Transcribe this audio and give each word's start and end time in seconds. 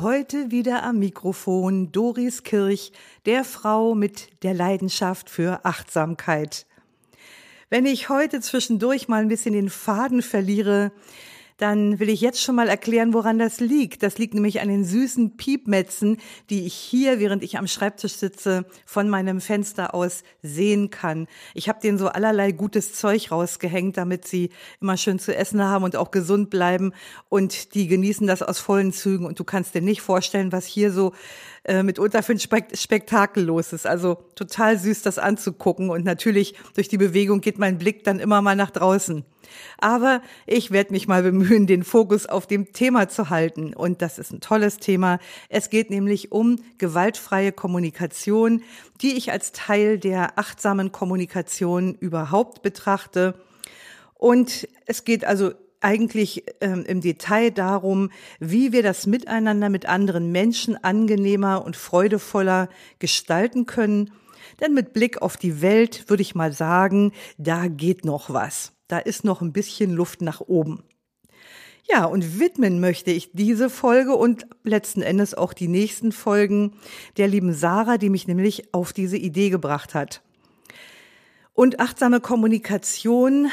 heute 0.00 0.50
wieder 0.50 0.82
am 0.82 0.98
Mikrofon 0.98 1.92
Doris 1.92 2.42
Kirch, 2.42 2.92
der 3.26 3.44
Frau 3.44 3.94
mit 3.94 4.28
der 4.42 4.54
Leidenschaft 4.54 5.28
für 5.28 5.64
Achtsamkeit. 5.64 6.66
Wenn 7.68 7.86
ich 7.86 8.08
heute 8.08 8.40
zwischendurch 8.40 9.08
mal 9.08 9.20
ein 9.20 9.28
bisschen 9.28 9.52
den 9.52 9.68
Faden 9.68 10.22
verliere, 10.22 10.92
dann 11.60 11.98
will 11.98 12.08
ich 12.08 12.20
jetzt 12.20 12.42
schon 12.42 12.54
mal 12.54 12.68
erklären, 12.68 13.12
woran 13.12 13.38
das 13.38 13.60
liegt. 13.60 14.02
Das 14.02 14.18
liegt 14.18 14.34
nämlich 14.34 14.60
an 14.60 14.68
den 14.68 14.84
süßen 14.84 15.36
Piepmetzen, 15.36 16.18
die 16.48 16.66
ich 16.66 16.74
hier, 16.74 17.20
während 17.20 17.42
ich 17.42 17.58
am 17.58 17.66
Schreibtisch 17.66 18.14
sitze, 18.14 18.64
von 18.86 19.08
meinem 19.08 19.40
Fenster 19.40 19.94
aus 19.94 20.22
sehen 20.42 20.90
kann. 20.90 21.26
Ich 21.54 21.68
habe 21.68 21.80
denen 21.80 21.98
so 21.98 22.08
allerlei 22.08 22.52
gutes 22.52 22.94
Zeug 22.94 23.30
rausgehängt, 23.30 23.96
damit 23.96 24.26
sie 24.26 24.50
immer 24.80 24.96
schön 24.96 25.18
zu 25.18 25.36
essen 25.36 25.62
haben 25.62 25.84
und 25.84 25.96
auch 25.96 26.10
gesund 26.10 26.50
bleiben. 26.50 26.92
Und 27.28 27.74
die 27.74 27.88
genießen 27.88 28.26
das 28.26 28.42
aus 28.42 28.58
vollen 28.58 28.92
Zügen. 28.92 29.26
Und 29.26 29.38
du 29.38 29.44
kannst 29.44 29.74
dir 29.74 29.82
nicht 29.82 30.00
vorstellen, 30.00 30.52
was 30.52 30.66
hier 30.66 30.92
so 30.92 31.12
äh, 31.64 31.82
mitunter 31.82 32.22
für 32.22 32.32
ein 32.32 32.38
Spek 32.38 32.76
Spektakel 32.76 33.44
los 33.44 33.72
ist. 33.72 33.86
Also 33.86 34.18
total 34.34 34.78
süß, 34.78 35.02
das 35.02 35.18
anzugucken. 35.18 35.90
Und 35.90 36.04
natürlich 36.04 36.54
durch 36.74 36.88
die 36.88 36.98
Bewegung 36.98 37.40
geht 37.40 37.58
mein 37.58 37.78
Blick 37.78 38.04
dann 38.04 38.18
immer 38.18 38.42
mal 38.42 38.56
nach 38.56 38.70
draußen. 38.70 39.24
Aber 39.78 40.22
ich 40.46 40.70
werde 40.70 40.92
mich 40.92 41.08
mal 41.08 41.22
bemühen, 41.22 41.66
den 41.66 41.84
Fokus 41.84 42.26
auf 42.26 42.46
dem 42.46 42.72
Thema 42.72 43.08
zu 43.08 43.30
halten. 43.30 43.74
Und 43.74 44.02
das 44.02 44.18
ist 44.18 44.32
ein 44.32 44.40
tolles 44.40 44.78
Thema. 44.78 45.18
Es 45.48 45.70
geht 45.70 45.90
nämlich 45.90 46.32
um 46.32 46.56
gewaltfreie 46.78 47.52
Kommunikation, 47.52 48.62
die 49.00 49.16
ich 49.16 49.32
als 49.32 49.52
Teil 49.52 49.98
der 49.98 50.38
achtsamen 50.38 50.92
Kommunikation 50.92 51.94
überhaupt 51.94 52.62
betrachte. 52.62 53.34
Und 54.14 54.68
es 54.86 55.04
geht 55.04 55.24
also 55.24 55.52
eigentlich 55.80 56.44
ähm, 56.60 56.84
im 56.86 57.00
Detail 57.00 57.50
darum, 57.50 58.10
wie 58.38 58.72
wir 58.72 58.82
das 58.82 59.06
Miteinander 59.06 59.68
mit 59.68 59.86
anderen 59.86 60.32
Menschen 60.32 60.82
angenehmer 60.82 61.64
und 61.64 61.76
freudevoller 61.76 62.68
gestalten 62.98 63.66
können. 63.66 64.10
Denn 64.60 64.74
mit 64.74 64.92
Blick 64.92 65.22
auf 65.22 65.36
die 65.36 65.62
Welt 65.62 66.08
würde 66.08 66.22
ich 66.22 66.34
mal 66.34 66.52
sagen, 66.52 67.12
da 67.38 67.68
geht 67.68 68.04
noch 68.04 68.30
was. 68.30 68.72
Da 68.88 68.98
ist 68.98 69.24
noch 69.24 69.40
ein 69.40 69.52
bisschen 69.52 69.92
Luft 69.92 70.20
nach 70.20 70.40
oben. 70.40 70.82
Ja, 71.88 72.04
und 72.04 72.38
widmen 72.38 72.78
möchte 72.78 73.10
ich 73.10 73.32
diese 73.32 73.68
Folge 73.68 74.14
und 74.14 74.46
letzten 74.62 75.02
Endes 75.02 75.34
auch 75.34 75.52
die 75.52 75.66
nächsten 75.66 76.12
Folgen 76.12 76.76
der 77.16 77.26
lieben 77.26 77.52
Sarah, 77.52 77.98
die 77.98 78.10
mich 78.10 78.28
nämlich 78.28 78.72
auf 78.74 78.92
diese 78.92 79.16
Idee 79.16 79.50
gebracht 79.50 79.94
hat. 79.94 80.22
Und 81.52 81.80
achtsame 81.80 82.20
Kommunikation, 82.20 83.50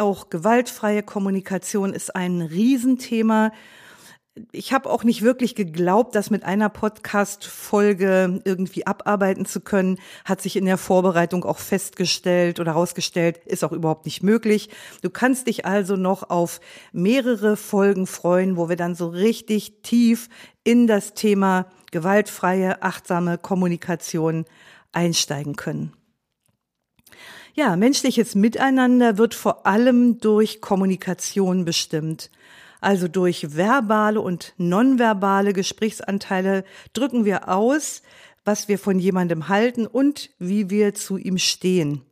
auch 0.00 0.30
gewaltfreie 0.30 1.02
Kommunikation 1.02 1.94
ist 1.94 2.16
ein 2.16 2.40
Riesenthema, 2.40 3.52
ich 4.52 4.72
habe 4.72 4.88
auch 4.88 5.04
nicht 5.04 5.22
wirklich 5.22 5.54
geglaubt, 5.54 6.14
das 6.14 6.30
mit 6.30 6.44
einer 6.44 6.68
Podcast-Folge 6.68 8.40
irgendwie 8.44 8.86
abarbeiten 8.86 9.44
zu 9.44 9.60
können. 9.60 9.98
Hat 10.24 10.40
sich 10.40 10.56
in 10.56 10.64
der 10.64 10.78
Vorbereitung 10.78 11.44
auch 11.44 11.58
festgestellt 11.58 12.60
oder 12.60 12.72
herausgestellt, 12.72 13.38
ist 13.46 13.64
auch 13.64 13.72
überhaupt 13.72 14.04
nicht 14.04 14.22
möglich. 14.22 14.70
Du 15.02 15.10
kannst 15.10 15.46
dich 15.46 15.66
also 15.66 15.96
noch 15.96 16.30
auf 16.30 16.60
mehrere 16.92 17.56
Folgen 17.56 18.06
freuen, 18.06 18.56
wo 18.56 18.68
wir 18.68 18.76
dann 18.76 18.94
so 18.94 19.08
richtig 19.08 19.82
tief 19.82 20.28
in 20.64 20.86
das 20.86 21.14
Thema 21.14 21.66
gewaltfreie, 21.90 22.82
achtsame 22.82 23.36
Kommunikation 23.36 24.44
einsteigen 24.92 25.56
können. 25.56 25.92
Ja, 27.54 27.74
menschliches 27.76 28.34
Miteinander 28.34 29.18
wird 29.18 29.34
vor 29.34 29.66
allem 29.66 30.18
durch 30.18 30.60
Kommunikation 30.60 31.64
bestimmt. 31.64 32.30
Also 32.80 33.08
durch 33.08 33.56
verbale 33.56 34.20
und 34.20 34.54
nonverbale 34.56 35.52
Gesprächsanteile 35.52 36.64
drücken 36.92 37.24
wir 37.24 37.48
aus, 37.48 38.02
was 38.44 38.68
wir 38.68 38.78
von 38.78 38.98
jemandem 38.98 39.48
halten 39.48 39.86
und 39.86 40.30
wie 40.38 40.70
wir 40.70 40.94
zu 40.94 41.16
ihm 41.16 41.38
stehen. 41.38 42.02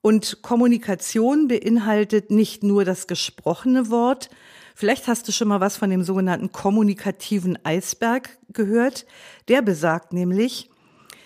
Und 0.00 0.42
Kommunikation 0.42 1.46
beinhaltet 1.46 2.30
nicht 2.30 2.64
nur 2.64 2.84
das 2.84 3.06
gesprochene 3.06 3.88
Wort. 3.90 4.30
Vielleicht 4.74 5.06
hast 5.06 5.28
du 5.28 5.32
schon 5.32 5.46
mal 5.46 5.60
was 5.60 5.76
von 5.76 5.90
dem 5.90 6.02
sogenannten 6.02 6.50
kommunikativen 6.50 7.56
Eisberg 7.64 8.30
gehört. 8.52 9.06
Der 9.46 9.62
besagt 9.62 10.12
nämlich, 10.12 10.71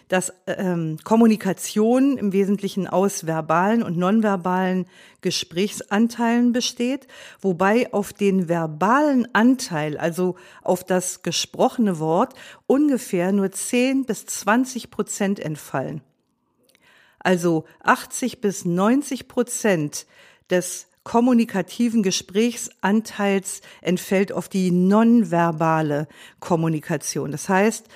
dass 0.08 0.32
ähm, 0.46 0.98
Kommunikation 1.02 2.16
im 2.16 2.32
Wesentlichen 2.32 2.86
aus 2.86 3.26
verbalen 3.26 3.82
und 3.82 3.96
nonverbalen 3.96 4.86
Gesprächsanteilen 5.20 6.52
besteht, 6.52 7.08
wobei 7.40 7.92
auf 7.92 8.12
den 8.12 8.48
verbalen 8.48 9.26
Anteil, 9.34 9.98
also 9.98 10.36
auf 10.62 10.84
das 10.84 11.22
gesprochene 11.22 11.98
Wort, 11.98 12.34
ungefähr 12.66 13.32
nur 13.32 13.50
10 13.50 14.04
bis 14.04 14.26
20 14.26 14.90
Prozent 14.90 15.40
entfallen. 15.40 16.02
Also 17.18 17.64
80 17.82 18.40
bis 18.40 18.64
90 18.64 19.26
Prozent 19.26 20.06
des 20.48 20.86
kommunikativen 21.02 22.02
Gesprächsanteils 22.02 23.62
entfällt 23.80 24.32
auf 24.32 24.48
die 24.48 24.70
nonverbale 24.70 26.08
Kommunikation. 26.40 27.32
Das 27.32 27.48
heißt, 27.48 27.88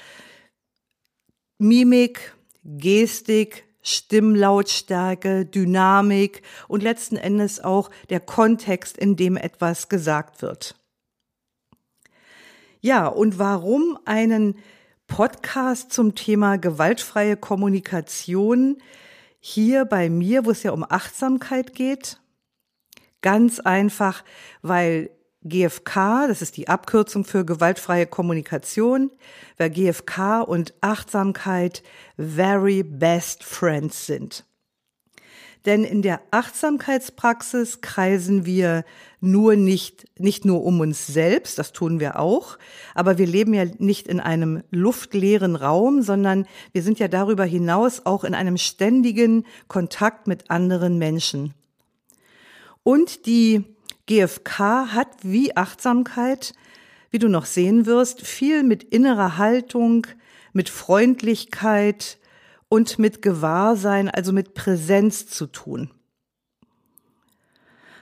Mimik, 1.61 2.35
Gestik, 2.65 3.65
Stimmlautstärke, 3.83 5.45
Dynamik 5.45 6.41
und 6.69 6.83
letzten 6.83 7.17
Endes 7.17 7.63
auch 7.63 7.91
der 8.09 8.21
Kontext, 8.21 8.97
in 8.97 9.15
dem 9.15 9.37
etwas 9.37 9.91
gesagt 9.91 10.41
wird. 10.41 10.75
Ja, 12.81 13.09
und 13.09 13.39
warum 13.39 13.99
einen 14.07 14.57
Podcast 15.07 15.93
zum 15.93 16.15
Thema 16.15 16.57
gewaltfreie 16.57 17.37
Kommunikation 17.37 18.79
hier 19.39 19.85
bei 19.85 20.09
mir, 20.09 20.47
wo 20.47 20.53
es 20.53 20.63
ja 20.63 20.73
um 20.73 20.87
Achtsamkeit 20.89 21.75
geht? 21.75 22.21
Ganz 23.21 23.61
einfach, 23.61 24.25
weil 24.63 25.11
GFK, 25.43 26.27
das 26.29 26.43
ist 26.43 26.57
die 26.57 26.69
Abkürzung 26.69 27.25
für 27.25 27.45
gewaltfreie 27.45 28.07
Kommunikation, 28.07 29.11
weil 29.57 29.71
GFK 29.71 30.43
und 30.43 30.75
Achtsamkeit 30.83 31.83
very 32.19 32.83
best 32.83 33.43
friends 33.43 34.07
sind. 34.07 34.45
Denn 35.67 35.85
in 35.85 36.01
der 36.01 36.23
Achtsamkeitspraxis 36.31 37.83
kreisen 37.83 38.47
wir 38.47 38.85
nur 39.21 39.57
nicht, 39.57 40.07
nicht 40.19 40.47
nur 40.47 40.65
um 40.65 40.81
uns 40.81 41.07
selbst, 41.07 41.59
das 41.59 41.73
tun 41.73 42.01
wir 42.01 42.19
auch, 42.19 42.57
aber 42.95 43.19
wir 43.19 43.27
leben 43.27 43.53
ja 43.53 43.67
nicht 43.79 44.09
in 44.09 44.21
einem 44.21 44.63
luftleeren 44.71 45.57
Raum, 45.57 46.03
sondern 46.03 46.47
wir 46.73 46.83
sind 46.83 46.99
ja 46.99 47.09
darüber 47.09 47.45
hinaus 47.45 48.07
auch 48.07 48.25
in 48.25 48.35
einem 48.35 48.57
ständigen 48.57 49.45
Kontakt 49.69 50.27
mit 50.27 50.51
anderen 50.51 50.97
Menschen. 50.97 51.53
Und 52.83 53.27
die 53.27 53.65
GFK 54.11 54.59
hat 54.93 55.09
wie 55.23 55.57
Achtsamkeit, 55.57 56.53
wie 57.11 57.21
du 57.21 57.29
noch 57.29 57.45
sehen 57.45 57.87
wirst, 57.87 58.23
viel 58.23 58.65
mit 58.65 58.83
innerer 58.83 59.39
Haltung, 59.39 60.09
mit 60.53 60.69
Freundlichkeit 60.69 62.19
und 62.69 62.99
mit 62.99 63.23
Gewahrsein, 63.23 64.11
also 64.11 64.33
mit 64.33 64.55
Präsenz 64.55 65.29
zu 65.29 65.47
tun. 65.47 65.91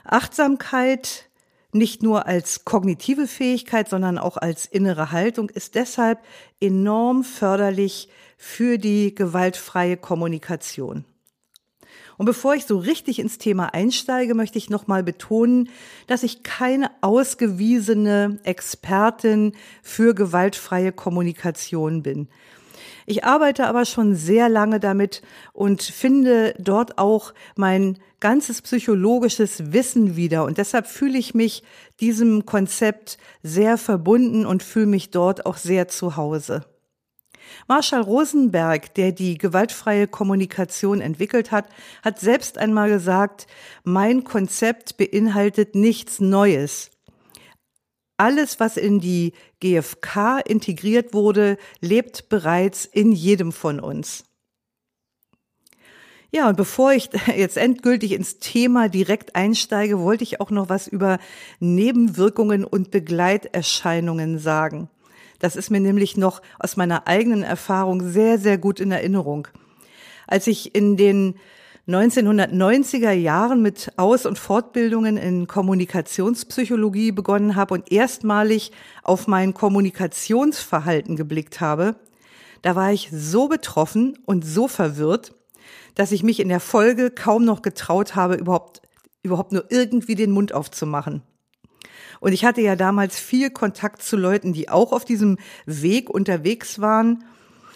Achtsamkeit 0.03 1.29
nicht 1.71 2.01
nur 2.01 2.25
als 2.25 2.65
kognitive 2.65 3.27
Fähigkeit, 3.27 3.87
sondern 3.87 4.17
auch 4.17 4.37
als 4.37 4.65
innere 4.65 5.11
Haltung 5.11 5.51
ist 5.51 5.75
deshalb 5.75 6.23
enorm 6.59 7.23
förderlich 7.23 8.09
für 8.35 8.79
die 8.79 9.13
gewaltfreie 9.13 9.95
Kommunikation. 9.95 11.05
Und 12.19 12.25
bevor 12.25 12.53
ich 12.53 12.65
so 12.65 12.77
richtig 12.77 13.17
ins 13.17 13.37
Thema 13.37 13.73
einsteige, 13.73 14.35
möchte 14.35 14.57
ich 14.57 14.69
nochmal 14.69 15.03
betonen, 15.03 15.69
dass 16.05 16.23
ich 16.23 16.43
keine 16.43 16.91
ausgewiesene 16.99 18.39
Expertin 18.43 19.53
für 19.81 20.13
gewaltfreie 20.13 20.91
Kommunikation 20.91 22.03
bin. 22.03 22.27
Ich 23.05 23.23
arbeite 23.23 23.67
aber 23.67 23.85
schon 23.85 24.15
sehr 24.15 24.49
lange 24.49 24.81
damit 24.81 25.21
und 25.53 25.81
finde 25.81 26.55
dort 26.59 26.97
auch 26.97 27.33
mein 27.55 27.97
ganzes 28.19 28.61
psychologisches 28.63 29.71
Wissen 29.71 30.17
wieder. 30.17 30.43
Und 30.43 30.57
deshalb 30.57 30.87
fühle 30.87 31.17
ich 31.17 31.33
mich 31.33 31.63
diesem 32.01 32.45
Konzept 32.45 33.17
sehr 33.43 33.77
verbunden 33.77 34.45
und 34.45 34.61
fühle 34.61 34.87
mich 34.87 35.11
dort 35.11 35.45
auch 35.45 35.55
sehr 35.55 35.87
zu 35.87 36.17
Hause. 36.17 36.65
Marshall 37.67 38.01
Rosenberg, 38.01 38.93
der 38.95 39.11
die 39.11 39.37
gewaltfreie 39.37 40.07
Kommunikation 40.07 41.01
entwickelt 41.01 41.51
hat, 41.51 41.65
hat 42.03 42.19
selbst 42.19 42.57
einmal 42.57 42.89
gesagt, 42.89 43.47
mein 43.83 44.23
Konzept 44.23 44.97
beinhaltet 44.97 45.75
nichts 45.75 46.19
Neues. 46.19 46.91
Alles, 48.17 48.59
was 48.59 48.75
in 48.75 48.99
die 48.99 49.33
GfK 49.61 50.39
integriert 50.45 51.13
wurde, 51.13 51.57
lebt 51.79 52.27
bereits 52.27 52.85
in 52.85 53.13
jedem 53.13 53.53
von 53.53 53.79
uns. 53.79 54.25
Ja, 56.31 56.47
und 56.47 56.57
bevor 56.57 56.91
ich 56.93 57.09
jetzt 57.35 57.57
endgültig 57.57 58.11
ins 58.11 58.39
Thema 58.39 58.89
direkt 58.89 59.35
einsteige, 59.35 59.99
wollte 59.99 60.23
ich 60.23 60.41
auch 60.41 60.51
noch 60.51 60.69
was 60.69 60.87
über 60.87 61.19
Nebenwirkungen 61.59 62.65
und 62.65 62.91
Begleiterscheinungen 62.91 64.37
sagen. 64.37 64.89
Das 65.39 65.55
ist 65.55 65.69
mir 65.69 65.79
nämlich 65.79 66.17
noch 66.17 66.41
aus 66.59 66.77
meiner 66.77 67.07
eigenen 67.07 67.43
Erfahrung 67.43 68.07
sehr, 68.09 68.37
sehr 68.37 68.57
gut 68.57 68.79
in 68.79 68.91
Erinnerung. 68.91 69.47
Als 70.27 70.47
ich 70.47 70.75
in 70.75 70.97
den 70.97 71.35
1990er 71.87 73.11
Jahren 73.11 73.63
mit 73.63 73.91
Aus- 73.97 74.27
und 74.27 74.37
Fortbildungen 74.37 75.17
in 75.17 75.47
Kommunikationspsychologie 75.47 77.11
begonnen 77.11 77.55
habe 77.55 77.73
und 77.73 77.91
erstmalig 77.91 78.71
auf 79.01 79.27
mein 79.27 79.55
Kommunikationsverhalten 79.55 81.15
geblickt 81.15 81.61
habe, 81.61 81.95
da 82.61 82.75
war 82.75 82.91
ich 82.91 83.09
so 83.11 83.47
betroffen 83.47 84.19
und 84.25 84.45
so 84.45 84.67
verwirrt, 84.67 85.33
dass 85.95 86.11
ich 86.11 86.21
mich 86.21 86.39
in 86.39 86.49
der 86.49 86.59
Folge 86.59 87.09
kaum 87.09 87.43
noch 87.43 87.63
getraut 87.63 88.15
habe, 88.15 88.35
überhaupt, 88.35 88.81
überhaupt 89.23 89.51
nur 89.51 89.65
irgendwie 89.69 90.15
den 90.15 90.31
Mund 90.31 90.53
aufzumachen. 90.53 91.23
Und 92.19 92.33
ich 92.33 92.45
hatte 92.45 92.61
ja 92.61 92.75
damals 92.75 93.19
viel 93.19 93.49
Kontakt 93.49 94.01
zu 94.01 94.17
Leuten, 94.17 94.53
die 94.53 94.69
auch 94.69 94.91
auf 94.91 95.05
diesem 95.05 95.37
Weg 95.65 96.09
unterwegs 96.09 96.79
waren. 96.79 97.23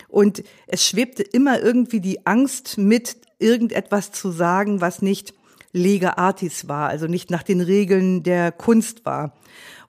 Und 0.07 0.43
es 0.67 0.85
schwebte 0.85 1.23
immer 1.23 1.61
irgendwie 1.61 1.99
die 1.99 2.25
Angst 2.25 2.77
mit, 2.77 3.17
irgendetwas 3.39 4.11
zu 4.11 4.31
sagen, 4.31 4.79
was 4.81 5.01
nicht 5.01 5.33
lega 5.73 6.13
artis 6.17 6.67
war, 6.67 6.89
also 6.89 7.07
nicht 7.07 7.31
nach 7.31 7.43
den 7.43 7.61
Regeln 7.61 8.23
der 8.23 8.51
Kunst 8.51 9.05
war. 9.05 9.35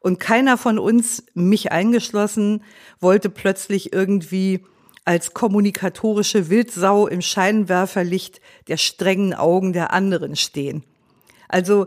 Und 0.01 0.19
keiner 0.19 0.59
von 0.59 0.79
uns, 0.79 1.25
mich 1.35 1.73
eingeschlossen, 1.73 2.63
wollte 3.01 3.31
plötzlich 3.31 3.93
irgendwie 3.93 4.65
als 5.05 5.35
kommunikatorische 5.35 6.49
Wildsau 6.49 7.07
im 7.07 7.21
Scheinwerferlicht 7.21 8.41
der 8.69 8.79
strengen 8.79 9.35
Augen 9.35 9.73
der 9.73 9.93
anderen 9.93 10.37
stehen. 10.37 10.85
Also 11.49 11.87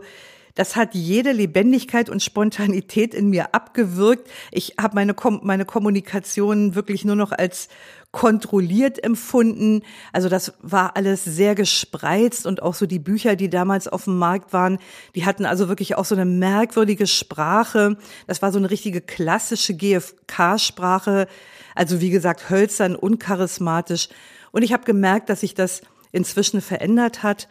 das 0.58 0.74
hat 0.74 0.96
jede 0.96 1.30
Lebendigkeit 1.30 2.10
und 2.10 2.20
Spontanität 2.20 3.14
in 3.14 3.30
mir 3.30 3.54
abgewirkt. 3.54 4.28
Ich 4.50 4.74
habe 4.80 4.96
meine, 4.96 5.14
Kom 5.14 5.38
meine 5.44 5.64
Kommunikation 5.64 6.74
wirklich 6.74 7.04
nur 7.04 7.14
noch 7.14 7.30
als 7.30 7.68
kontrolliert 8.10 9.04
empfunden. 9.04 9.82
Also 10.12 10.28
das 10.28 10.54
war 10.60 10.96
alles 10.96 11.22
sehr 11.22 11.54
gespreizt 11.54 12.44
und 12.44 12.60
auch 12.60 12.74
so 12.74 12.86
die 12.86 12.98
Bücher, 12.98 13.36
die 13.36 13.48
damals 13.48 13.86
auf 13.86 14.04
dem 14.04 14.18
Markt 14.18 14.52
waren, 14.52 14.78
die 15.14 15.24
hatten 15.24 15.46
also 15.46 15.68
wirklich 15.68 15.94
auch 15.94 16.04
so 16.04 16.16
eine 16.16 16.24
merkwürdige 16.24 17.06
Sprache. 17.06 17.96
Das 18.26 18.42
war 18.42 18.50
so 18.50 18.58
eine 18.58 18.68
richtige 18.68 19.00
klassische 19.00 19.74
GFK-Sprache. 19.74 21.28
Also 21.76 22.00
wie 22.00 22.10
gesagt, 22.10 22.50
hölzern, 22.50 22.96
uncharismatisch. 22.96 24.08
Und 24.50 24.62
ich 24.62 24.72
habe 24.72 24.82
gemerkt, 24.82 25.30
dass 25.30 25.42
sich 25.42 25.54
das 25.54 25.82
inzwischen 26.10 26.60
verändert 26.60 27.22
hat. 27.22 27.46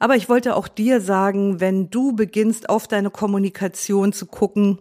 Aber 0.00 0.16
ich 0.16 0.28
wollte 0.28 0.56
auch 0.56 0.66
dir 0.66 1.00
sagen, 1.00 1.60
wenn 1.60 1.90
du 1.90 2.16
beginnst, 2.16 2.68
auf 2.70 2.88
deine 2.88 3.10
Kommunikation 3.10 4.12
zu 4.12 4.26
gucken, 4.26 4.78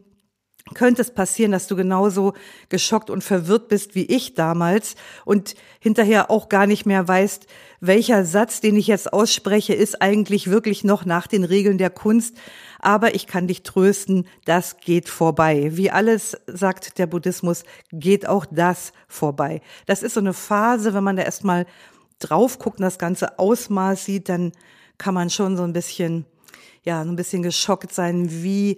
könnte 0.74 1.02
es 1.02 1.12
passieren, 1.12 1.52
dass 1.52 1.68
du 1.68 1.76
genauso 1.76 2.34
geschockt 2.70 3.10
und 3.10 3.24
verwirrt 3.24 3.68
bist 3.68 3.96
wie 3.96 4.06
ich 4.06 4.36
damals 4.36 4.96
und 5.26 5.56
hinterher 5.80 6.30
auch 6.30 6.48
gar 6.48 6.68
nicht 6.68 6.86
mehr 6.86 7.08
weißt, 7.08 7.48
welcher 7.82 8.24
Satz, 8.24 8.62
den 8.62 8.76
ich 8.76 8.88
jetzt 8.88 9.12
ausspreche, 9.12 9.74
ist 9.74 10.02
eigentlich 10.02 10.50
wirklich 10.50 10.84
noch 10.84 11.06
nach 11.06 11.28
den 11.28 11.44
Regeln 11.44 11.78
der 11.78 11.90
Kunst. 11.90 12.38
Aber 12.80 13.16
ich 13.16 13.28
kann 13.28 13.48
dich 13.48 13.64
trösten, 13.64 14.28
das 14.46 14.78
geht 14.78 15.10
vorbei. 15.10 15.72
Wie 15.74 15.92
alles, 15.92 16.38
sagt 16.48 16.98
der 16.98 17.08
Buddhismus, 17.08 17.64
geht 17.92 18.28
auch 18.28 18.46
das 18.46 18.94
vorbei. 19.08 19.62
Das 19.86 20.04
ist 20.04 20.14
so 20.14 20.20
eine 20.20 20.34
Phase, 20.34 20.94
wenn 20.94 21.04
man 21.04 21.18
da 21.18 21.24
erstmal 21.24 21.66
drauf 22.20 22.60
guckt 22.60 22.80
und 22.80 22.84
das 22.84 23.00
ganze 23.00 23.40
Ausmaß 23.40 24.06
sieht, 24.06 24.30
dann 24.30 24.52
kann 25.00 25.16
man 25.16 25.32
schon 25.32 25.58
so 25.58 25.64
ein 25.64 25.74
bisschen, 25.74 26.26
ja, 26.84 27.04
so 27.04 27.10
ein 27.10 27.16
bisschen 27.16 27.42
geschockt 27.42 27.92
sein, 27.92 28.30
wie 28.44 28.78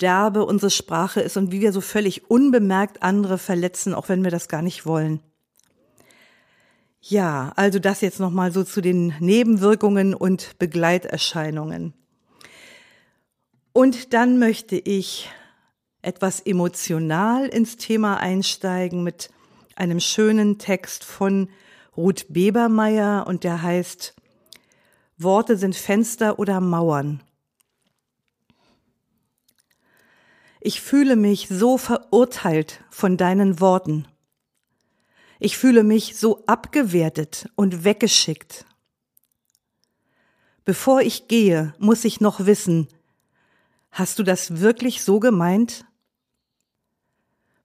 derbe 0.00 0.44
unsere 0.44 0.70
Sprache 0.70 1.20
ist 1.20 1.38
und 1.38 1.52
wie 1.52 1.62
wir 1.62 1.72
so 1.72 1.80
völlig 1.80 2.30
unbemerkt 2.30 3.02
andere 3.02 3.38
verletzen, 3.38 3.94
auch 3.94 4.10
wenn 4.10 4.22
wir 4.22 4.30
das 4.30 4.48
gar 4.48 4.60
nicht 4.60 4.84
wollen. 4.84 5.20
Ja, 7.00 7.52
also 7.56 7.78
das 7.78 8.02
jetzt 8.02 8.20
nochmal 8.20 8.52
so 8.52 8.62
zu 8.62 8.82
den 8.82 9.14
Nebenwirkungen 9.20 10.12
und 10.12 10.58
Begleiterscheinungen. 10.58 11.94
Und 13.72 14.12
dann 14.12 14.38
möchte 14.38 14.76
ich 14.76 15.30
etwas 16.02 16.40
emotional 16.40 17.46
ins 17.46 17.76
Thema 17.76 18.18
einsteigen 18.18 19.02
mit 19.02 19.30
einem 19.76 20.00
schönen 20.00 20.58
Text 20.58 21.04
von 21.04 21.48
Ruth 21.96 22.26
Bebermeier 22.28 23.26
und 23.26 23.44
der 23.44 23.62
heißt 23.62 24.14
Worte 25.22 25.56
sind 25.56 25.76
Fenster 25.76 26.38
oder 26.38 26.60
Mauern. 26.60 27.22
Ich 30.60 30.80
fühle 30.80 31.16
mich 31.16 31.48
so 31.48 31.78
verurteilt 31.78 32.82
von 32.90 33.16
deinen 33.16 33.60
Worten. 33.60 34.06
Ich 35.38 35.56
fühle 35.56 35.84
mich 35.84 36.18
so 36.18 36.44
abgewertet 36.46 37.48
und 37.54 37.84
weggeschickt. 37.84 38.66
Bevor 40.64 41.00
ich 41.00 41.28
gehe, 41.28 41.74
muss 41.78 42.04
ich 42.04 42.20
noch 42.20 42.46
wissen, 42.46 42.88
hast 43.90 44.18
du 44.18 44.22
das 44.22 44.60
wirklich 44.60 45.02
so 45.02 45.18
gemeint? 45.18 45.86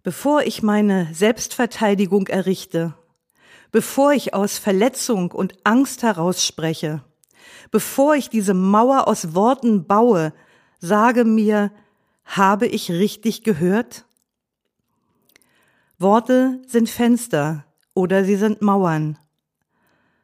Bevor 0.04 0.44
ich 0.44 0.64
meine 0.64 1.14
Selbstverteidigung 1.14 2.28
errichte, 2.28 2.94
bevor 3.72 4.14
ich 4.14 4.34
aus 4.34 4.58
Verletzung 4.58 5.32
und 5.32 5.54
Angst 5.66 6.04
heraus 6.04 6.46
spreche, 6.46 7.04
bevor 7.72 8.16
ich 8.16 8.30
diese 8.30 8.54
Mauer 8.54 9.08
aus 9.08 9.34
Worten 9.34 9.86
baue, 9.86 10.34
sage 10.80 11.26
mir, 11.26 11.72
habe 12.26 12.68
ich 12.68 12.92
richtig 12.92 13.44
gehört? 13.44 14.06
Worte 15.98 16.62
sind 16.68 16.90
Fenster 16.90 17.66
oder 17.94 18.26
sie 18.26 18.36
sind 18.36 18.62
Mauern. 18.62 19.18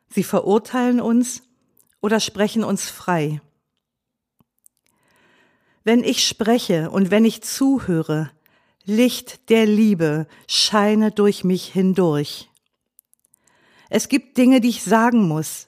Sie 0.09 0.23
verurteilen 0.23 0.99
uns 0.99 1.43
oder 2.01 2.19
sprechen 2.19 2.63
uns 2.63 2.89
frei. 2.89 3.41
Wenn 5.83 6.03
ich 6.03 6.27
spreche 6.27 6.91
und 6.91 7.09
wenn 7.09 7.25
ich 7.25 7.41
zuhöre, 7.41 8.31
Licht 8.83 9.49
der 9.49 9.65
Liebe 9.65 10.27
scheine 10.47 11.11
durch 11.11 11.43
mich 11.43 11.65
hindurch. 11.65 12.49
Es 13.89 14.09
gibt 14.09 14.37
Dinge, 14.37 14.59
die 14.59 14.69
ich 14.69 14.83
sagen 14.83 15.27
muss, 15.27 15.67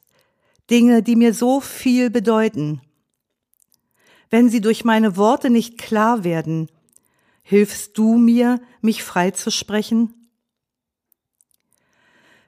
Dinge, 0.69 1.03
die 1.03 1.15
mir 1.15 1.33
so 1.33 1.59
viel 1.59 2.09
bedeuten. 2.09 2.81
Wenn 4.29 4.49
sie 4.49 4.61
durch 4.61 4.85
meine 4.85 5.17
Worte 5.17 5.49
nicht 5.49 5.77
klar 5.77 6.23
werden, 6.23 6.69
hilfst 7.43 7.97
du 7.97 8.17
mir, 8.17 8.61
mich 8.81 9.03
freizusprechen? 9.03 10.13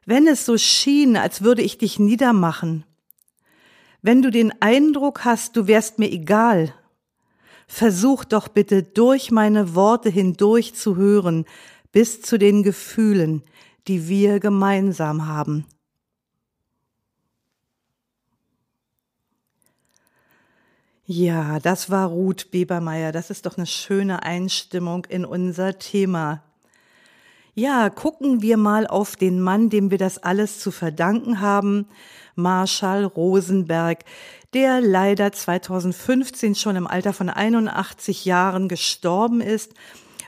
Wenn 0.06 0.28
es 0.28 0.46
so 0.46 0.58
schien, 0.58 1.18
als 1.18 1.44
würde 1.44 1.62
ich 1.62 1.78
dich 1.78 2.00
niedermachen, 2.00 2.86
wenn 4.02 4.22
du 4.22 4.30
den 4.30 4.54
Eindruck 4.62 5.26
hast, 5.26 5.58
du 5.58 5.66
wärst 5.66 5.98
mir 5.98 6.12
egal, 6.12 6.76
versuch 7.68 8.24
doch 8.24 8.48
bitte 8.48 8.84
durch 8.84 9.32
meine 9.32 9.74
Worte 9.74 10.10
hindurch 10.10 10.76
zu 10.76 10.96
hören, 10.96 11.46
bis 11.92 12.22
zu 12.22 12.38
den 12.38 12.62
Gefühlen, 12.62 13.42
die 13.88 14.08
wir 14.08 14.40
gemeinsam 14.40 15.26
haben. 15.26 15.66
Ja, 21.08 21.60
das 21.60 21.92
war 21.92 22.08
Ruth 22.08 22.50
Bebermeier. 22.50 23.12
Das 23.12 23.30
ist 23.30 23.46
doch 23.46 23.58
eine 23.58 23.68
schöne 23.68 24.24
Einstimmung 24.24 25.06
in 25.06 25.24
unser 25.24 25.78
Thema. 25.78 26.42
Ja, 27.54 27.92
gucken 27.92 28.42
wir 28.42 28.58
mal 28.58 28.88
auf 28.88 29.16
den 29.16 29.40
Mann, 29.40 29.70
dem 29.70 29.92
wir 29.92 30.00
das 30.00 30.18
alles 30.18 30.60
zu 30.60 30.72
verdanken 30.72 31.42
haben, 31.42 31.88
Marshall 32.34 33.06
Rosenberg, 33.06 34.00
der 34.56 34.82
leider 34.82 35.32
2015 35.32 36.56
schon 36.56 36.76
im 36.76 36.88
Alter 36.88 37.14
von 37.14 37.30
81 37.30 38.26
Jahren 38.26 38.68
gestorben 38.68 39.42
ist. 39.42 39.74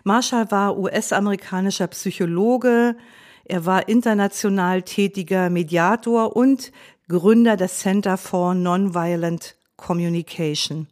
Marshall 0.04 0.52
war 0.52 0.78
US-amerikanischer 0.78 1.88
Psychologe, 1.88 2.96
Er 3.46 3.66
war 3.66 3.90
international 3.90 4.84
tätiger 4.84 5.50
Mediator 5.50 6.36
und 6.36 6.72
Gründer 7.08 7.58
des 7.58 7.80
Center 7.80 8.18
for 8.18 8.54
Nonviolent 8.54 9.57
Communication. 9.78 10.88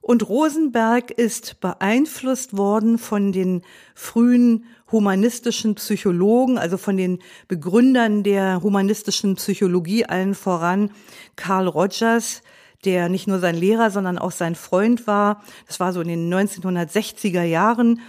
Und 0.00 0.28
Rosenberg 0.28 1.10
ist 1.12 1.60
beeinflusst 1.60 2.56
worden 2.56 2.98
von 2.98 3.32
den 3.32 3.62
frühen 3.94 4.66
humanistischen 4.92 5.76
Psychologen, 5.76 6.58
also 6.58 6.76
von 6.76 6.98
den 6.98 7.20
Begründern 7.48 8.22
der 8.22 8.62
humanistischen 8.62 9.36
Psychologie 9.36 10.04
allen 10.04 10.34
voran, 10.34 10.90
Carl 11.36 11.68
Rogers, 11.68 12.42
der 12.84 13.08
nicht 13.08 13.26
nur 13.26 13.38
sein 13.38 13.54
Lehrer, 13.54 13.90
sondern 13.90 14.18
auch 14.18 14.32
sein 14.32 14.56
Freund 14.56 15.06
war. 15.06 15.42
Das 15.66 15.80
war 15.80 15.94
so 15.94 16.02
in 16.02 16.08
den 16.08 16.32
1960er 16.32 17.42
Jahren. 17.42 18.00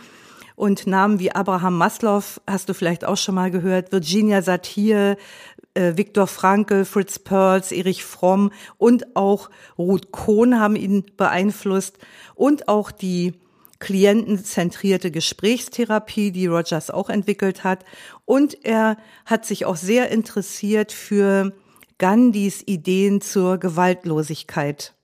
Und 0.56 0.88
Namen 0.88 1.20
wie 1.20 1.32
Abraham 1.32 1.78
Maslow 1.78 2.24
hast 2.48 2.70
du 2.70 2.74
vielleicht 2.74 3.04
auch 3.04 3.18
schon 3.18 3.36
mal 3.36 3.52
gehört, 3.52 3.92
Virginia 3.92 4.42
Satir, 4.42 5.18
äh, 5.76 5.96
Viktor 5.96 6.28
Frankl, 6.28 6.86
Fritz 6.86 7.20
Perls, 7.20 7.72
Erich 7.72 8.04
Fromm 8.04 8.52
und 8.78 9.16
auch 9.16 9.50
Ruth 9.78 10.12
Kohn 10.12 10.60
haben 10.60 10.76
ihn 10.76 11.06
beeinflusst 11.16 11.98
und 12.34 12.68
auch 12.68 12.92
die 12.92 13.34
klientenzentrierte 13.80 15.12
Gesprächstherapie, 15.12 16.32
die 16.32 16.48
Rogers 16.48 16.90
auch 16.90 17.10
entwickelt 17.10 17.64
hat. 17.64 17.86
Und 18.24 18.66
er 18.66 18.98
hat 19.26 19.46
sich 19.46 19.66
auch 19.66 19.76
sehr 19.76 20.10
interessiert 20.10 20.92
für 20.92 21.54
Gandhis 21.98 22.64
Ideen 22.66 23.22
zur 23.22 23.58
Gewaltlosigkeit. 23.58 24.95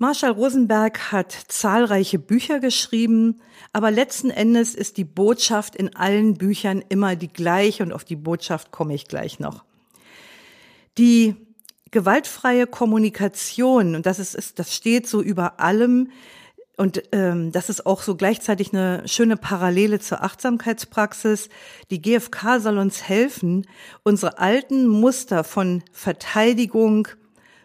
Marshall 0.00 0.30
Rosenberg 0.30 1.10
hat 1.10 1.32
zahlreiche 1.48 2.20
Bücher 2.20 2.60
geschrieben, 2.60 3.40
aber 3.72 3.90
letzten 3.90 4.30
Endes 4.30 4.76
ist 4.76 4.96
die 4.96 5.04
Botschaft 5.04 5.74
in 5.74 5.96
allen 5.96 6.34
Büchern 6.34 6.84
immer 6.88 7.16
die 7.16 7.32
gleiche 7.32 7.82
und 7.82 7.92
auf 7.92 8.04
die 8.04 8.14
Botschaft 8.14 8.70
komme 8.70 8.94
ich 8.94 9.08
gleich 9.08 9.40
noch. 9.40 9.64
Die 10.98 11.34
gewaltfreie 11.90 12.68
Kommunikation, 12.68 13.96
und 13.96 14.06
das 14.06 14.20
ist, 14.20 14.60
das 14.60 14.72
steht 14.72 15.08
so 15.08 15.20
über 15.20 15.58
allem, 15.58 16.12
und 16.76 17.02
ähm, 17.10 17.50
das 17.50 17.68
ist 17.68 17.84
auch 17.84 18.02
so 18.02 18.14
gleichzeitig 18.14 18.72
eine 18.72 19.02
schöne 19.08 19.36
Parallele 19.36 19.98
zur 19.98 20.22
Achtsamkeitspraxis. 20.22 21.48
Die 21.90 22.00
GfK 22.00 22.60
soll 22.60 22.78
uns 22.78 23.02
helfen, 23.02 23.66
unsere 24.04 24.38
alten 24.38 24.86
Muster 24.86 25.42
von 25.42 25.82
Verteidigung, 25.90 27.08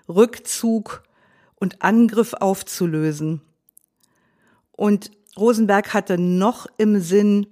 Rückzug 0.10 1.04
und 1.64 1.82
Angriff 1.82 2.36
aufzulösen. 2.36 3.42
Und 4.72 5.10
Rosenberg 5.36 5.96
hatte 5.96 6.20
noch 6.20 6.68
im 6.78 7.00
Sinn, 7.00 7.48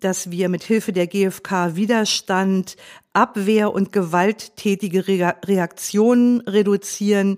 dass 0.00 0.30
wir 0.30 0.48
mit 0.48 0.62
Hilfe 0.62 0.94
der 0.94 1.06
GfK 1.06 1.76
Widerstand, 1.76 2.76
Abwehr 3.12 3.74
und 3.74 3.92
gewalttätige 3.92 5.06
Reaktionen 5.06 6.40
reduzieren 6.40 7.36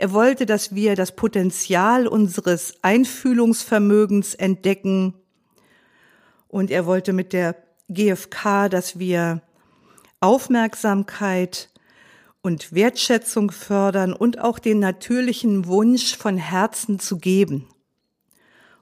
er 0.00 0.12
wollte, 0.12 0.46
dass 0.46 0.76
wir 0.76 0.94
das 0.94 1.16
Potenzial 1.16 2.06
unseres 2.06 2.74
Einfühlungsvermögens 2.82 4.34
entdecken. 4.34 5.12
Und 6.46 6.70
er 6.70 6.86
wollte 6.86 7.12
mit 7.12 7.32
der 7.32 7.56
GfK, 7.88 8.68
dass 8.68 9.00
wir 9.00 9.42
Aufmerksamkeit 10.20 11.68
und 12.42 12.72
Wertschätzung 12.72 13.50
fördern 13.50 14.12
und 14.12 14.38
auch 14.38 14.58
den 14.58 14.78
natürlichen 14.78 15.66
Wunsch 15.66 16.16
von 16.16 16.36
Herzen 16.36 16.98
zu 16.98 17.18
geben. 17.18 17.66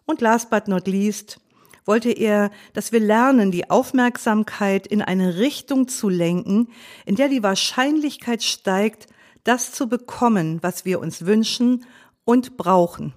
Und 0.04 0.20
last 0.20 0.50
but 0.50 0.68
not 0.68 0.86
least 0.86 1.38
wollte 1.84 2.10
er, 2.10 2.50
dass 2.75 2.92
wir 2.92 3.00
lernen, 3.00 3.50
die 3.50 3.70
Aufmerksamkeit 3.70 4.86
in 4.86 5.02
eine 5.02 5.36
Richtung 5.38 5.88
zu 5.88 6.08
lenken, 6.08 6.68
in 7.04 7.16
der 7.16 7.28
die 7.28 7.42
Wahrscheinlichkeit 7.42 8.42
steigt, 8.42 9.06
das 9.44 9.72
zu 9.72 9.88
bekommen, 9.88 10.58
was 10.62 10.84
wir 10.84 11.00
uns 11.00 11.25
wünschen 11.25 11.86
und 12.25 12.56
brauchen. 12.56 13.14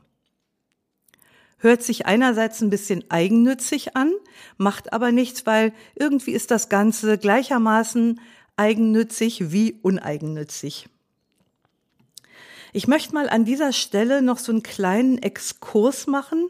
Hört 1.58 1.84
sich 1.84 2.06
einerseits 2.06 2.62
ein 2.62 2.70
bisschen 2.70 3.04
eigennützig 3.10 3.98
an, 3.98 4.14
macht 4.58 4.94
aber 4.94 5.12
nichts, 5.12 5.46
weil 5.46 5.74
irgendwie 5.96 6.32
ist 6.32 6.52
das 6.52 6.70
Ganze 6.70 7.18
gleichermaßen 7.18 8.22
eigennützig 8.60 9.52
wie 9.52 9.80
uneigennützig. 9.82 10.90
Ich 12.74 12.88
möchte 12.88 13.16
mal 13.16 13.30
an 13.30 13.46
dieser 13.46 13.74
Stelle 13.74 14.22
noch 14.22 14.38
so 14.38 14.52
einen 14.52 14.62
kleinen 14.62 15.18
Exkurs 15.18 16.06
machen 16.06 16.50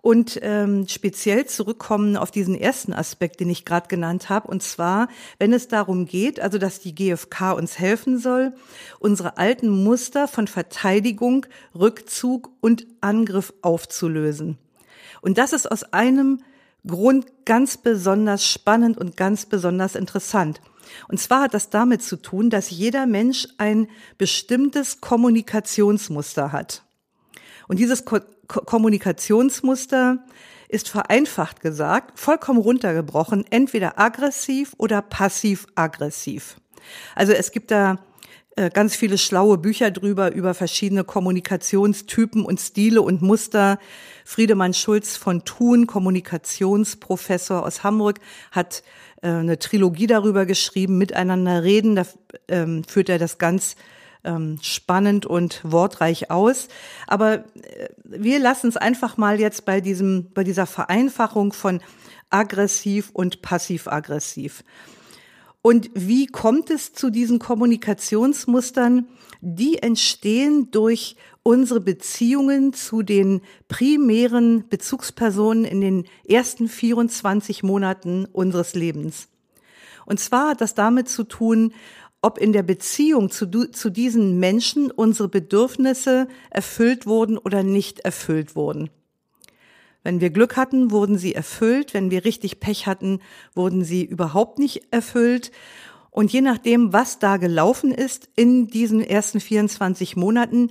und 0.00 0.40
ähm, 0.42 0.88
speziell 0.88 1.46
zurückkommen 1.46 2.16
auf 2.16 2.32
diesen 2.32 2.56
ersten 2.56 2.92
Aspekt, 2.92 3.38
den 3.38 3.50
ich 3.50 3.64
gerade 3.64 3.86
genannt 3.86 4.28
habe, 4.28 4.48
und 4.48 4.62
zwar, 4.62 5.06
wenn 5.38 5.52
es 5.52 5.68
darum 5.68 6.06
geht, 6.06 6.40
also 6.40 6.58
dass 6.58 6.80
die 6.80 6.94
GfK 6.94 7.52
uns 7.52 7.78
helfen 7.78 8.18
soll, 8.18 8.54
unsere 8.98 9.36
alten 9.36 9.68
Muster 9.68 10.26
von 10.26 10.48
Verteidigung, 10.48 11.46
Rückzug 11.78 12.50
und 12.60 12.86
Angriff 13.00 13.52
aufzulösen. 13.62 14.58
Und 15.20 15.38
das 15.38 15.52
ist 15.52 15.70
aus 15.70 15.84
einem 15.92 16.42
Grund 16.84 17.26
ganz 17.44 17.76
besonders 17.76 18.44
spannend 18.44 18.98
und 18.98 19.16
ganz 19.16 19.46
besonders 19.46 19.94
interessant. 19.94 20.60
Und 21.08 21.18
zwar 21.18 21.42
hat 21.42 21.54
das 21.54 21.70
damit 21.70 22.02
zu 22.02 22.16
tun, 22.16 22.50
dass 22.50 22.70
jeder 22.70 23.06
Mensch 23.06 23.48
ein 23.58 23.88
bestimmtes 24.18 25.00
Kommunikationsmuster 25.00 26.52
hat. 26.52 26.84
Und 27.68 27.78
dieses 27.78 28.04
Ko 28.04 28.20
Kommunikationsmuster 28.48 30.18
ist 30.68 30.90
vereinfacht 30.90 31.60
gesagt, 31.60 32.18
vollkommen 32.18 32.58
runtergebrochen, 32.58 33.46
entweder 33.48 33.98
aggressiv 33.98 34.74
oder 34.76 35.00
passiv-aggressiv. 35.00 36.56
Also 37.14 37.32
es 37.32 37.50
gibt 37.50 37.70
da 37.70 37.98
äh, 38.56 38.68
ganz 38.68 38.94
viele 38.94 39.16
schlaue 39.16 39.56
Bücher 39.56 39.90
drüber 39.90 40.32
über 40.32 40.52
verschiedene 40.52 41.04
Kommunikationstypen 41.04 42.44
und 42.44 42.60
Stile 42.60 43.00
und 43.00 43.22
Muster. 43.22 43.78
Friedemann 44.24 44.74
Schulz 44.74 45.16
von 45.16 45.44
Thun, 45.44 45.86
Kommunikationsprofessor 45.86 47.64
aus 47.64 47.82
Hamburg, 47.82 48.20
hat 48.50 48.82
äh, 49.22 49.28
eine 49.28 49.58
Trilogie 49.58 50.06
darüber 50.06 50.46
geschrieben, 50.46 50.98
miteinander 50.98 51.62
reden. 51.62 51.96
Da 51.96 52.04
ähm, 52.48 52.84
führt 52.84 53.08
er 53.08 53.18
das 53.18 53.38
ganz 53.38 53.76
ähm, 54.24 54.58
spannend 54.62 55.26
und 55.26 55.60
wortreich 55.64 56.30
aus. 56.30 56.68
Aber 57.06 57.34
äh, 57.34 57.88
wir 58.04 58.38
lassen 58.38 58.68
es 58.68 58.76
einfach 58.76 59.16
mal 59.16 59.40
jetzt 59.40 59.64
bei 59.64 59.80
diesem, 59.80 60.32
bei 60.32 60.44
dieser 60.44 60.66
Vereinfachung 60.66 61.52
von 61.52 61.80
aggressiv 62.30 63.10
und 63.12 63.42
passiv-aggressiv. 63.42 64.64
Und 65.62 65.90
wie 65.94 66.26
kommt 66.26 66.70
es 66.70 66.92
zu 66.92 67.10
diesen 67.10 67.38
Kommunikationsmustern? 67.38 69.06
Die 69.40 69.78
entstehen 69.78 70.70
durch 70.72 71.16
unsere 71.44 71.80
Beziehungen 71.80 72.72
zu 72.72 73.02
den 73.02 73.40
primären 73.68 74.68
Bezugspersonen 74.68 75.64
in 75.64 75.80
den 75.80 76.04
ersten 76.28 76.68
24 76.68 77.62
Monaten 77.62 78.26
unseres 78.26 78.74
Lebens. 78.74 79.28
Und 80.04 80.18
zwar 80.18 80.50
hat 80.50 80.60
das 80.60 80.74
damit 80.74 81.08
zu 81.08 81.22
tun, 81.22 81.72
ob 82.22 82.38
in 82.38 82.52
der 82.52 82.62
Beziehung 82.62 83.30
zu, 83.30 83.48
zu 83.70 83.90
diesen 83.90 84.38
Menschen 84.38 84.90
unsere 84.90 85.28
Bedürfnisse 85.28 86.28
erfüllt 86.50 87.06
wurden 87.06 87.38
oder 87.38 87.62
nicht 87.62 88.00
erfüllt 88.00 88.54
wurden. 88.54 88.90
Wenn 90.02 90.20
wir 90.20 90.30
Glück 90.30 90.56
hatten, 90.56 90.90
wurden 90.90 91.18
sie 91.18 91.34
erfüllt. 91.34 91.94
Wenn 91.94 92.10
wir 92.10 92.24
richtig 92.24 92.60
Pech 92.60 92.86
hatten, 92.86 93.20
wurden 93.54 93.84
sie 93.84 94.04
überhaupt 94.04 94.58
nicht 94.58 94.82
erfüllt. 94.90 95.52
Und 96.10 96.32
je 96.32 96.40
nachdem, 96.40 96.92
was 96.92 97.18
da 97.18 97.36
gelaufen 97.36 97.92
ist 97.92 98.28
in 98.36 98.66
diesen 98.66 99.00
ersten 99.00 99.40
24 99.40 100.16
Monaten, 100.16 100.68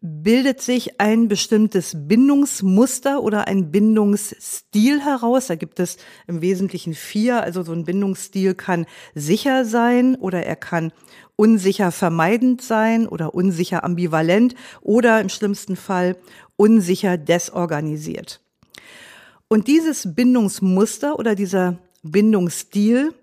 bildet 0.00 0.60
sich 0.60 1.00
ein 1.00 1.26
bestimmtes 1.26 1.96
Bindungsmuster 2.06 3.22
oder 3.22 3.48
ein 3.48 3.72
Bindungsstil 3.72 5.00
heraus. 5.00 5.48
Da 5.48 5.56
gibt 5.56 5.80
es 5.80 5.96
im 6.26 6.42
Wesentlichen 6.42 6.94
vier. 6.94 7.42
Also 7.42 7.62
so 7.62 7.72
ein 7.72 7.84
Bindungsstil 7.84 8.54
kann 8.54 8.86
sicher 9.14 9.64
sein 9.64 10.14
oder 10.14 10.44
er 10.44 10.56
kann 10.56 10.92
unsicher 11.36 11.92
vermeidend 11.92 12.62
sein 12.62 13.06
oder 13.06 13.34
unsicher 13.34 13.84
ambivalent 13.84 14.54
oder 14.80 15.20
im 15.20 15.28
schlimmsten 15.28 15.76
Fall 15.76 16.16
unsicher 16.56 17.18
desorganisiert. 17.18 18.40
Und 19.48 19.68
dieses 19.68 20.14
Bindungsmuster 20.14 21.18
oder 21.18 21.34
dieser 21.34 21.78
Bindungsstil 22.02 23.14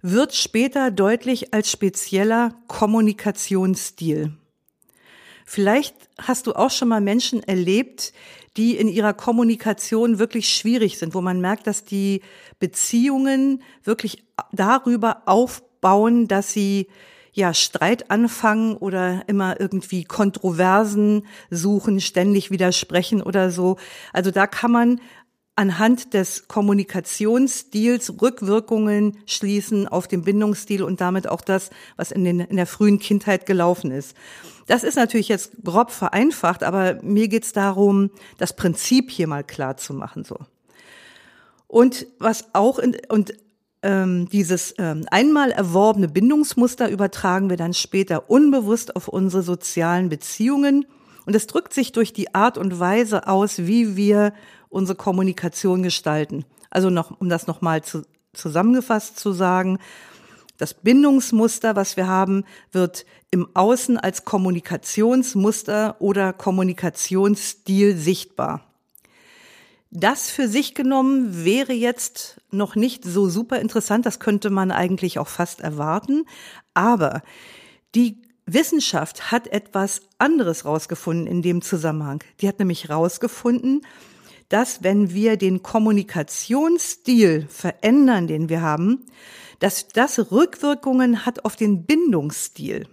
wird 0.00 0.34
später 0.34 0.90
deutlich 0.90 1.54
als 1.54 1.70
spezieller 1.70 2.54
Kommunikationsstil. 2.66 4.32
Vielleicht 5.44 5.94
hast 6.18 6.46
du 6.46 6.54
auch 6.54 6.70
schon 6.70 6.88
mal 6.88 7.00
Menschen 7.00 7.42
erlebt, 7.42 8.12
die 8.56 8.76
in 8.76 8.88
ihrer 8.88 9.14
Kommunikation 9.14 10.18
wirklich 10.18 10.48
schwierig 10.48 10.98
sind, 10.98 11.14
wo 11.14 11.20
man 11.20 11.40
merkt, 11.40 11.66
dass 11.66 11.84
die 11.84 12.22
Beziehungen 12.58 13.62
wirklich 13.84 14.24
darüber 14.52 15.22
aufbauen, 15.82 16.28
dass 16.28 16.52
sie 16.52 16.88
ja 17.32 17.54
Streit 17.54 18.10
anfangen 18.10 18.76
oder 18.76 19.22
immer 19.26 19.58
irgendwie 19.58 20.04
Kontroversen 20.04 21.26
suchen, 21.50 22.00
ständig 22.00 22.50
widersprechen 22.50 23.22
oder 23.22 23.50
so. 23.50 23.78
Also 24.12 24.30
da 24.30 24.46
kann 24.46 24.70
man 24.70 25.00
anhand 25.56 26.14
des 26.14 26.48
Kommunikationsstils 26.48 28.20
Rückwirkungen 28.22 29.18
schließen 29.26 29.88
auf 29.88 30.08
den 30.08 30.22
Bindungsstil 30.22 30.82
und 30.82 31.00
damit 31.00 31.28
auch 31.28 31.40
das, 31.40 31.70
was 31.96 32.10
in, 32.10 32.24
den, 32.24 32.40
in 32.40 32.56
der 32.56 32.66
frühen 32.66 32.98
Kindheit 32.98 33.44
gelaufen 33.46 33.90
ist. 33.90 34.16
Das 34.66 34.84
ist 34.84 34.96
natürlich 34.96 35.28
jetzt 35.28 35.52
grob 35.64 35.90
vereinfacht, 35.90 36.62
aber 36.62 37.02
mir 37.02 37.28
geht 37.28 37.44
es 37.44 37.52
darum, 37.52 38.10
das 38.38 38.54
Prinzip 38.54 39.10
hier 39.10 39.26
mal 39.26 39.44
klar 39.44 39.76
zu 39.76 39.94
machen. 39.94 40.24
So. 40.24 40.38
Und 41.66 42.06
was 42.18 42.54
auch 42.54 42.78
in, 42.78 42.96
und 43.08 43.34
ähm, 43.82 44.28
dieses 44.28 44.74
ähm, 44.78 45.06
einmal 45.10 45.50
erworbene 45.50 46.08
Bindungsmuster 46.08 46.88
übertragen 46.88 47.50
wir 47.50 47.56
dann 47.56 47.74
später 47.74 48.30
unbewusst 48.30 48.96
auf 48.96 49.08
unsere 49.08 49.42
sozialen 49.42 50.08
Beziehungen. 50.08 50.86
Und 51.26 51.34
es 51.34 51.46
drückt 51.46 51.72
sich 51.72 51.92
durch 51.92 52.12
die 52.12 52.34
Art 52.34 52.58
und 52.58 52.80
Weise 52.80 53.28
aus, 53.28 53.58
wie 53.58 53.96
wir 53.96 54.32
unsere 54.68 54.96
Kommunikation 54.96 55.82
gestalten. 55.82 56.44
Also 56.70 56.90
noch, 56.90 57.20
um 57.20 57.28
das 57.28 57.46
nochmal 57.46 57.82
zu, 57.82 58.04
zusammengefasst 58.32 59.18
zu 59.18 59.32
sagen, 59.32 59.78
das 60.58 60.74
Bindungsmuster, 60.74 61.76
was 61.76 61.96
wir 61.96 62.06
haben, 62.06 62.44
wird 62.70 63.04
im 63.30 63.48
Außen 63.54 63.98
als 63.98 64.24
Kommunikationsmuster 64.24 65.96
oder 65.98 66.32
Kommunikationsstil 66.32 67.96
sichtbar. 67.96 68.71
Das 69.94 70.30
für 70.30 70.48
sich 70.48 70.74
genommen 70.74 71.44
wäre 71.44 71.74
jetzt 71.74 72.40
noch 72.50 72.76
nicht 72.76 73.04
so 73.04 73.28
super 73.28 73.60
interessant, 73.60 74.06
das 74.06 74.20
könnte 74.20 74.48
man 74.48 74.70
eigentlich 74.70 75.18
auch 75.18 75.28
fast 75.28 75.60
erwarten, 75.60 76.24
aber 76.72 77.22
die 77.94 78.22
Wissenschaft 78.46 79.30
hat 79.30 79.48
etwas 79.48 80.00
anderes 80.16 80.64
rausgefunden 80.64 81.26
in 81.26 81.42
dem 81.42 81.60
Zusammenhang. 81.60 82.24
Die 82.40 82.48
hat 82.48 82.58
nämlich 82.58 82.88
rausgefunden, 82.88 83.82
dass 84.48 84.82
wenn 84.82 85.12
wir 85.12 85.36
den 85.36 85.62
Kommunikationsstil 85.62 87.46
verändern, 87.48 88.26
den 88.26 88.48
wir 88.48 88.62
haben, 88.62 89.04
dass 89.58 89.88
das 89.88 90.32
Rückwirkungen 90.32 91.26
hat 91.26 91.44
auf 91.44 91.54
den 91.54 91.84
Bindungsstil. 91.84 92.88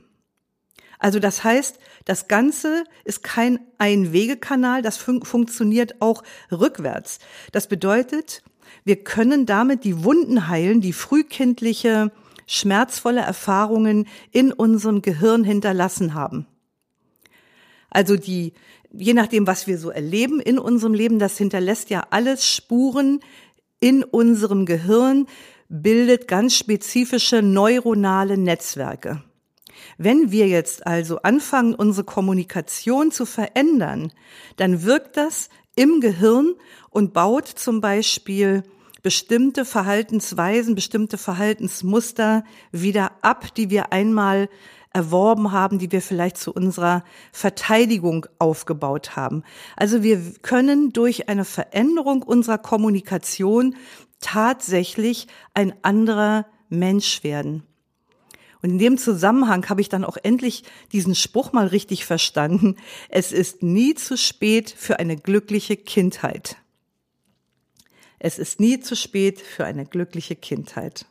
Also 1.00 1.20
das 1.20 1.44
heißt, 1.44 1.80
das 2.06 2.28
Ganze 2.28 2.84
ist 3.06 3.24
kein 3.24 3.60
Einwegekanal, 3.78 4.82
das 4.82 4.98
fun 4.98 5.24
funktioniert 5.24 6.02
auch 6.02 6.24
rückwärts. 6.52 7.20
Das 7.52 7.68
bedeutet, 7.68 8.44
wir 8.84 8.98
können 9.04 9.46
damit 9.46 9.86
die 9.86 10.04
Wunden 10.04 10.48
heilen, 10.48 10.82
die 10.82 10.94
frühkindliche 10.94 12.12
schmerzvolle 12.48 13.22
Erfahrungen 13.22 14.08
in 14.32 14.52
unserem 14.52 15.02
Gehirn 15.02 15.44
hinterlassen 15.44 16.14
haben. 16.14 16.46
Also 17.90 18.16
die 18.18 18.54
je 18.92 19.14
nachdem, 19.14 19.48
was 19.48 19.68
wir 19.68 19.78
so 19.78 19.90
erleben 19.90 20.40
in 20.40 20.60
unserem 20.60 20.94
Leben, 20.94 21.20
das 21.20 21.38
hinterlässt 21.38 21.90
ja 21.90 22.08
alles 22.10 22.48
Spuren 22.48 23.20
in 23.80 24.04
unserem 24.04 24.66
Gehirn, 24.66 25.28
bildet 25.70 26.28
ganz 26.28 26.56
spezifische 26.56 27.42
neuronale 27.42 28.38
Netzwerke. 28.38 29.24
Wenn 29.98 30.32
wir 30.32 30.48
jetzt 30.48 30.86
also 30.86 31.22
anfangen, 31.22 31.76
unsere 31.76 32.06
Kommunikation 32.06 33.12
zu 33.12 33.26
verändern, 33.26 34.12
dann 34.58 34.84
wirkt 34.84 35.18
das 35.18 35.50
im 35.76 36.02
Gehirn 36.02 36.56
und 36.90 37.14
baut 37.14 37.48
zum 37.48 37.82
Beispiel 37.82 38.64
bestimmte 39.02 39.66
Verhaltensweisen, 39.66 40.76
bestimmte 40.76 41.18
Verhaltensmuster 41.18 42.44
wieder 42.72 43.12
ab, 43.22 43.54
die 43.56 43.70
wir 43.70 43.94
einmal 43.94 44.50
erworben 44.92 45.52
haben, 45.52 45.80
die 45.80 45.92
wir 45.92 46.02
vielleicht 46.02 46.38
zu 46.38 46.52
unserer 46.52 47.04
Verteidigung 47.32 48.26
aufgebaut 48.40 49.16
haben. 49.16 49.44
Also 49.76 50.04
wir 50.04 50.20
können 50.42 50.92
durch 50.92 51.30
eine 51.30 51.46
Veränderung 51.46 52.24
unserer 52.24 52.58
Kommunikation 52.58 53.76
tatsächlich 54.20 55.28
ein 55.54 55.74
anderer 55.84 56.46
Mensch 56.70 57.24
werden. 57.24 57.64
Und 58.62 58.72
in 58.72 58.78
dem 58.78 58.98
Zusammenhang 58.98 59.70
habe 59.70 59.82
ich 59.82 59.90
dann 59.90 60.04
auch 60.04 60.18
endlich 60.22 60.64
diesen 60.92 61.16
Spruch 61.16 61.54
mal 61.54 61.68
richtig 61.68 62.06
verstanden. 62.06 62.76
Es 63.08 63.32
ist 63.32 63.64
nie 63.64 63.96
zu 63.96 64.18
spät 64.18 64.70
für 64.70 65.00
eine 65.00 65.16
glückliche 65.16 65.78
Kindheit. 65.78 66.58
Es 68.20 68.38
ist 68.38 68.60
nie 68.60 68.82
zu 68.82 68.96
spät 68.96 69.40
für 69.40 69.66
eine 69.66 69.86
glückliche 69.86 70.36
Kindheit. 70.36 71.06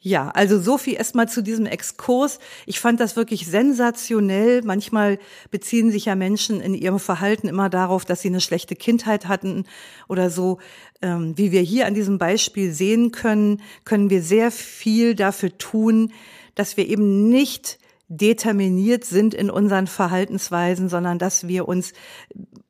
Ja, 0.00 0.28
also 0.30 0.60
so 0.60 0.78
viel 0.78 0.94
erstmal 0.94 1.28
zu 1.28 1.42
diesem 1.42 1.66
Exkurs. 1.66 2.38
Ich 2.66 2.78
fand 2.78 3.00
das 3.00 3.16
wirklich 3.16 3.46
sensationell. 3.46 4.62
Manchmal 4.62 5.18
beziehen 5.50 5.90
sich 5.90 6.04
ja 6.04 6.14
Menschen 6.14 6.60
in 6.60 6.74
ihrem 6.74 7.00
Verhalten 7.00 7.48
immer 7.48 7.68
darauf, 7.68 8.04
dass 8.04 8.20
sie 8.20 8.28
eine 8.28 8.40
schlechte 8.40 8.76
Kindheit 8.76 9.26
hatten 9.26 9.64
oder 10.08 10.30
so. 10.30 10.58
Ähm, 11.02 11.36
wie 11.36 11.50
wir 11.50 11.62
hier 11.62 11.86
an 11.86 11.94
diesem 11.94 12.18
Beispiel 12.18 12.72
sehen 12.72 13.10
können, 13.10 13.60
können 13.84 14.08
wir 14.08 14.22
sehr 14.22 14.52
viel 14.52 15.16
dafür 15.16 15.58
tun, 15.58 16.12
dass 16.54 16.76
wir 16.76 16.88
eben 16.88 17.28
nicht 17.28 17.78
determiniert 18.08 19.04
sind 19.04 19.34
in 19.34 19.50
unseren 19.50 19.86
Verhaltensweisen, 19.86 20.88
sondern 20.88 21.18
dass 21.18 21.46
wir 21.46 21.68
uns 21.68 21.92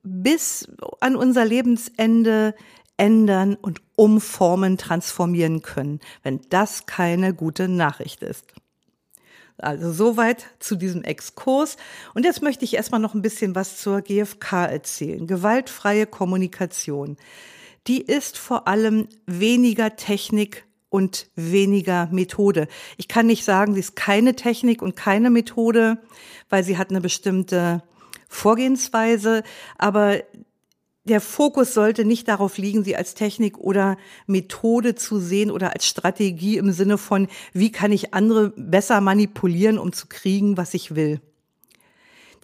bis 0.03 0.69
an 1.01 1.15
unser 1.15 1.45
Lebensende 1.45 2.55
ändern 2.99 3.55
und 3.55 3.81
umformen, 3.97 4.77
transformieren 4.77 5.63
können, 5.63 6.01
wenn 6.23 6.41
das 6.51 6.85
keine 6.85 7.33
gute 7.33 7.69
Nachricht 7.69 8.23
ist. 8.23 8.45
Also 9.57 9.93
soweit 9.93 10.47
zu 10.61 10.77
diesem 10.77 11.03
Exkurs. 11.03 11.77
Und 12.15 12.25
jetzt 12.25 12.43
möchte 12.43 12.65
ich 12.65 12.75
erstmal 12.75 13.01
noch 13.01 13.15
ein 13.15 13.23
bisschen 13.23 13.55
was 13.55 13.79
zur 13.79 14.03
GfK 14.03 14.67
erzählen. 14.67 15.27
Gewaltfreie 15.27 16.07
Kommunikation. 16.07 17.17
Die 17.89 18.01
ist 18.03 18.39
vor 18.39 18.69
allem 18.69 19.09
weniger 19.27 19.97
Technik 19.97 20.65
und 20.91 21.27
weniger 21.35 22.09
Methode. 22.13 22.69
Ich 22.97 23.09
kann 23.09 23.27
nicht 23.27 23.45
sagen, 23.45 23.75
sie 23.75 23.81
ist 23.81 23.97
keine 23.97 24.37
Technik 24.37 24.81
und 24.81 24.95
keine 24.95 25.31
Methode, 25.31 25.99
weil 26.49 26.63
sie 26.65 26.79
hat 26.79 26.91
eine 26.91 27.01
bestimmte 27.01 27.83
Vorgehensweise, 28.29 29.43
aber 29.77 30.23
der 31.09 31.21
Fokus 31.21 31.75
sollte 31.75 32.05
nicht 32.05 32.29
darauf 32.29 32.57
liegen, 32.59 32.85
sie 32.85 32.95
als 32.95 33.15
Technik 33.15 33.59
oder 33.59 33.97
Methode 34.27 34.95
zu 34.95 35.19
sehen 35.19 35.51
oder 35.51 35.73
als 35.73 35.87
Strategie 35.87 36.57
im 36.57 36.73
Sinne 36.73 36.99
von, 36.99 37.27
wie 37.53 37.73
kann 37.73 37.91
ich 37.91 38.15
andere 38.15 38.51
besser 38.51 39.01
manipulieren, 39.01 39.79
um 39.79 39.93
zu 39.93 40.07
kriegen, 40.07 40.57
was 40.57 40.75
ich 40.75 40.95
will. 40.95 41.21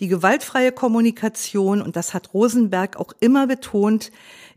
Die 0.01 0.09
gewaltfreie 0.09 0.73
Kommunikation, 0.73 1.81
und 1.81 1.95
das 1.95 2.15
hat 2.15 2.35
Rosenberg 2.35 2.97
auch 2.97 3.13
immer 3.21 3.47
betont, 3.47 4.11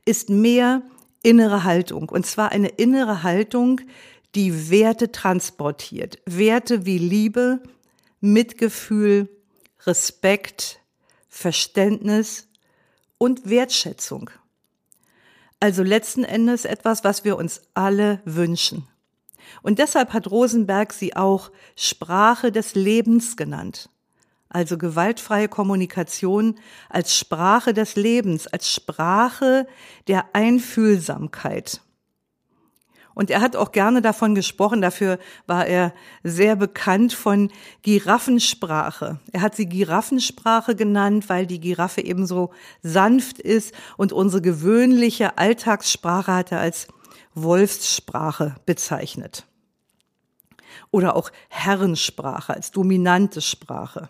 ist 0.05 0.29
mehr 0.29 0.81
innere 1.21 1.63
Haltung. 1.63 2.09
Und 2.09 2.25
zwar 2.25 2.51
eine 2.51 2.69
innere 2.69 3.21
Haltung, 3.21 3.81
die 4.33 4.69
Werte 4.69 5.11
transportiert. 5.11 6.19
Werte 6.25 6.85
wie 6.85 6.97
Liebe, 6.97 7.61
Mitgefühl, 8.19 9.29
Respekt, 9.85 10.79
Verständnis, 11.29 12.46
und 13.17 13.49
Wertschätzung. 13.49 14.29
Also 15.59 15.83
letzten 15.83 16.23
Endes 16.23 16.65
etwas, 16.65 17.03
was 17.03 17.23
wir 17.23 17.37
uns 17.37 17.61
alle 17.73 18.21
wünschen. 18.25 18.87
Und 19.61 19.79
deshalb 19.79 20.13
hat 20.13 20.29
Rosenberg 20.29 20.93
sie 20.93 21.15
auch 21.15 21.51
Sprache 21.75 22.51
des 22.51 22.75
Lebens 22.75 23.37
genannt. 23.37 23.89
Also 24.49 24.77
gewaltfreie 24.77 25.49
Kommunikation 25.49 26.59
als 26.89 27.17
Sprache 27.17 27.73
des 27.73 27.95
Lebens, 27.95 28.47
als 28.47 28.71
Sprache 28.71 29.67
der 30.07 30.25
Einfühlsamkeit. 30.33 31.81
Und 33.17 33.31
er 33.31 33.41
hat 33.41 33.55
auch 33.55 33.71
gerne 33.71 34.03
davon 34.03 34.35
gesprochen, 34.35 34.79
dafür 34.79 35.17
war 35.47 35.65
er 35.65 35.91
sehr 36.21 36.55
bekannt 36.55 37.13
von 37.13 37.51
Giraffensprache. 37.81 39.19
Er 39.31 39.41
hat 39.41 39.55
sie 39.55 39.67
Giraffensprache 39.67 40.75
genannt, 40.75 41.27
weil 41.27 41.47
die 41.47 41.59
Giraffe 41.59 42.01
eben 42.01 42.27
so 42.27 42.51
sanft 42.83 43.39
ist 43.39 43.73
und 43.97 44.13
unsere 44.13 44.43
gewöhnliche 44.43 45.39
Alltagssprache 45.39 46.31
hat 46.31 46.51
er 46.51 46.59
als 46.59 46.89
Wolfssprache 47.33 48.53
bezeichnet. 48.67 49.47
Oder 50.91 51.15
auch 51.15 51.31
Herrensprache 51.49 52.53
als 52.53 52.69
dominante 52.69 53.41
Sprache. 53.41 54.09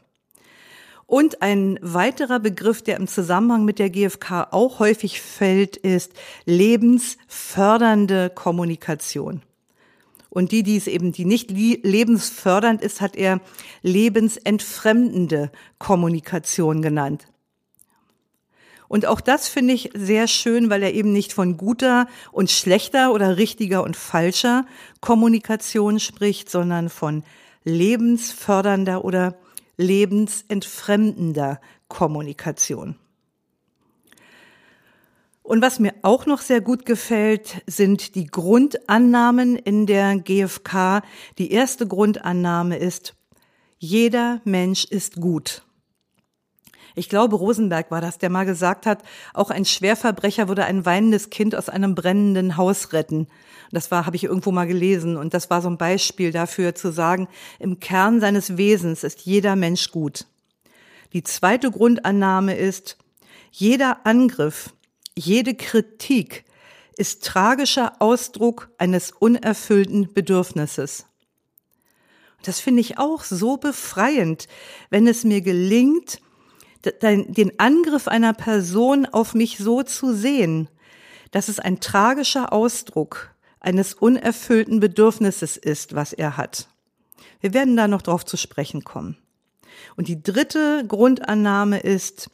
Und 1.08 1.42
ein 1.42 1.80
weiterer 1.82 2.40
Begriff, 2.40 2.82
der 2.82 2.98
im 2.98 3.08
Zusammenhang 3.08 3.64
mit 3.64 3.80
der 3.80 3.90
GfK 3.90 4.50
auch 4.52 4.80
häufig 4.80 5.22
fällt, 5.22 5.78
ist 5.78 6.12
lebensfördernde 6.46 8.30
Kommunikation. 8.30 9.42
Und 10.30 10.52
die, 10.52 10.64
die 10.64 10.76
es 10.76 10.88
eben, 10.88 11.14
die 11.14 11.24
nicht 11.24 11.50
lebensfördernd 11.50 12.82
ist, 12.82 13.00
hat 13.00 13.16
er 13.16 13.40
lebensentfremdende 13.84 15.50
Kommunikation 15.80 16.82
genannt. 16.82 17.30
Und 18.90 19.06
auch 19.06 19.22
das 19.22 19.48
finde 19.48 19.74
ich 19.74 19.92
sehr 19.94 20.28
schön, 20.28 20.70
weil 20.70 20.84
er 20.84 20.94
eben 20.94 21.14
nicht 21.14 21.32
von 21.32 21.56
guter 21.56 22.08
und 22.34 22.52
schlechter 22.52 23.14
oder 23.14 23.38
richtiger 23.38 23.84
und 23.84 23.96
falscher 23.96 24.66
Kommunikation 25.00 26.02
spricht, 26.02 26.50
sondern 26.50 26.90
von 26.90 27.24
lebensfördernder 27.64 29.06
oder 29.06 29.38
lebensentfremdender 29.78 31.62
Kommunikation. 31.88 32.96
Und 35.44 35.62
was 35.62 35.80
mir 35.80 35.94
auch 36.02 36.26
noch 36.26 36.42
sehr 36.42 36.60
gut 36.60 36.86
gefällt, 36.86 37.62
sind 37.68 38.16
die 38.16 38.28
Grundannahmen 38.28 39.56
in 39.56 39.86
der 39.86 40.18
GfK. 40.18 41.02
Die 41.38 41.52
erste 41.52 41.88
Grundannahme 41.88 42.78
ist, 42.78 43.16
jeder 43.78 44.42
Mensch 44.44 44.84
ist 44.84 45.16
gut. 45.16 45.64
Ich 46.98 47.10
glaube, 47.10 47.36
Rosenberg 47.36 47.92
war 47.92 48.02
das, 48.02 48.18
der 48.18 48.32
mal 48.32 48.48
gesagt 48.48 48.88
hat, 48.88 49.04
auch 49.36 49.52
ein 49.52 49.66
Schwerverbrecher 49.66 50.48
würde 50.48 50.66
ein 50.66 50.84
weinendes 50.84 51.30
Kind 51.30 51.56
aus 51.56 51.70
einem 51.70 51.94
brennenden 51.94 52.58
Haus 52.58 52.92
retten. 52.92 53.28
Das 53.72 53.92
war, 53.92 54.08
habe 54.08 54.16
ich 54.16 54.24
irgendwo 54.24 54.52
mal 54.52 54.66
gelesen. 54.66 55.16
Und 55.16 55.36
das 55.36 55.52
war 55.52 55.62
so 55.62 55.70
ein 55.70 55.78
Beispiel 55.78 56.32
dafür 56.32 56.74
zu 56.74 56.92
sagen, 56.92 57.28
im 57.60 57.80
Kern 57.80 58.20
seines 58.20 58.58
Wesens 58.58 59.04
ist 59.04 59.22
jeder 59.22 59.56
Mensch 59.56 59.92
gut. 59.92 60.26
Die 61.14 61.22
zweite 61.22 61.70
Grundannahme 61.70 62.56
ist, 62.56 62.98
jeder 63.52 64.08
Angriff, 64.08 64.74
jede 65.16 65.54
Kritik 65.54 66.46
ist 66.98 67.24
tragischer 67.24 67.94
Ausdruck 68.00 68.72
eines 68.80 69.12
unerfüllten 69.12 70.16
Bedürfnisses. 70.16 71.06
Das 72.42 72.60
finde 72.60 72.82
ich 72.82 72.98
auch 72.98 73.24
so 73.24 73.58
befreiend, 73.58 74.48
wenn 74.90 75.06
es 75.06 75.24
mir 75.24 75.42
gelingt, 75.42 76.22
den 76.92 77.60
Angriff 77.60 78.08
einer 78.08 78.34
Person 78.34 79.06
auf 79.06 79.34
mich 79.34 79.58
so 79.58 79.84
zu 79.84 80.14
sehen, 80.14 80.70
dass 81.32 81.48
es 81.48 81.60
ein 81.60 81.80
tragischer 81.80 82.54
Ausdruck 82.54 83.32
eines 83.60 83.94
unerfüllten 83.94 84.80
Bedürfnisses 84.80 85.58
ist, 85.58 85.96
was 85.96 86.14
er 86.14 86.38
hat. 86.38 86.68
Wir 87.42 87.54
werden 87.54 87.76
da 87.76 87.88
noch 87.88 88.02
drauf 88.02 88.26
zu 88.26 88.38
sprechen 88.38 88.84
kommen. 88.84 89.18
Und 89.96 90.08
die 90.08 90.22
dritte 90.22 90.86
Grundannahme 90.88 91.80
ist, 91.80 92.30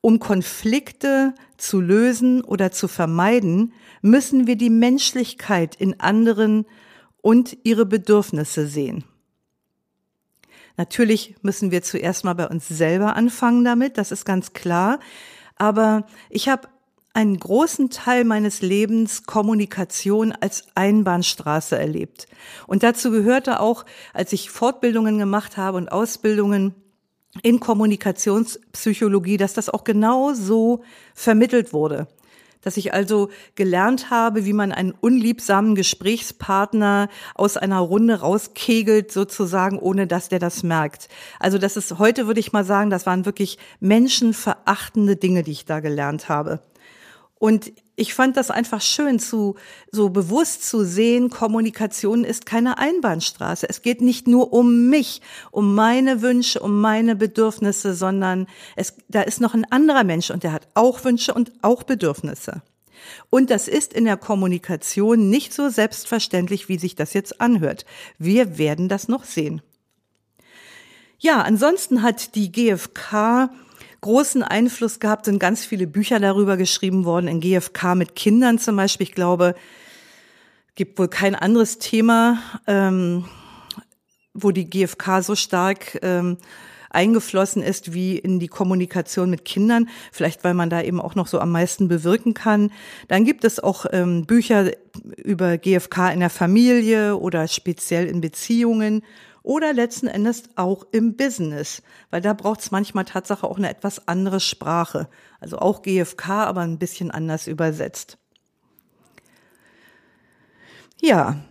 um 0.00 0.18
Konflikte 0.18 1.34
zu 1.56 1.80
lösen 1.80 2.42
oder 2.44 2.72
zu 2.72 2.88
vermeiden, 2.88 3.72
müssen 4.02 4.46
wir 4.46 4.56
die 4.56 4.70
Menschlichkeit 4.70 5.74
in 5.76 5.98
anderen 6.00 6.66
und 7.22 7.56
ihre 7.62 7.86
Bedürfnisse 7.86 8.66
sehen. 8.66 9.04
Natürlich 10.76 11.36
müssen 11.42 11.70
wir 11.70 11.82
zuerst 11.82 12.24
mal 12.24 12.34
bei 12.34 12.48
uns 12.48 12.66
selber 12.68 13.16
anfangen 13.16 13.64
damit, 13.64 13.98
das 13.98 14.10
ist 14.10 14.24
ganz 14.24 14.52
klar. 14.52 14.98
Aber 15.56 16.06
ich 16.30 16.48
habe 16.48 16.68
einen 17.12 17.38
großen 17.38 17.90
Teil 17.90 18.24
meines 18.24 18.60
Lebens 18.60 19.24
Kommunikation 19.24 20.32
als 20.32 20.66
Einbahnstraße 20.74 21.78
erlebt. 21.78 22.26
Und 22.66 22.82
dazu 22.82 23.12
gehörte 23.12 23.60
auch, 23.60 23.84
als 24.12 24.32
ich 24.32 24.50
Fortbildungen 24.50 25.18
gemacht 25.18 25.56
habe 25.56 25.76
und 25.78 25.92
Ausbildungen, 25.92 26.74
in 27.42 27.58
Kommunikationspsychologie, 27.60 29.36
dass 29.36 29.54
das 29.54 29.68
auch 29.68 29.84
genau 29.84 30.34
so 30.34 30.84
vermittelt 31.14 31.72
wurde. 31.72 32.06
Dass 32.64 32.76
ich 32.76 32.92
also 32.92 33.30
gelernt 33.54 34.10
habe, 34.10 34.44
wie 34.44 34.52
man 34.52 34.72
einen 34.72 34.92
unliebsamen 34.92 35.74
Gesprächspartner 35.74 37.08
aus 37.34 37.56
einer 37.56 37.78
Runde 37.78 38.20
rauskegelt, 38.20 39.12
sozusagen, 39.12 39.78
ohne 39.78 40.06
dass 40.06 40.28
der 40.28 40.38
das 40.38 40.62
merkt. 40.62 41.08
Also 41.38 41.58
das 41.58 41.76
ist, 41.76 41.98
heute 41.98 42.26
würde 42.26 42.40
ich 42.40 42.52
mal 42.52 42.64
sagen, 42.64 42.90
das 42.90 43.06
waren 43.06 43.26
wirklich 43.26 43.58
menschenverachtende 43.80 45.16
Dinge, 45.16 45.42
die 45.42 45.52
ich 45.52 45.66
da 45.66 45.80
gelernt 45.80 46.28
habe. 46.28 46.60
Und 47.38 47.72
ich 47.96 48.14
fand 48.14 48.36
das 48.36 48.50
einfach 48.50 48.80
schön, 48.80 49.18
zu, 49.18 49.54
so 49.90 50.10
bewusst 50.10 50.68
zu 50.68 50.84
sehen, 50.84 51.30
Kommunikation 51.30 52.24
ist 52.24 52.44
keine 52.44 52.78
Einbahnstraße. 52.78 53.68
Es 53.68 53.82
geht 53.82 54.00
nicht 54.00 54.26
nur 54.26 54.52
um 54.52 54.88
mich, 54.88 55.20
um 55.52 55.74
meine 55.74 56.20
Wünsche, 56.20 56.60
um 56.60 56.80
meine 56.80 57.14
Bedürfnisse, 57.14 57.94
sondern 57.94 58.46
es, 58.74 58.94
da 59.08 59.22
ist 59.22 59.40
noch 59.40 59.54
ein 59.54 59.70
anderer 59.70 60.04
Mensch 60.04 60.30
und 60.30 60.42
der 60.42 60.52
hat 60.52 60.68
auch 60.74 61.04
Wünsche 61.04 61.34
und 61.34 61.52
auch 61.62 61.84
Bedürfnisse. 61.84 62.62
Und 63.30 63.50
das 63.50 63.68
ist 63.68 63.92
in 63.92 64.06
der 64.06 64.16
Kommunikation 64.16 65.30
nicht 65.30 65.52
so 65.52 65.68
selbstverständlich, 65.68 66.68
wie 66.68 66.78
sich 66.78 66.94
das 66.94 67.12
jetzt 67.12 67.40
anhört. 67.40 67.84
Wir 68.18 68.58
werden 68.58 68.88
das 68.88 69.08
noch 69.08 69.24
sehen. 69.24 69.62
Ja, 71.18 71.42
ansonsten 71.42 72.02
hat 72.02 72.34
die 72.34 72.50
GfK 72.50 73.50
großen 74.04 74.42
Einfluss 74.42 75.00
gehabt, 75.00 75.24
sind 75.24 75.38
ganz 75.38 75.64
viele 75.64 75.86
Bücher 75.86 76.20
darüber 76.20 76.58
geschrieben 76.58 77.06
worden, 77.06 77.26
in 77.26 77.40
GFK 77.40 77.94
mit 77.94 78.14
Kindern 78.14 78.58
zum 78.58 78.76
Beispiel. 78.76 79.06
Ich 79.06 79.14
glaube, 79.14 79.54
gibt 80.74 80.98
wohl 80.98 81.08
kein 81.08 81.34
anderes 81.34 81.78
Thema, 81.78 82.38
ähm, 82.66 83.24
wo 84.34 84.50
die 84.50 84.68
GFK 84.68 85.22
so 85.22 85.34
stark 85.34 85.98
ähm, 86.02 86.36
eingeflossen 86.90 87.62
ist 87.62 87.94
wie 87.94 88.18
in 88.18 88.40
die 88.40 88.48
Kommunikation 88.48 89.30
mit 89.30 89.46
Kindern, 89.46 89.88
vielleicht 90.12 90.44
weil 90.44 90.52
man 90.52 90.68
da 90.68 90.82
eben 90.82 91.00
auch 91.00 91.14
noch 91.14 91.26
so 91.26 91.38
am 91.38 91.50
meisten 91.50 91.88
bewirken 91.88 92.34
kann. 92.34 92.72
Dann 93.08 93.24
gibt 93.24 93.42
es 93.42 93.58
auch 93.58 93.86
ähm, 93.90 94.26
Bücher 94.26 94.72
über 95.16 95.56
GFK 95.56 96.12
in 96.12 96.20
der 96.20 96.28
Familie 96.28 97.16
oder 97.16 97.48
speziell 97.48 98.06
in 98.06 98.20
Beziehungen 98.20 99.02
oder 99.44 99.74
letzten 99.74 100.08
Endes 100.08 100.44
auch 100.56 100.86
im 100.90 101.16
Business, 101.16 101.82
weil 102.10 102.22
da 102.22 102.32
braucht 102.32 102.60
es 102.60 102.70
manchmal 102.70 103.04
Tatsache 103.04 103.46
auch 103.46 103.58
eine 103.58 103.68
etwas 103.68 104.08
andere 104.08 104.40
Sprache. 104.40 105.08
Also 105.38 105.58
auch 105.58 105.82
GFK, 105.82 106.28
aber 106.30 106.62
ein 106.62 106.78
bisschen 106.78 107.12
anders 107.12 107.46
übersetzt. 107.46 108.18
Ja, 111.00 111.44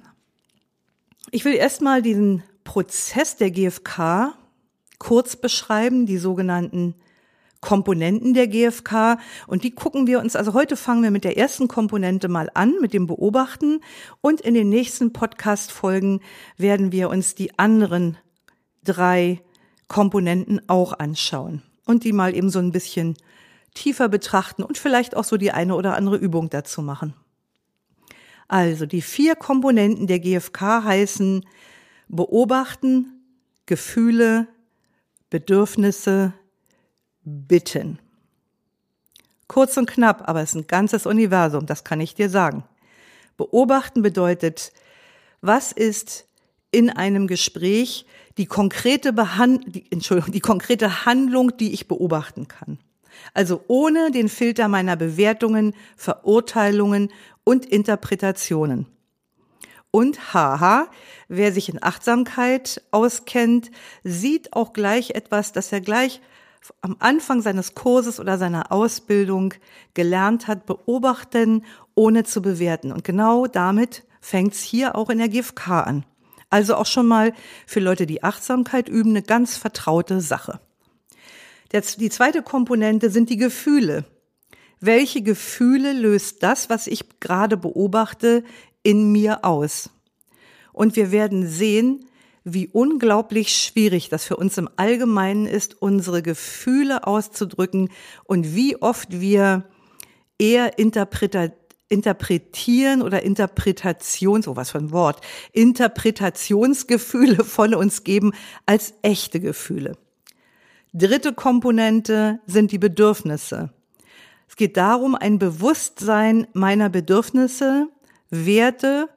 ich 1.29 1.45
will 1.45 1.53
erstmal 1.53 2.01
diesen 2.01 2.43
Prozess 2.63 3.37
der 3.37 3.51
GfK 3.51 4.33
kurz 4.97 5.35
beschreiben, 5.35 6.07
die 6.07 6.17
sogenannten 6.17 6.95
Komponenten 7.63 8.33
der 8.33 8.47
GfK 8.47 9.17
und 9.47 9.63
die 9.63 9.71
gucken 9.71 10.05
wir 10.05 10.19
uns, 10.19 10.35
also 10.35 10.53
heute 10.53 10.75
fangen 10.75 11.01
wir 11.01 11.11
mit 11.11 11.23
der 11.23 11.37
ersten 11.37 11.69
Komponente 11.69 12.27
mal 12.27 12.49
an, 12.53 12.73
mit 12.81 12.93
dem 12.93 13.07
Beobachten 13.07 13.79
und 14.19 14.41
in 14.41 14.53
den 14.53 14.67
nächsten 14.67 15.13
Podcast-Folgen 15.13 16.19
werden 16.57 16.91
wir 16.91 17.09
uns 17.09 17.35
die 17.35 17.57
anderen 17.57 18.17
drei 18.83 19.41
Komponenten 19.87 20.61
auch 20.67 20.99
anschauen 20.99 21.61
und 21.85 22.03
die 22.03 22.11
mal 22.11 22.35
eben 22.35 22.49
so 22.49 22.59
ein 22.59 22.73
bisschen 22.73 23.15
tiefer 23.73 24.09
betrachten 24.09 24.63
und 24.63 24.77
vielleicht 24.77 25.15
auch 25.15 25.23
so 25.23 25.37
die 25.37 25.51
eine 25.51 25.75
oder 25.75 25.95
andere 25.95 26.17
Übung 26.17 26.49
dazu 26.49 26.81
machen. 26.81 27.13
Also 28.49 28.85
die 28.85 29.01
vier 29.01 29.35
Komponenten 29.35 30.05
der 30.05 30.19
GfK 30.19 30.83
heißen 30.83 31.45
Beobachten, 32.09 33.23
Gefühle, 33.65 34.47
Bedürfnisse, 35.29 36.33
bitten. 37.23 37.99
Kurz 39.47 39.77
und 39.77 39.89
knapp, 39.89 40.27
aber 40.27 40.41
es 40.41 40.49
ist 40.49 40.55
ein 40.55 40.67
ganzes 40.67 41.05
Universum, 41.05 41.65
das 41.65 41.83
kann 41.83 42.01
ich 42.01 42.15
dir 42.15 42.29
sagen. 42.29 42.63
Beobachten 43.37 44.01
bedeutet, 44.01 44.71
was 45.41 45.71
ist 45.71 46.25
in 46.71 46.89
einem 46.89 47.27
Gespräch 47.27 48.05
die 48.37 48.45
konkrete 48.45 49.13
Behand 49.13 49.75
die, 49.75 49.85
Entschuldigung, 49.91 50.31
die 50.31 50.39
konkrete 50.39 51.05
Handlung, 51.05 51.55
die 51.57 51.73
ich 51.73 51.87
beobachten 51.87 52.47
kann. 52.47 52.79
Also 53.33 53.63
ohne 53.67 54.11
den 54.11 54.27
Filter 54.27 54.67
meiner 54.67 54.95
Bewertungen, 54.95 55.75
Verurteilungen 55.95 57.11
und 57.43 57.65
Interpretationen. 57.65 58.87
Und 59.91 60.33
haha, 60.33 60.87
wer 61.27 61.51
sich 61.51 61.69
in 61.69 61.83
Achtsamkeit 61.83 62.81
auskennt, 62.89 63.69
sieht 64.03 64.53
auch 64.53 64.73
gleich 64.73 65.11
etwas, 65.11 65.51
das 65.51 65.71
er 65.71 65.81
gleich 65.81 66.21
am 66.81 66.95
Anfang 66.99 67.41
seines 67.41 67.75
Kurses 67.75 68.19
oder 68.19 68.37
seiner 68.37 68.71
Ausbildung 68.71 69.53
gelernt 69.93 70.47
hat, 70.47 70.65
beobachten, 70.65 71.65
ohne 71.95 72.23
zu 72.23 72.41
bewerten. 72.41 72.91
Und 72.91 73.03
genau 73.03 73.47
damit 73.47 74.03
fängt 74.21 74.53
es 74.53 74.61
hier 74.61 74.95
auch 74.95 75.09
in 75.09 75.17
der 75.17 75.29
GfK 75.29 75.81
an. 75.81 76.05
Also 76.49 76.75
auch 76.75 76.85
schon 76.85 77.07
mal 77.07 77.33
für 77.65 77.79
Leute, 77.79 78.05
die 78.05 78.23
Achtsamkeit 78.23 78.87
üben, 78.87 79.09
eine 79.11 79.23
ganz 79.23 79.57
vertraute 79.57 80.21
Sache. 80.21 80.59
Die 81.97 82.09
zweite 82.09 82.43
Komponente 82.43 83.09
sind 83.09 83.31
die 83.31 83.37
Gefühle. 83.37 84.05
Welche 84.79 85.23
Gefühle 85.23 85.93
löst 85.93 86.43
das, 86.43 86.69
was 86.69 86.87
ich 86.87 87.19
gerade 87.19 87.57
beobachte, 87.57 88.43
in 88.83 89.11
mir 89.11 89.43
aus? 89.43 89.89
Und 90.71 90.95
wir 90.95 91.11
werden 91.11 91.47
sehen, 91.47 92.05
wie 92.43 92.67
unglaublich 92.67 93.55
schwierig 93.55 94.09
das 94.09 94.25
für 94.25 94.35
uns 94.37 94.57
im 94.57 94.69
Allgemeinen 94.75 95.45
ist, 95.45 95.81
unsere 95.81 96.21
Gefühle 96.21 97.07
auszudrücken 97.07 97.89
und 98.25 98.55
wie 98.55 98.81
oft 98.81 99.21
wir 99.21 99.63
eher 100.37 100.77
interpretieren 101.89 103.01
oder 103.01 103.23
Interpretation, 103.23 104.41
so 104.41 104.55
was 104.55 104.71
für 104.71 104.79
ein 104.79 104.91
Wort, 104.91 105.21
Interpretationsgefühle 105.53 107.43
von 107.43 107.75
uns 107.75 108.03
geben 108.03 108.33
als 108.65 108.93
echte 109.01 109.39
Gefühle. 109.39 109.97
Dritte 110.93 111.33
Komponente 111.33 112.39
sind 112.45 112.71
die 112.71 112.77
Bedürfnisse. 112.77 113.71
Es 114.47 114.55
geht 114.55 114.77
darum, 114.77 115.15
ein 115.15 115.39
Bewusstsein 115.39 116.45
meiner 116.53 116.89
Bedürfnisse, 116.89 117.87
Werte 118.29 119.09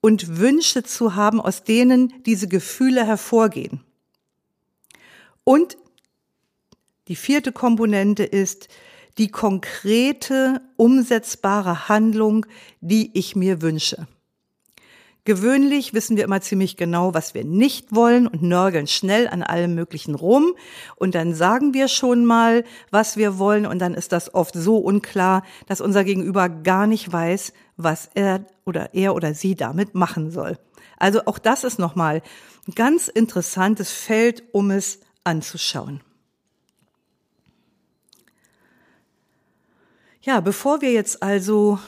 und 0.00 0.38
Wünsche 0.38 0.82
zu 0.82 1.14
haben, 1.14 1.40
aus 1.40 1.64
denen 1.64 2.22
diese 2.24 2.48
Gefühle 2.48 3.04
hervorgehen. 3.04 3.80
Und 5.44 5.76
die 7.08 7.16
vierte 7.16 7.52
Komponente 7.52 8.22
ist 8.22 8.68
die 9.16 9.28
konkrete, 9.28 10.60
umsetzbare 10.76 11.88
Handlung, 11.88 12.46
die 12.80 13.10
ich 13.18 13.34
mir 13.34 13.62
wünsche. 13.62 14.06
Gewöhnlich 15.28 15.92
wissen 15.92 16.16
wir 16.16 16.24
immer 16.24 16.40
ziemlich 16.40 16.78
genau, 16.78 17.12
was 17.12 17.34
wir 17.34 17.44
nicht 17.44 17.94
wollen 17.94 18.26
und 18.26 18.40
nörgeln 18.40 18.86
schnell 18.86 19.28
an 19.28 19.42
allem 19.42 19.74
Möglichen 19.74 20.14
rum. 20.14 20.54
Und 20.96 21.14
dann 21.14 21.34
sagen 21.34 21.74
wir 21.74 21.88
schon 21.88 22.24
mal, 22.24 22.64
was 22.90 23.18
wir 23.18 23.38
wollen. 23.38 23.66
Und 23.66 23.78
dann 23.78 23.92
ist 23.92 24.12
das 24.12 24.32
oft 24.32 24.54
so 24.54 24.78
unklar, 24.78 25.42
dass 25.66 25.82
unser 25.82 26.02
Gegenüber 26.04 26.48
gar 26.48 26.86
nicht 26.86 27.12
weiß, 27.12 27.52
was 27.76 28.08
er 28.14 28.46
oder 28.64 28.94
er 28.94 29.14
oder 29.14 29.34
sie 29.34 29.54
damit 29.54 29.94
machen 29.94 30.30
soll. 30.30 30.58
Also 30.96 31.20
auch 31.26 31.38
das 31.38 31.62
ist 31.62 31.78
nochmal 31.78 32.22
ein 32.66 32.74
ganz 32.74 33.08
interessantes 33.08 33.92
Feld, 33.92 34.44
um 34.52 34.70
es 34.70 35.00
anzuschauen. 35.24 36.00
Ja, 40.22 40.40
bevor 40.40 40.80
wir 40.80 40.92
jetzt 40.92 41.22
also 41.22 41.78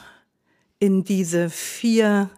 in 0.78 1.04
diese 1.04 1.48
vier 1.48 2.28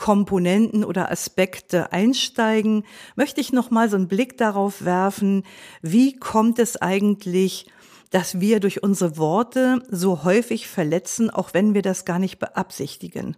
Komponenten 0.00 0.82
oder 0.82 1.12
Aspekte 1.12 1.92
einsteigen, 1.92 2.84
möchte 3.16 3.40
ich 3.40 3.52
noch 3.52 3.70
mal 3.70 3.88
so 3.90 3.96
einen 3.96 4.08
Blick 4.08 4.38
darauf 4.38 4.84
werfen, 4.84 5.44
wie 5.82 6.16
kommt 6.16 6.58
es 6.58 6.76
eigentlich, 6.78 7.66
dass 8.08 8.40
wir 8.40 8.60
durch 8.60 8.82
unsere 8.82 9.18
Worte 9.18 9.82
so 9.90 10.24
häufig 10.24 10.66
verletzen, 10.66 11.30
auch 11.30 11.54
wenn 11.54 11.74
wir 11.74 11.82
das 11.82 12.06
gar 12.06 12.18
nicht 12.18 12.38
beabsichtigen. 12.38 13.36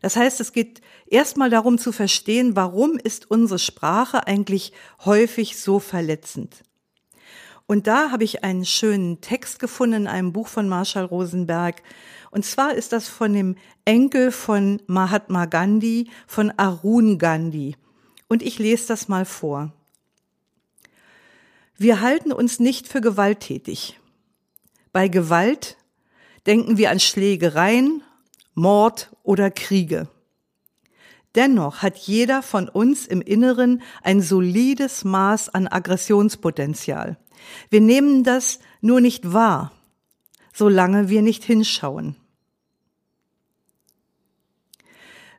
Das 0.00 0.16
heißt, 0.16 0.40
es 0.40 0.52
geht 0.52 0.80
erstmal 1.06 1.50
darum 1.50 1.76
zu 1.76 1.92
verstehen, 1.92 2.54
warum 2.54 2.96
ist 2.96 3.28
unsere 3.28 3.58
Sprache 3.58 4.26
eigentlich 4.26 4.72
häufig 5.04 5.60
so 5.60 5.80
verletzend. 5.80 6.62
Und 7.70 7.86
da 7.86 8.10
habe 8.10 8.24
ich 8.24 8.42
einen 8.42 8.64
schönen 8.64 9.20
Text 9.20 9.60
gefunden 9.60 9.94
in 9.94 10.06
einem 10.08 10.32
Buch 10.32 10.48
von 10.48 10.68
Marshall 10.68 11.04
Rosenberg, 11.04 11.84
und 12.32 12.44
zwar 12.44 12.74
ist 12.74 12.92
das 12.92 13.06
von 13.06 13.32
dem 13.32 13.54
Enkel 13.84 14.32
von 14.32 14.82
Mahatma 14.88 15.46
Gandhi, 15.46 16.10
von 16.26 16.50
Arun 16.56 17.16
Gandhi. 17.18 17.76
Und 18.26 18.42
ich 18.42 18.58
lese 18.58 18.88
das 18.88 19.06
mal 19.06 19.24
vor. 19.24 19.72
Wir 21.76 22.00
halten 22.00 22.32
uns 22.32 22.58
nicht 22.58 22.88
für 22.88 23.00
gewalttätig. 23.00 24.00
Bei 24.90 25.06
Gewalt 25.06 25.76
denken 26.46 26.76
wir 26.76 26.90
an 26.90 26.98
Schlägereien, 26.98 28.02
Mord 28.54 29.12
oder 29.22 29.48
Kriege. 29.48 30.08
Dennoch 31.36 31.82
hat 31.82 31.98
jeder 31.98 32.42
von 32.42 32.68
uns 32.68 33.06
im 33.06 33.20
Inneren 33.22 33.80
ein 34.02 34.22
solides 34.22 35.04
Maß 35.04 35.50
an 35.50 35.68
Aggressionspotenzial. 35.68 37.16
Wir 37.68 37.80
nehmen 37.80 38.24
das 38.24 38.60
nur 38.80 39.00
nicht 39.00 39.32
wahr, 39.32 39.72
solange 40.52 41.08
wir 41.08 41.22
nicht 41.22 41.44
hinschauen. 41.44 42.16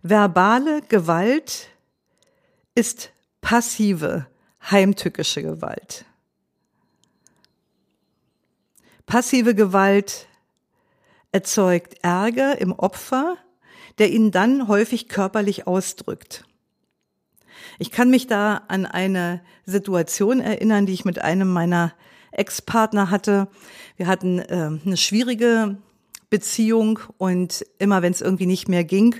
Verbale 0.01 0.81
Gewalt 0.81 1.69
ist 2.73 3.11
passive, 3.41 4.27
heimtückische 4.69 5.43
Gewalt. 5.43 6.05
Passive 9.05 9.53
Gewalt 9.53 10.27
erzeugt 11.31 11.95
Ärger 12.01 12.59
im 12.59 12.71
Opfer, 12.71 13.37
der 13.97 14.09
ihn 14.09 14.31
dann 14.31 14.67
häufig 14.67 15.09
körperlich 15.09 15.67
ausdrückt. 15.67 16.45
Ich 17.82 17.89
kann 17.89 18.12
mich 18.12 18.28
da 18.28 18.62
an 18.67 18.86
eine 18.86 19.41
Situation 19.65 20.39
erinnern, 20.39 20.86
die 20.86 20.94
ich 20.94 21.04
mit 21.04 21.20
einem 21.20 21.52
meiner 21.52 21.94
Ex-Partner 22.32 23.10
hatte. 23.10 23.48
Wir 23.98 24.06
hatten 24.06 24.38
äh, 24.38 24.70
eine 24.86 24.98
schwierige 24.98 25.78
Beziehung 26.30 27.00
und 27.17 27.65
immer 27.80 28.04
wenn 28.04 28.12
es 28.12 28.22
irgendwie 28.22 28.46
nicht 28.46 28.67
mehr 28.67 28.84
ging 28.84 29.15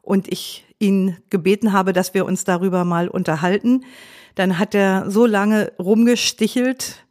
und 0.00 0.28
ich 0.32 0.64
ihn 0.78 1.16
gebeten 1.28 1.72
habe, 1.72 1.92
dass 1.92 2.14
wir 2.14 2.24
uns 2.24 2.44
darüber 2.44 2.84
mal 2.84 3.08
unterhalten, 3.08 3.84
dann 4.36 4.60
hat 4.60 4.76
er 4.76 5.10
so 5.10 5.26
lange 5.26 5.72
rumgestichelt 5.80 7.03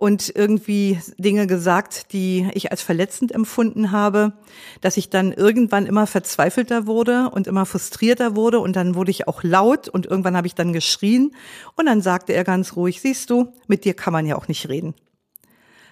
und 0.00 0.32
irgendwie 0.34 0.98
Dinge 1.18 1.46
gesagt, 1.46 2.14
die 2.14 2.48
ich 2.54 2.70
als 2.70 2.80
verletzend 2.80 3.32
empfunden 3.32 3.92
habe, 3.92 4.32
dass 4.80 4.96
ich 4.96 5.10
dann 5.10 5.30
irgendwann 5.30 5.84
immer 5.84 6.06
verzweifelter 6.06 6.86
wurde 6.86 7.28
und 7.28 7.46
immer 7.46 7.66
frustrierter 7.66 8.34
wurde 8.34 8.60
und 8.60 8.76
dann 8.76 8.94
wurde 8.94 9.10
ich 9.10 9.28
auch 9.28 9.42
laut 9.42 9.90
und 9.90 10.06
irgendwann 10.06 10.38
habe 10.38 10.46
ich 10.46 10.54
dann 10.54 10.72
geschrien 10.72 11.36
und 11.76 11.84
dann 11.84 12.00
sagte 12.00 12.32
er 12.32 12.44
ganz 12.44 12.76
ruhig, 12.76 13.02
siehst 13.02 13.28
du, 13.28 13.52
mit 13.66 13.84
dir 13.84 13.92
kann 13.92 14.14
man 14.14 14.24
ja 14.24 14.36
auch 14.36 14.48
nicht 14.48 14.70
reden. 14.70 14.94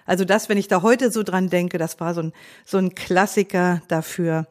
Also 0.07 0.25
das, 0.25 0.49
wenn 0.49 0.57
ich 0.57 0.67
da 0.67 0.81
heute 0.81 1.11
so 1.11 1.21
dran 1.21 1.51
denke, 1.51 1.77
das 1.77 1.99
war 1.99 2.15
so 2.15 2.21
ein, 2.21 2.33
so 2.65 2.79
ein 2.79 2.95
Klassiker 2.95 3.83
dafür, 3.89 4.47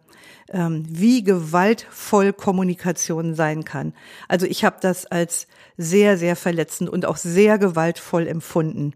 ähm, 0.50 0.84
wie 0.88 1.24
gewaltvoll 1.24 2.32
Kommunikation 2.32 3.34
sein 3.34 3.64
kann. 3.64 3.92
Also 4.28 4.46
ich 4.46 4.64
habe 4.64 4.76
das 4.80 5.06
als 5.06 5.48
sehr, 5.76 6.16
sehr 6.16 6.36
verletzend 6.36 6.88
und 6.88 7.06
auch 7.06 7.16
sehr 7.16 7.58
gewaltvoll 7.58 8.28
empfunden. 8.28 8.94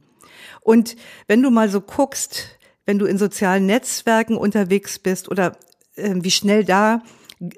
Und 0.60 0.96
wenn 1.26 1.42
du 1.42 1.50
mal 1.50 1.68
so 1.68 1.80
guckst, 1.80 2.58
wenn 2.86 2.98
du 2.98 3.06
in 3.06 3.18
sozialen 3.18 3.66
Netzwerken 3.66 4.36
unterwegs 4.36 4.98
bist 4.98 5.30
oder 5.30 5.56
äh, 5.96 6.14
wie 6.16 6.30
schnell 6.30 6.64
da 6.64 7.02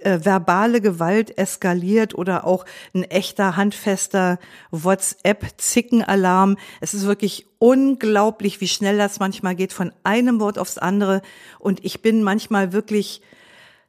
äh, 0.01 0.25
verbale 0.25 0.81
Gewalt 0.81 1.37
eskaliert 1.37 2.15
oder 2.15 2.47
auch 2.47 2.65
ein 2.95 3.05
echter 3.05 3.57
handfester 3.57 4.39
WhatsApp-Zickenalarm. 4.71 6.57
Es 6.81 6.95
ist 6.95 7.07
wirklich 7.07 7.47
unglaublich, 7.59 8.63
wie 8.63 8.69
schnell 8.69 8.97
das 8.97 9.21
manchmal 9.21 9.55
geht 9.55 9.75
von 9.75 9.93
einem 10.03 10.41
Wort 10.41 10.59
aufs 10.59 10.79
andere. 10.79 11.21
Und 11.59 11.85
ich 11.85 12.01
bin 12.01 12.23
manchmal 12.23 12.73
wirklich 12.73 13.21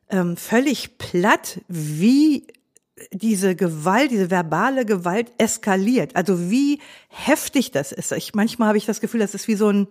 ähm, 0.09 0.35
völlig 0.35 0.97
platt, 0.97 1.61
wie 1.69 2.47
diese 3.11 3.55
Gewalt, 3.55 4.11
diese 4.11 4.31
verbale 4.31 4.85
Gewalt 4.85 5.31
eskaliert. 5.37 6.15
Also 6.15 6.49
wie 6.49 6.79
heftig 7.09 7.71
das 7.71 7.91
ist. 7.91 8.11
Ich, 8.11 8.33
manchmal 8.33 8.69
habe 8.69 8.77
ich 8.77 8.85
das 8.85 9.01
Gefühl, 9.01 9.19
das 9.19 9.35
ist 9.35 9.47
wie 9.47 9.55
so 9.55 9.69
ein 9.69 9.87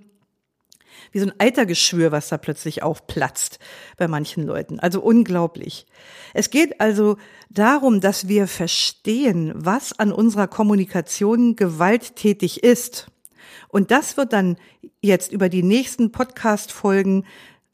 wie 1.12 1.20
so 1.20 1.26
ein 1.26 1.34
Eitergeschwür, 1.38 2.12
was 2.12 2.28
da 2.28 2.38
plötzlich 2.38 2.82
aufplatzt 2.82 3.58
bei 3.96 4.08
manchen 4.08 4.44
Leuten. 4.44 4.80
Also 4.80 5.00
unglaublich. 5.00 5.86
Es 6.32 6.50
geht 6.50 6.80
also 6.80 7.16
darum, 7.50 8.00
dass 8.00 8.28
wir 8.28 8.48
verstehen, 8.48 9.52
was 9.54 9.98
an 9.98 10.12
unserer 10.12 10.48
Kommunikation 10.48 11.56
gewalttätig 11.56 12.62
ist. 12.64 13.08
Und 13.68 13.90
das 13.90 14.16
wird 14.16 14.32
dann 14.32 14.56
jetzt 15.00 15.32
über 15.32 15.48
die 15.48 15.62
nächsten 15.62 16.10
Podcast-Folgen 16.10 17.24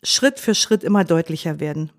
Schritt 0.02 0.40
für 0.40 0.54
Schritt 0.54 0.82
immer 0.82 1.04
deutlicher 1.04 1.60
werden. 1.60 1.92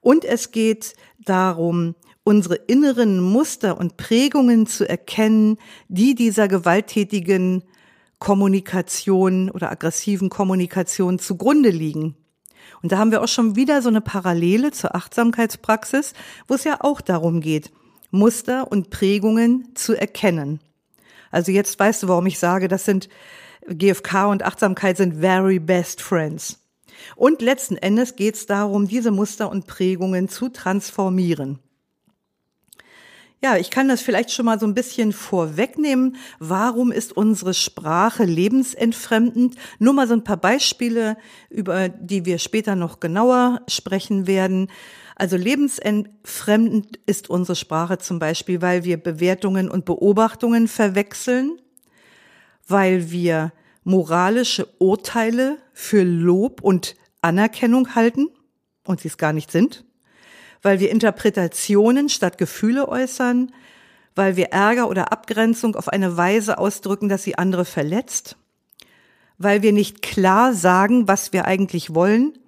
Und 0.00 0.24
es 0.24 0.50
geht 0.50 0.94
darum, 1.20 1.94
unsere 2.24 2.54
inneren 2.54 3.20
Muster 3.20 3.78
und 3.78 3.96
Prägungen 3.96 4.66
zu 4.66 4.88
erkennen, 4.88 5.58
die 5.88 6.14
dieser 6.14 6.48
gewalttätigen 6.48 7.64
Kommunikation 8.18 9.50
oder 9.50 9.70
aggressiven 9.70 10.28
Kommunikation 10.28 11.18
zugrunde 11.18 11.70
liegen. 11.70 12.14
Und 12.82 12.92
da 12.92 12.98
haben 12.98 13.10
wir 13.10 13.22
auch 13.22 13.28
schon 13.28 13.56
wieder 13.56 13.82
so 13.82 13.88
eine 13.88 14.00
Parallele 14.00 14.70
zur 14.70 14.94
Achtsamkeitspraxis, 14.94 16.14
wo 16.46 16.54
es 16.54 16.64
ja 16.64 16.78
auch 16.80 17.00
darum 17.00 17.40
geht, 17.40 17.72
Muster 18.10 18.70
und 18.70 18.90
Prägungen 18.90 19.70
zu 19.74 19.94
erkennen. 19.94 20.60
Also 21.30 21.50
jetzt 21.50 21.78
weißt 21.78 22.02
du, 22.04 22.08
warum 22.08 22.26
ich 22.26 22.38
sage, 22.38 22.68
das 22.68 22.84
sind 22.84 23.08
GFK 23.66 24.26
und 24.30 24.42
Achtsamkeit 24.42 24.96
sind 24.96 25.20
very 25.20 25.58
best 25.58 26.02
friends. 26.02 26.58
Und 27.16 27.42
letzten 27.42 27.76
Endes 27.76 28.16
geht 28.16 28.34
es 28.34 28.46
darum, 28.46 28.86
diese 28.86 29.10
Muster 29.10 29.50
und 29.50 29.66
Prägungen 29.66 30.28
zu 30.28 30.48
transformieren. 30.48 31.58
Ja, 33.44 33.56
ich 33.56 33.70
kann 33.70 33.88
das 33.88 34.02
vielleicht 34.02 34.30
schon 34.30 34.44
mal 34.44 34.60
so 34.60 34.66
ein 34.66 34.74
bisschen 34.74 35.12
vorwegnehmen. 35.12 36.14
Warum 36.38 36.92
ist 36.92 37.16
unsere 37.16 37.54
Sprache 37.54 38.22
lebensentfremdend? 38.22 39.56
Nur 39.80 39.94
mal 39.94 40.06
so 40.06 40.14
ein 40.14 40.22
paar 40.22 40.36
Beispiele, 40.36 41.16
über 41.50 41.88
die 41.88 42.24
wir 42.24 42.38
später 42.38 42.76
noch 42.76 43.00
genauer 43.00 43.62
sprechen 43.66 44.28
werden. 44.28 44.70
Also 45.16 45.36
lebensentfremdend 45.36 47.00
ist 47.06 47.30
unsere 47.30 47.56
Sprache 47.56 47.98
zum 47.98 48.20
Beispiel, 48.20 48.62
weil 48.62 48.84
wir 48.84 48.96
Bewertungen 48.96 49.68
und 49.68 49.86
Beobachtungen 49.86 50.68
verwechseln, 50.68 51.60
weil 52.68 53.10
wir 53.10 53.52
moralische 53.82 54.68
Urteile 54.78 55.58
für 55.72 56.04
Lob 56.04 56.60
und 56.60 56.94
Anerkennung 57.22 57.96
halten 57.96 58.28
und 58.86 59.00
sie 59.00 59.08
es 59.08 59.18
gar 59.18 59.32
nicht 59.32 59.50
sind, 59.50 59.84
weil 60.62 60.80
wir 60.80 60.90
Interpretationen 60.90 62.08
statt 62.08 62.38
Gefühle 62.38 62.88
äußern, 62.88 63.52
weil 64.14 64.36
wir 64.36 64.46
Ärger 64.46 64.88
oder 64.88 65.12
Abgrenzung 65.12 65.74
auf 65.74 65.88
eine 65.88 66.16
Weise 66.16 66.58
ausdrücken, 66.58 67.08
dass 67.08 67.24
sie 67.24 67.36
andere 67.36 67.64
verletzt, 67.64 68.36
weil 69.38 69.62
wir 69.62 69.72
nicht 69.72 70.02
klar 70.02 70.54
sagen, 70.54 71.08
was 71.08 71.32
wir 71.32 71.44
eigentlich 71.44 71.94
wollen 71.94 72.38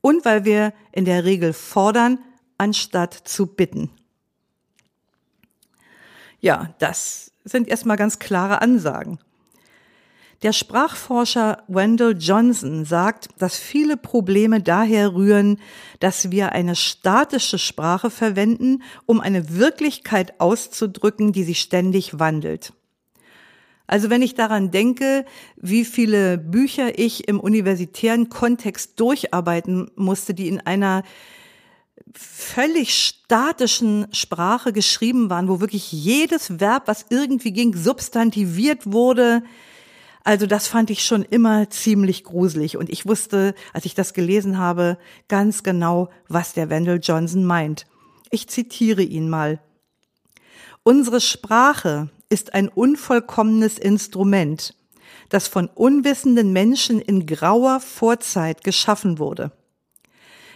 und 0.00 0.24
weil 0.24 0.44
wir 0.44 0.72
in 0.92 1.04
der 1.04 1.24
Regel 1.24 1.52
fordern, 1.52 2.18
anstatt 2.56 3.14
zu 3.14 3.46
bitten. 3.46 3.90
Ja, 6.40 6.74
das 6.78 7.32
sind 7.44 7.68
erstmal 7.68 7.96
ganz 7.96 8.18
klare 8.18 8.62
Ansagen. 8.62 9.18
Der 10.42 10.52
Sprachforscher 10.52 11.64
Wendell 11.66 12.16
Johnson 12.16 12.84
sagt, 12.84 13.28
dass 13.38 13.56
viele 13.58 13.96
Probleme 13.96 14.62
daher 14.62 15.12
rühren, 15.12 15.58
dass 15.98 16.30
wir 16.30 16.52
eine 16.52 16.76
statische 16.76 17.58
Sprache 17.58 18.08
verwenden, 18.08 18.82
um 19.04 19.20
eine 19.20 19.56
Wirklichkeit 19.56 20.40
auszudrücken, 20.40 21.32
die 21.32 21.42
sich 21.42 21.58
ständig 21.58 22.20
wandelt. 22.20 22.72
Also 23.88 24.10
wenn 24.10 24.22
ich 24.22 24.34
daran 24.34 24.70
denke, 24.70 25.24
wie 25.56 25.84
viele 25.84 26.38
Bücher 26.38 26.96
ich 26.96 27.26
im 27.26 27.40
universitären 27.40 28.28
Kontext 28.28 29.00
durcharbeiten 29.00 29.90
musste, 29.96 30.34
die 30.34 30.46
in 30.46 30.60
einer 30.60 31.02
völlig 32.14 32.94
statischen 32.94 34.06
Sprache 34.12 34.72
geschrieben 34.72 35.30
waren, 35.30 35.48
wo 35.48 35.60
wirklich 35.60 35.90
jedes 35.90 36.60
Verb, 36.60 36.86
was 36.86 37.06
irgendwie 37.10 37.52
ging, 37.52 37.74
substantiviert 37.74 38.92
wurde, 38.92 39.42
also 40.28 40.44
das 40.44 40.68
fand 40.68 40.90
ich 40.90 41.06
schon 41.06 41.22
immer 41.22 41.70
ziemlich 41.70 42.22
gruselig 42.22 42.76
und 42.76 42.90
ich 42.90 43.06
wusste, 43.06 43.54
als 43.72 43.86
ich 43.86 43.94
das 43.94 44.12
gelesen 44.12 44.58
habe, 44.58 44.98
ganz 45.26 45.62
genau, 45.62 46.10
was 46.28 46.52
der 46.52 46.68
Wendell 46.68 47.00
Johnson 47.02 47.46
meint. 47.46 47.86
Ich 48.30 48.46
zitiere 48.46 49.00
ihn 49.00 49.30
mal. 49.30 49.58
Unsere 50.82 51.22
Sprache 51.22 52.10
ist 52.28 52.52
ein 52.52 52.68
unvollkommenes 52.68 53.78
Instrument, 53.78 54.74
das 55.30 55.48
von 55.48 55.66
unwissenden 55.68 56.52
Menschen 56.52 57.00
in 57.00 57.24
grauer 57.24 57.80
Vorzeit 57.80 58.62
geschaffen 58.64 59.18
wurde. 59.18 59.50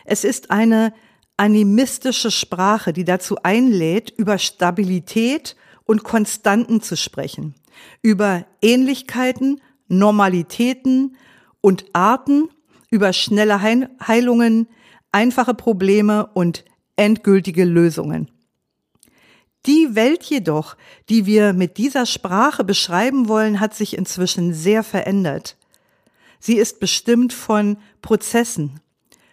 Es 0.04 0.22
ist 0.22 0.50
eine 0.50 0.92
animistische 1.38 2.30
Sprache, 2.30 2.92
die 2.92 3.04
dazu 3.04 3.38
einlädt, 3.42 4.10
über 4.10 4.36
Stabilität 4.36 5.56
und 5.84 6.04
Konstanten 6.04 6.82
zu 6.82 6.94
sprechen 6.94 7.54
über 8.02 8.46
Ähnlichkeiten, 8.60 9.60
Normalitäten 9.88 11.16
und 11.60 11.86
Arten, 11.92 12.48
über 12.90 13.12
schnelle 13.12 13.62
Heilungen, 13.62 14.68
einfache 15.12 15.54
Probleme 15.54 16.26
und 16.34 16.64
endgültige 16.96 17.64
Lösungen. 17.64 18.30
Die 19.66 19.94
Welt 19.94 20.24
jedoch, 20.24 20.76
die 21.08 21.24
wir 21.24 21.52
mit 21.52 21.78
dieser 21.78 22.04
Sprache 22.04 22.64
beschreiben 22.64 23.28
wollen, 23.28 23.60
hat 23.60 23.74
sich 23.74 23.96
inzwischen 23.96 24.52
sehr 24.54 24.82
verändert. 24.82 25.56
Sie 26.40 26.56
ist 26.56 26.80
bestimmt 26.80 27.32
von 27.32 27.76
Prozessen, 28.00 28.80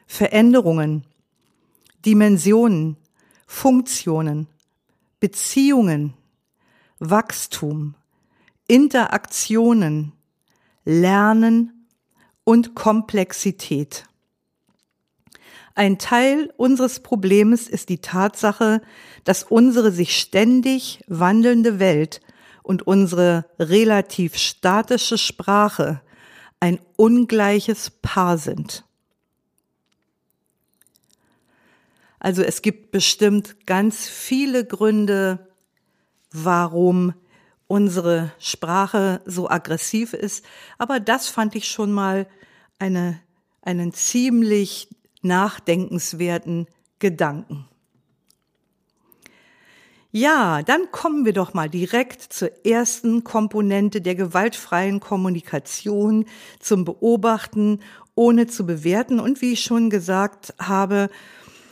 Veränderungen, 0.05 1.03
Dimensionen, 2.05 2.97
Funktionen, 3.47 4.47
Beziehungen, 5.19 6.13
Wachstum, 6.99 7.95
Interaktionen, 8.69 10.13
Lernen 10.85 11.87
und 12.43 12.75
Komplexität. 12.75 14.05
Ein 15.73 15.97
Teil 15.97 16.53
unseres 16.55 16.99
Problems 16.99 17.67
ist 17.67 17.89
die 17.89 17.99
Tatsache, 17.99 18.83
dass 19.23 19.41
unsere 19.41 19.91
sich 19.91 20.19
ständig 20.19 21.03
wandelnde 21.07 21.79
Welt 21.79 22.21
und 22.61 22.85
unsere 22.85 23.45
relativ 23.57 24.37
statische 24.37 25.17
Sprache 25.17 26.01
ein 26.59 26.79
ungleiches 26.95 27.89
Paar 27.89 28.37
sind. 28.37 28.85
Also 32.19 32.43
es 32.43 32.61
gibt 32.61 32.91
bestimmt 32.91 33.65
ganz 33.65 34.07
viele 34.07 34.63
Gründe, 34.63 35.47
warum 36.31 37.15
unsere 37.69 38.31
Sprache 38.39 39.21
so 39.25 39.47
aggressiv 39.47 40.13
ist. 40.13 40.43
Aber 40.79 40.99
das 40.99 41.29
fand 41.29 41.55
ich 41.55 41.67
schon 41.67 41.91
mal 41.91 42.27
eine, 42.79 43.21
einen 43.61 43.93
ziemlich 43.93 44.89
nachdenkenswerten 45.21 46.67
Gedanken. 46.97 47.67
Ja, 50.11 50.63
dann 50.63 50.91
kommen 50.91 51.25
wir 51.25 51.33
doch 51.33 51.53
mal 51.53 51.69
direkt 51.69 52.33
zur 52.33 52.49
ersten 52.65 53.23
Komponente 53.23 54.01
der 54.01 54.15
gewaltfreien 54.15 54.99
Kommunikation, 54.99 56.25
zum 56.59 56.83
Beobachten, 56.83 57.81
ohne 58.15 58.47
zu 58.47 58.65
bewerten. 58.65 59.19
Und 59.19 59.43
wie 59.43 59.53
ich 59.53 59.61
schon 59.61 59.91
gesagt 59.91 60.55
habe, 60.57 61.11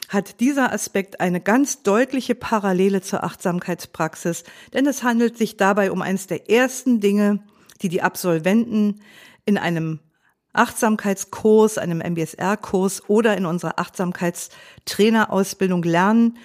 hat 0.07 0.39
dieser 0.39 0.71
Aspekt 0.71 1.19
eine 1.19 1.41
ganz 1.41 1.83
deutliche 1.83 2.35
Parallele 2.35 3.01
zur 3.01 3.23
Achtsamkeitspraxis, 3.23 4.43
denn 4.73 4.87
es 4.87 5.03
handelt 5.03 5.37
sich 5.37 5.57
dabei 5.57 5.91
um 5.91 6.01
eines 6.01 6.27
der 6.27 6.49
ersten 6.49 6.99
Dinge, 6.99 7.43
die 7.81 7.89
die 7.89 8.01
Absolventen 8.01 9.01
in 9.45 9.57
einem 9.57 9.99
Achtsamkeitskurs, 10.53 11.77
einem 11.77 11.99
MBSR-Kurs 11.99 13.09
oder 13.09 13.37
in 13.37 13.45
unserer 13.45 13.79
Achtsamkeitstrainerausbildung 13.79 15.83
lernen, 15.83 16.37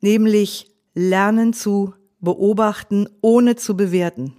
nämlich 0.00 0.70
lernen 0.94 1.52
zu 1.52 1.94
beobachten, 2.20 3.08
ohne 3.20 3.56
zu 3.56 3.76
bewerten. 3.76 4.36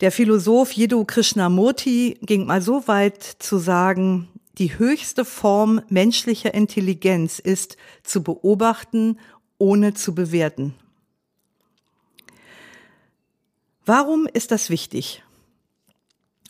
Der 0.00 0.10
Philosoph 0.10 0.72
Jiddu 0.72 1.04
Krishnamurti 1.04 2.18
ging 2.22 2.46
mal 2.46 2.62
so 2.62 2.88
weit 2.88 3.22
zu 3.22 3.58
sagen, 3.58 4.28
die 4.60 4.78
höchste 4.78 5.24
Form 5.24 5.80
menschlicher 5.88 6.52
Intelligenz 6.52 7.38
ist 7.38 7.78
zu 8.02 8.22
beobachten, 8.22 9.18
ohne 9.56 9.94
zu 9.94 10.14
bewerten. 10.14 10.74
Warum 13.86 14.26
ist 14.26 14.50
das 14.50 14.68
wichtig? 14.68 15.22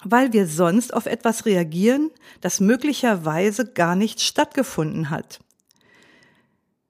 Weil 0.02 0.32
wir 0.32 0.48
sonst 0.48 0.92
auf 0.92 1.06
etwas 1.06 1.46
reagieren, 1.46 2.10
das 2.40 2.58
möglicherweise 2.58 3.64
gar 3.64 3.94
nicht 3.94 4.20
stattgefunden 4.20 5.10
hat. 5.10 5.38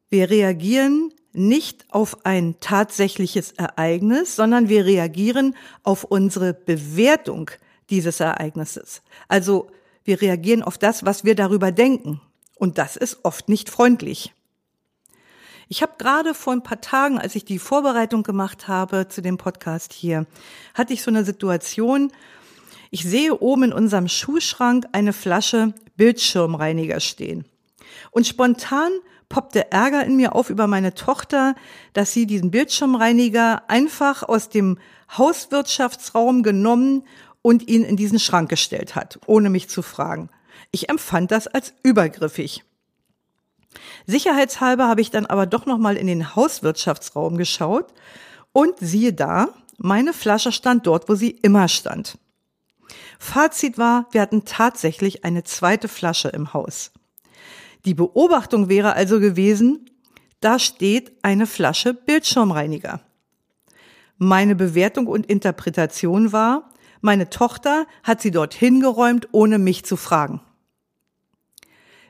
Wir 0.09 0.30
reagieren 0.30 1.12
nicht 1.33 1.85
auf 1.90 2.24
ein 2.24 2.56
tatsächliches 2.61 3.52
Ereignis, 3.52 4.37
sondern 4.37 4.70
wir 4.70 4.87
reagieren 4.87 5.54
auf 5.83 6.04
unsere 6.04 6.54
Bewertung 6.54 7.50
dieses 7.90 8.20
Ereignisses. 8.20 9.02
Also 9.28 9.70
wir 10.10 10.20
reagieren 10.20 10.64
auf 10.64 10.76
das, 10.76 11.04
was 11.06 11.24
wir 11.24 11.36
darüber 11.36 11.70
denken. 11.70 12.20
Und 12.56 12.78
das 12.78 12.96
ist 12.96 13.20
oft 13.22 13.48
nicht 13.48 13.70
freundlich. 13.70 14.34
Ich 15.68 15.82
habe 15.82 15.92
gerade 15.98 16.34
vor 16.34 16.52
ein 16.52 16.64
paar 16.64 16.80
Tagen, 16.80 17.16
als 17.16 17.36
ich 17.36 17.44
die 17.44 17.60
Vorbereitung 17.60 18.24
gemacht 18.24 18.66
habe 18.66 19.06
zu 19.06 19.22
dem 19.22 19.38
Podcast 19.38 19.92
hier, 19.92 20.26
hatte 20.74 20.92
ich 20.92 21.04
so 21.04 21.12
eine 21.12 21.24
Situation. 21.24 22.10
Ich 22.90 23.04
sehe 23.04 23.38
oben 23.38 23.62
in 23.62 23.72
unserem 23.72 24.08
Schuhschrank 24.08 24.86
eine 24.90 25.12
Flasche 25.12 25.74
Bildschirmreiniger 25.96 26.98
stehen. 26.98 27.44
Und 28.10 28.26
spontan 28.26 28.90
poppte 29.28 29.70
Ärger 29.70 30.04
in 30.04 30.16
mir 30.16 30.34
auf 30.34 30.50
über 30.50 30.66
meine 30.66 30.94
Tochter, 30.94 31.54
dass 31.92 32.12
sie 32.12 32.26
diesen 32.26 32.50
Bildschirmreiniger 32.50 33.70
einfach 33.70 34.24
aus 34.24 34.48
dem 34.48 34.76
Hauswirtschaftsraum 35.16 36.42
genommen 36.42 37.04
und 37.42 37.68
ihn 37.68 37.85
in 37.85 37.96
diesen 37.96 38.18
Schrank 38.18 38.48
gestellt 38.48 38.94
hat, 38.94 39.18
ohne 39.26 39.50
mich 39.50 39.68
zu 39.68 39.83
fragen. 39.83 40.29
Ich 40.70 40.88
empfand 40.88 41.31
das 41.31 41.46
als 41.46 41.72
übergriffig. 41.83 42.64
Sicherheitshalber 44.07 44.88
habe 44.88 45.00
ich 45.00 45.11
dann 45.11 45.26
aber 45.26 45.46
doch 45.46 45.66
noch 45.66 45.79
mal 45.79 45.96
in 45.96 46.07
den 46.07 46.35
Hauswirtschaftsraum 46.35 47.37
geschaut 47.37 47.92
und 48.53 48.74
siehe 48.81 49.12
da, 49.12 49.48
meine 49.79 50.12
Flasche 50.12 50.53
stand 50.53 50.87
dort, 50.87 51.09
wo 51.09 51.14
sie 51.14 51.31
immer 51.31 51.68
stand. 51.68 52.18
Fazit 53.18 53.79
war, 53.79 54.07
wir 54.11 54.20
hatten 54.20 54.44
tatsächlich 54.44 55.24
eine 55.24 55.44
zweite 55.44 55.88
Flasche 55.88 56.29
im 56.29 56.53
Haus. 56.53 56.90
Die 57.85 57.94
Beobachtung 57.94 58.68
wäre 58.68 58.94
also 58.94 59.20
gewesen, 59.20 59.87
da 60.40 60.59
steht 60.59 61.12
eine 61.22 61.46
Flasche 61.46 61.94
Bildschirmreiniger. 61.94 63.00
Meine 64.18 64.55
Bewertung 64.55 65.07
und 65.07 65.26
Interpretation 65.26 66.33
war, 66.33 66.70
meine 67.00 67.30
Tochter 67.30 67.86
hat 68.02 68.20
sie 68.20 68.30
dorthin 68.30 68.80
geräumt, 68.80 69.28
ohne 69.32 69.58
mich 69.58 69.84
zu 69.84 69.96
fragen. 69.96 70.40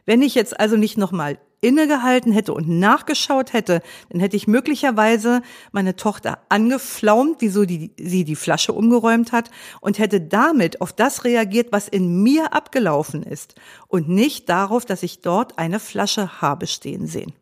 Wenn 0.07 0.22
ich 0.22 0.35
jetzt 0.35 0.59
also 0.59 0.76
nicht 0.76 0.98
nochmal 0.98 1.38
innegehalten 1.61 2.33
hätte 2.33 2.55
und 2.55 2.68
nachgeschaut 2.68 3.53
hätte, 3.53 3.82
dann 4.09 4.20
hätte 4.20 4.36
ich 4.36 4.47
möglicherweise 4.47 5.43
meine 5.72 5.95
Tochter 5.95 6.38
angeflaumt, 6.49 7.36
wieso 7.41 7.64
die, 7.64 7.93
sie 7.99 8.24
die 8.24 8.36
Flasche 8.36 8.72
umgeräumt 8.72 9.32
hat 9.32 9.51
und 9.80 9.99
hätte 9.99 10.20
damit 10.20 10.80
auf 10.80 10.93
das 10.93 11.24
reagiert, 11.24 11.70
was 11.70 11.86
in 11.86 12.22
mir 12.22 12.55
abgelaufen 12.55 13.22
ist 13.22 13.55
und 13.88 14.09
nicht 14.09 14.49
darauf, 14.49 14.84
dass 14.86 15.03
ich 15.03 15.20
dort 15.20 15.59
eine 15.59 15.80
Flasche 15.80 16.41
habe 16.41 16.66
stehen 16.66 17.07
sehen. 17.07 17.34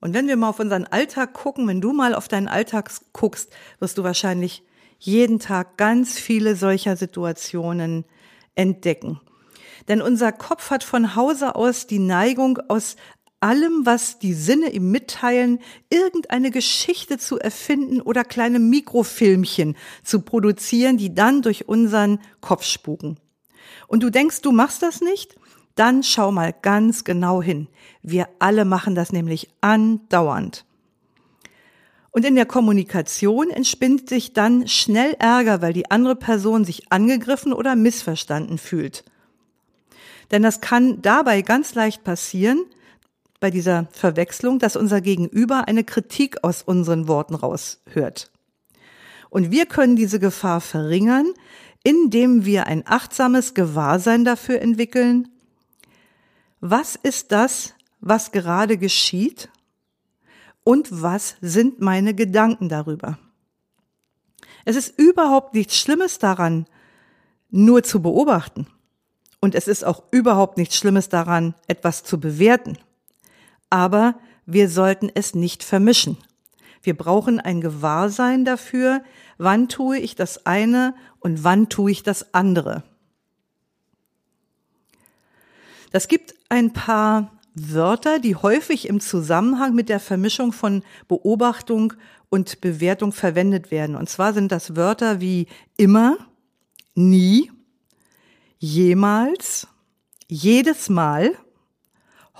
Und 0.00 0.14
wenn 0.14 0.26
wir 0.26 0.36
mal 0.36 0.48
auf 0.48 0.58
unseren 0.58 0.84
Alltag 0.84 1.32
gucken, 1.32 1.66
wenn 1.68 1.80
du 1.80 1.92
mal 1.92 2.14
auf 2.14 2.28
deinen 2.28 2.48
Alltag 2.48 2.90
guckst, 3.12 3.52
wirst 3.78 3.96
du 3.98 4.02
wahrscheinlich 4.02 4.64
jeden 5.04 5.40
Tag 5.40 5.76
ganz 5.78 6.16
viele 6.18 6.54
solcher 6.54 6.96
Situationen 6.96 8.04
entdecken. 8.54 9.20
Denn 9.88 10.00
unser 10.00 10.30
Kopf 10.30 10.70
hat 10.70 10.84
von 10.84 11.16
Hause 11.16 11.56
aus 11.56 11.88
die 11.88 11.98
Neigung, 11.98 12.58
aus 12.68 12.94
allem, 13.40 13.84
was 13.84 14.20
die 14.20 14.32
Sinne 14.32 14.70
ihm 14.70 14.92
mitteilen, 14.92 15.58
irgendeine 15.90 16.52
Geschichte 16.52 17.18
zu 17.18 17.40
erfinden 17.40 18.00
oder 18.00 18.22
kleine 18.22 18.60
Mikrofilmchen 18.60 19.76
zu 20.04 20.20
produzieren, 20.20 20.98
die 20.98 21.12
dann 21.12 21.42
durch 21.42 21.68
unseren 21.68 22.20
Kopf 22.40 22.62
spuken. 22.62 23.18
Und 23.88 24.04
du 24.04 24.10
denkst, 24.10 24.42
du 24.42 24.52
machst 24.52 24.82
das 24.82 25.00
nicht? 25.00 25.34
Dann 25.74 26.04
schau 26.04 26.30
mal 26.30 26.54
ganz 26.62 27.02
genau 27.02 27.42
hin. 27.42 27.66
Wir 28.02 28.28
alle 28.38 28.64
machen 28.64 28.94
das 28.94 29.10
nämlich 29.10 29.48
andauernd. 29.62 30.64
Und 32.12 32.26
in 32.26 32.34
der 32.34 32.46
Kommunikation 32.46 33.50
entspinnt 33.50 34.08
sich 34.08 34.34
dann 34.34 34.68
schnell 34.68 35.16
Ärger, 35.18 35.62
weil 35.62 35.72
die 35.72 35.90
andere 35.90 36.14
Person 36.14 36.64
sich 36.64 36.92
angegriffen 36.92 37.52
oder 37.52 37.74
missverstanden 37.74 38.58
fühlt. 38.58 39.04
Denn 40.30 40.42
das 40.42 40.60
kann 40.60 41.02
dabei 41.02 41.42
ganz 41.42 41.74
leicht 41.74 42.04
passieren, 42.04 42.64
bei 43.40 43.50
dieser 43.50 43.88
Verwechslung, 43.90 44.60
dass 44.60 44.76
unser 44.76 45.00
Gegenüber 45.00 45.66
eine 45.66 45.82
Kritik 45.82 46.44
aus 46.44 46.62
unseren 46.62 47.08
Worten 47.08 47.34
raushört. 47.34 48.30
Und 49.30 49.50
wir 49.50 49.66
können 49.66 49.96
diese 49.96 50.20
Gefahr 50.20 50.60
verringern, 50.60 51.26
indem 51.82 52.44
wir 52.44 52.68
ein 52.68 52.84
achtsames 52.86 53.52
Gewahrsein 53.54 54.24
dafür 54.24 54.60
entwickeln. 54.60 55.28
Was 56.60 56.94
ist 56.94 57.32
das, 57.32 57.74
was 58.00 58.30
gerade 58.30 58.78
geschieht? 58.78 59.48
Und 60.64 61.02
was 61.02 61.36
sind 61.40 61.80
meine 61.80 62.14
Gedanken 62.14 62.68
darüber? 62.68 63.18
Es 64.64 64.76
ist 64.76 64.98
überhaupt 64.98 65.54
nichts 65.54 65.76
Schlimmes 65.76 66.18
daran, 66.18 66.66
nur 67.50 67.82
zu 67.82 68.00
beobachten. 68.00 68.66
Und 69.40 69.54
es 69.54 69.66
ist 69.66 69.84
auch 69.84 70.04
überhaupt 70.12 70.56
nichts 70.56 70.76
Schlimmes 70.76 71.08
daran, 71.08 71.54
etwas 71.66 72.04
zu 72.04 72.20
bewerten 72.20 72.78
aber 73.72 74.16
wir 74.44 74.68
sollten 74.68 75.10
es 75.14 75.34
nicht 75.34 75.64
vermischen. 75.64 76.18
Wir 76.82 76.94
brauchen 76.94 77.40
ein 77.40 77.62
Gewahrsein 77.62 78.44
dafür, 78.44 79.02
wann 79.38 79.70
tue 79.70 79.98
ich 79.98 80.14
das 80.14 80.44
eine 80.44 80.94
und 81.20 81.42
wann 81.42 81.70
tue 81.70 81.90
ich 81.90 82.02
das 82.02 82.34
andere. 82.34 82.82
Das 85.90 86.06
gibt 86.06 86.34
ein 86.50 86.74
paar 86.74 87.32
Wörter, 87.54 88.18
die 88.18 88.36
häufig 88.36 88.88
im 88.88 89.00
Zusammenhang 89.00 89.74
mit 89.74 89.88
der 89.88 90.00
Vermischung 90.00 90.52
von 90.52 90.82
Beobachtung 91.08 91.92
und 92.30 92.60
Bewertung 92.60 93.12
verwendet 93.12 93.70
werden. 93.70 93.96
Und 93.96 94.08
zwar 94.08 94.32
sind 94.32 94.52
das 94.52 94.74
Wörter 94.74 95.20
wie 95.20 95.46
immer, 95.76 96.16
nie, 96.94 97.50
jemals, 98.58 99.68
jedes 100.28 100.88
Mal, 100.88 101.36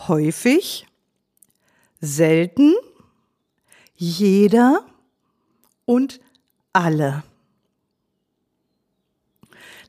häufig, 0.09 0.87
selten, 2.01 2.75
jeder 3.95 4.87
und 5.85 6.21
alle. 6.73 7.23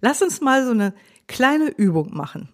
Lass 0.01 0.21
uns 0.21 0.41
mal 0.41 0.65
so 0.65 0.71
eine 0.71 0.93
kleine 1.27 1.69
Übung 1.69 2.13
machen. 2.13 2.49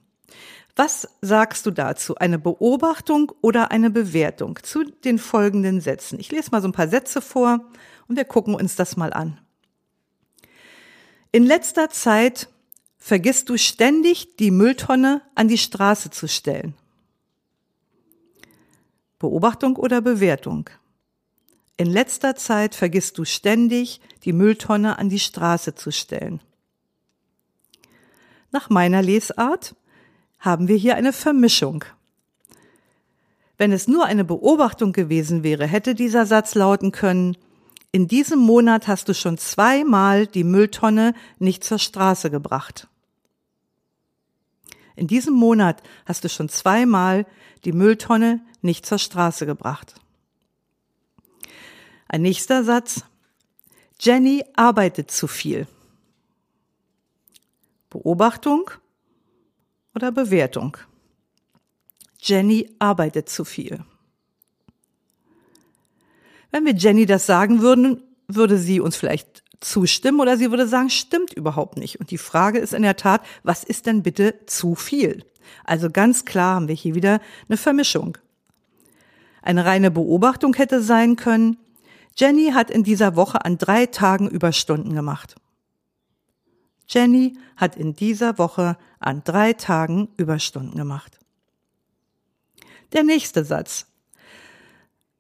Was 0.80 1.09
sagst 1.19 1.65
du 1.65 1.71
dazu? 1.71 2.15
Eine 2.15 2.39
Beobachtung 2.39 3.34
oder 3.41 3.69
eine 3.69 3.89
Bewertung 3.89 4.57
zu 4.63 4.86
den 4.86 5.19
folgenden 5.19 5.82
Sätzen? 5.82 6.21
Ich 6.21 6.32
lese 6.32 6.51
mal 6.51 6.61
so 6.61 6.69
ein 6.69 6.71
paar 6.71 6.88
Sätze 6.88 7.21
vor 7.21 7.65
und 8.07 8.15
wir 8.15 8.23
gucken 8.23 8.55
uns 8.55 8.77
das 8.77 8.95
mal 8.95 9.11
an. 9.11 9.41
In 11.34 11.43
letzter 11.43 11.89
Zeit 11.89 12.47
vergisst 12.97 13.49
du 13.49 13.57
ständig, 13.57 14.38
die 14.38 14.51
Mülltonne 14.51 15.21
an 15.36 15.49
die 15.49 15.57
Straße 15.57 16.11
zu 16.11 16.30
stellen. 16.30 16.75
Beobachtung 19.17 19.75
oder 19.75 19.99
Bewertung? 19.99 20.69
In 21.75 21.88
letzter 21.88 22.38
Zeit 22.38 22.73
vergisst 22.73 23.17
du 23.17 23.25
ständig, 23.25 23.99
die 24.23 24.32
Mülltonne 24.32 24.97
an 24.97 25.09
die 25.09 25.19
Straße 25.19 25.75
zu 25.75 25.91
stellen. 25.91 26.39
Nach 28.51 28.69
meiner 28.69 29.01
Lesart 29.01 29.75
haben 30.40 30.68
wir 30.68 30.78
hier 30.78 30.96
eine 30.96 31.14
Vermischung. 31.14 31.86
Wenn 33.58 33.72
es 33.72 33.88
nur 33.88 34.06
eine 34.06 34.24
Beobachtung 34.24 34.94
gewesen 34.94 35.44
wäre, 35.44 35.68
hätte 35.68 35.94
dieser 35.94 36.26
Satz 36.26 36.56
lauten 36.56 36.92
können, 36.92 37.36
in 37.92 38.08
diesem 38.08 38.40
Monat 38.40 38.88
hast 38.88 39.10
du 39.10 39.14
schon 39.14 39.38
zweimal 39.38 40.28
die 40.28 40.44
Mülltonne 40.44 41.14
nicht 41.40 41.64
zur 41.64 41.80
Straße 41.80 42.30
gebracht. 42.30 42.88
In 44.96 45.08
diesem 45.08 45.34
Monat 45.34 45.82
hast 46.06 46.24
du 46.24 46.30
schon 46.30 46.50
zweimal 46.50 47.26
die 47.66 47.72
Mülltonne 47.72 48.42
nicht 48.62 48.86
zur 48.86 49.00
Straße 49.00 49.46
gebracht. 49.46 49.96
Ein 52.08 52.22
nächster 52.22 52.64
Satz. 52.64 53.04
Jenny 54.00 54.44
arbeitet 54.56 55.10
zu 55.12 55.28
viel. 55.28 55.68
Beobachtung 57.90 58.72
oder 59.96 60.12
Bewertung? 60.12 60.78
Jenny 62.20 62.70
arbeitet 62.80 63.30
zu 63.30 63.46
viel. 63.46 63.84
Wenn 66.52 66.66
wir 66.66 66.74
Jenny 66.76 67.06
das 67.06 67.26
sagen 67.26 67.62
würden, 67.62 68.04
würde 68.28 68.58
sie 68.58 68.80
uns 68.80 68.96
vielleicht 68.96 69.44
zustimmen 69.62 70.20
oder 70.20 70.38
sie 70.38 70.52
würde 70.52 70.68
sagen, 70.68 70.90
stimmt 70.90 71.34
überhaupt 71.34 71.78
nicht. 71.78 72.00
Und 72.00 72.12
die 72.12 72.18
Frage 72.18 72.60
ist 72.60 72.74
in 72.74 72.82
der 72.82 72.96
Tat, 72.96 73.22
was 73.44 73.64
ist 73.64 73.86
denn 73.86 74.04
bitte 74.04 74.46
zu 74.46 74.76
viel? 74.76 75.26
Also 75.64 75.90
ganz 75.90 76.26
klar 76.26 76.56
haben 76.56 76.68
wir 76.68 76.76
hier 76.76 76.96
wieder 76.96 77.22
eine 77.48 77.58
Vermischung. 77.58 78.18
Eine 79.42 79.66
reine 79.66 79.92
Beobachtung 79.92 80.54
hätte 80.56 80.82
sein 80.82 81.16
können, 81.16 81.58
Jenny 82.20 82.52
hat 82.52 82.70
in 82.70 82.84
dieser 82.84 83.16
Woche 83.16 83.46
an 83.46 83.58
drei 83.58 83.86
Tagen 83.86 84.28
Überstunden 84.28 84.94
gemacht. 84.94 85.36
Jenny 86.90 87.38
hat 87.56 87.76
in 87.76 87.96
dieser 87.96 88.38
Woche 88.40 88.78
an 89.00 89.24
drei 89.24 89.54
Tagen 89.54 90.10
Überstunden 90.18 90.76
gemacht. 90.76 91.20
Der 92.94 93.04
nächste 93.04 93.46
Satz. 93.46 93.86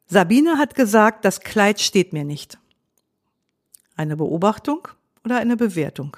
Sabine 0.07 0.57
hat 0.57 0.73
gesagt, 0.73 1.23
das 1.23 1.41
Kleid 1.41 1.79
steht 1.79 2.11
mir 2.11 2.25
nicht. 2.25 2.57
Eine 3.95 4.17
Beobachtung 4.17 4.87
oder 5.23 5.37
eine 5.37 5.55
Bewertung? 5.55 6.17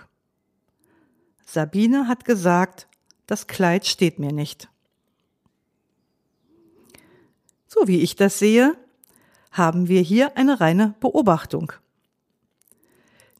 Sabine 1.45 2.07
hat 2.07 2.23
gesagt, 2.23 2.87
das 3.27 3.47
Kleid 3.47 3.85
steht 3.85 4.19
mir 4.19 4.31
nicht. 4.31 4.69
So 7.67 7.87
wie 7.87 7.99
ich 7.99 8.15
das 8.15 8.39
sehe, 8.39 8.77
haben 9.51 9.89
wir 9.89 10.01
hier 10.01 10.37
eine 10.37 10.61
reine 10.61 10.95
Beobachtung. 11.01 11.73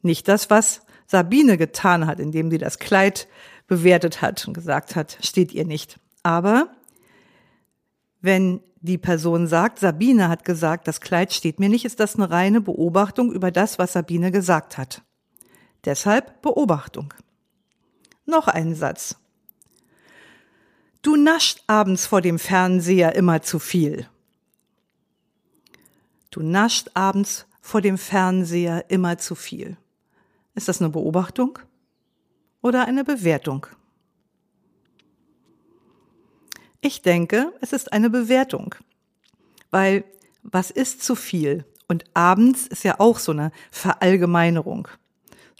Nicht 0.02 0.28
das, 0.28 0.50
was 0.50 0.82
Sabine 1.12 1.58
getan 1.58 2.06
hat, 2.06 2.18
indem 2.20 2.50
sie 2.50 2.56
das 2.56 2.78
Kleid 2.78 3.28
bewertet 3.66 4.22
hat 4.22 4.48
und 4.48 4.54
gesagt 4.54 4.96
hat, 4.96 5.18
steht 5.20 5.52
ihr 5.52 5.66
nicht. 5.66 6.00
Aber 6.22 6.68
wenn 8.22 8.60
die 8.80 8.96
Person 8.96 9.46
sagt, 9.46 9.78
Sabine 9.78 10.30
hat 10.30 10.46
gesagt, 10.46 10.88
das 10.88 11.02
Kleid 11.02 11.34
steht 11.34 11.60
mir 11.60 11.68
nicht, 11.68 11.84
ist 11.84 12.00
das 12.00 12.16
eine 12.16 12.30
reine 12.30 12.62
Beobachtung 12.62 13.30
über 13.30 13.50
das, 13.50 13.78
was 13.78 13.92
Sabine 13.92 14.30
gesagt 14.30 14.78
hat. 14.78 15.02
Deshalb 15.84 16.40
Beobachtung. 16.40 17.12
Noch 18.24 18.48
ein 18.48 18.74
Satz. 18.74 19.16
Du 21.02 21.16
nascht 21.16 21.62
abends 21.66 22.06
vor 22.06 22.22
dem 22.22 22.38
Fernseher 22.38 23.14
immer 23.16 23.42
zu 23.42 23.58
viel. 23.58 24.06
Du 26.30 26.40
nascht 26.40 26.88
abends 26.94 27.44
vor 27.60 27.82
dem 27.82 27.98
Fernseher 27.98 28.86
immer 28.88 29.18
zu 29.18 29.34
viel. 29.34 29.76
Ist 30.54 30.68
das 30.68 30.80
eine 30.80 30.90
Beobachtung 30.90 31.58
oder 32.60 32.86
eine 32.86 33.04
Bewertung? 33.04 33.66
Ich 36.80 37.02
denke, 37.02 37.52
es 37.60 37.72
ist 37.72 37.92
eine 37.92 38.10
Bewertung, 38.10 38.74
weil 39.70 40.04
was 40.42 40.70
ist 40.70 41.02
zu 41.02 41.14
viel? 41.14 41.64
Und 41.88 42.04
abends 42.14 42.66
ist 42.66 42.84
ja 42.84 42.98
auch 42.98 43.18
so 43.18 43.32
eine 43.32 43.52
Verallgemeinerung. 43.70 44.88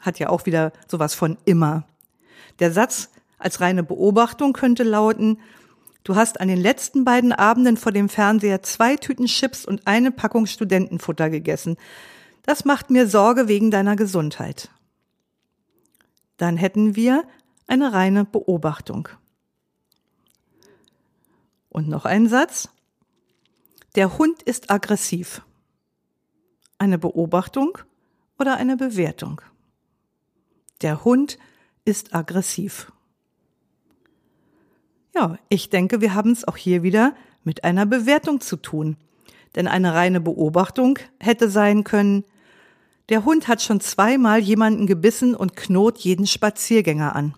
Hat 0.01 0.19
ja 0.19 0.29
auch 0.29 0.47
wieder 0.47 0.73
sowas 0.89 1.15
von 1.15 1.39
immer. 1.45 1.87
Der 2.59 2.73
Satz 2.73 3.11
als 3.39 3.61
reine 3.61 3.83
Beobachtung 3.83 4.53
könnte 4.53 4.83
lauten, 4.83 5.39
Du 6.05 6.17
hast 6.17 6.41
an 6.41 6.49
den 6.49 6.59
letzten 6.59 7.05
beiden 7.05 7.33
Abenden 7.33 7.77
vor 7.77 7.93
dem 7.93 8.09
Fernseher 8.09 8.63
zwei 8.63 8.97
Tüten 8.97 9.27
Chips 9.27 9.65
und 9.65 9.87
eine 9.87 10.11
Packung 10.11 10.47
Studentenfutter 10.47 11.31
gegessen. 11.31 11.77
Das 12.43 12.65
macht 12.65 12.91
mir 12.91 13.07
Sorge 13.07 13.47
wegen 13.47 13.71
deiner 13.71 13.95
Gesundheit. 13.95 14.69
Dann 16.37 16.57
hätten 16.57 16.97
wir 16.97 17.25
eine 17.67 17.93
reine 17.93 18.25
Beobachtung. 18.25 19.09
Und 21.69 21.89
noch 21.89 22.05
ein 22.05 22.29
Satz. 22.29 22.69
Der 23.95 24.19
Hund 24.19 24.43
ist 24.43 24.71
aggressiv. 24.71 25.43
Eine 26.79 26.99
Beobachtung 26.99 27.79
oder 28.39 28.57
eine 28.57 28.77
Bewertung? 28.77 29.41
Der 30.83 31.05
Hund 31.05 31.39
ist 31.85 32.15
aggressiv. 32.15 32.93
Ja, 35.15 35.39
ich 35.49 35.71
denke, 35.71 36.01
wir 36.01 36.15
haben 36.15 36.33
es 36.33 36.47
auch 36.47 36.57
hier 36.57 36.83
wieder 36.83 37.15
mit 37.45 37.65
einer 37.65 37.87
Bewertung 37.87 38.41
zu 38.41 38.57
tun. 38.57 38.97
Denn 39.55 39.69
eine 39.69 39.95
reine 39.95 40.21
Beobachtung 40.21 40.99
hätte 41.21 41.51
sein 41.51 41.85
können, 41.85 42.25
der 43.13 43.27
Hund 43.27 43.47
hat 43.47 43.61
schon 43.61 43.79
zweimal 43.83 44.39
jemanden 44.39 44.87
gebissen 44.87 45.35
und 45.35 45.55
knurrt 45.55 45.99
jeden 45.99 46.27
Spaziergänger 46.27 47.15
an. 47.15 47.35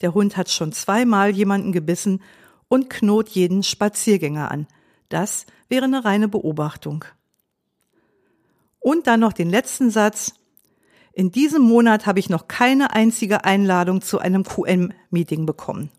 Der 0.00 0.14
Hund 0.14 0.36
hat 0.36 0.48
schon 0.48 0.70
zweimal 0.70 1.30
jemanden 1.30 1.72
gebissen 1.72 2.22
und 2.68 2.88
knurrt 2.88 3.30
jeden 3.30 3.64
Spaziergänger 3.64 4.48
an. 4.48 4.68
Das 5.08 5.44
wäre 5.68 5.86
eine 5.86 6.04
reine 6.04 6.28
Beobachtung. 6.28 7.04
Und 8.78 9.08
dann 9.08 9.18
noch 9.18 9.32
den 9.32 9.50
letzten 9.50 9.90
Satz. 9.90 10.34
In 11.12 11.32
diesem 11.32 11.62
Monat 11.62 12.06
habe 12.06 12.20
ich 12.20 12.30
noch 12.30 12.46
keine 12.46 12.92
einzige 12.92 13.44
Einladung 13.44 14.02
zu 14.02 14.20
einem 14.20 14.44
QM-Meeting 14.44 15.46
bekommen. 15.46 15.90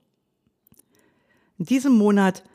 In 1.58 1.66
diesem 1.66 1.92
Monat 1.92 2.46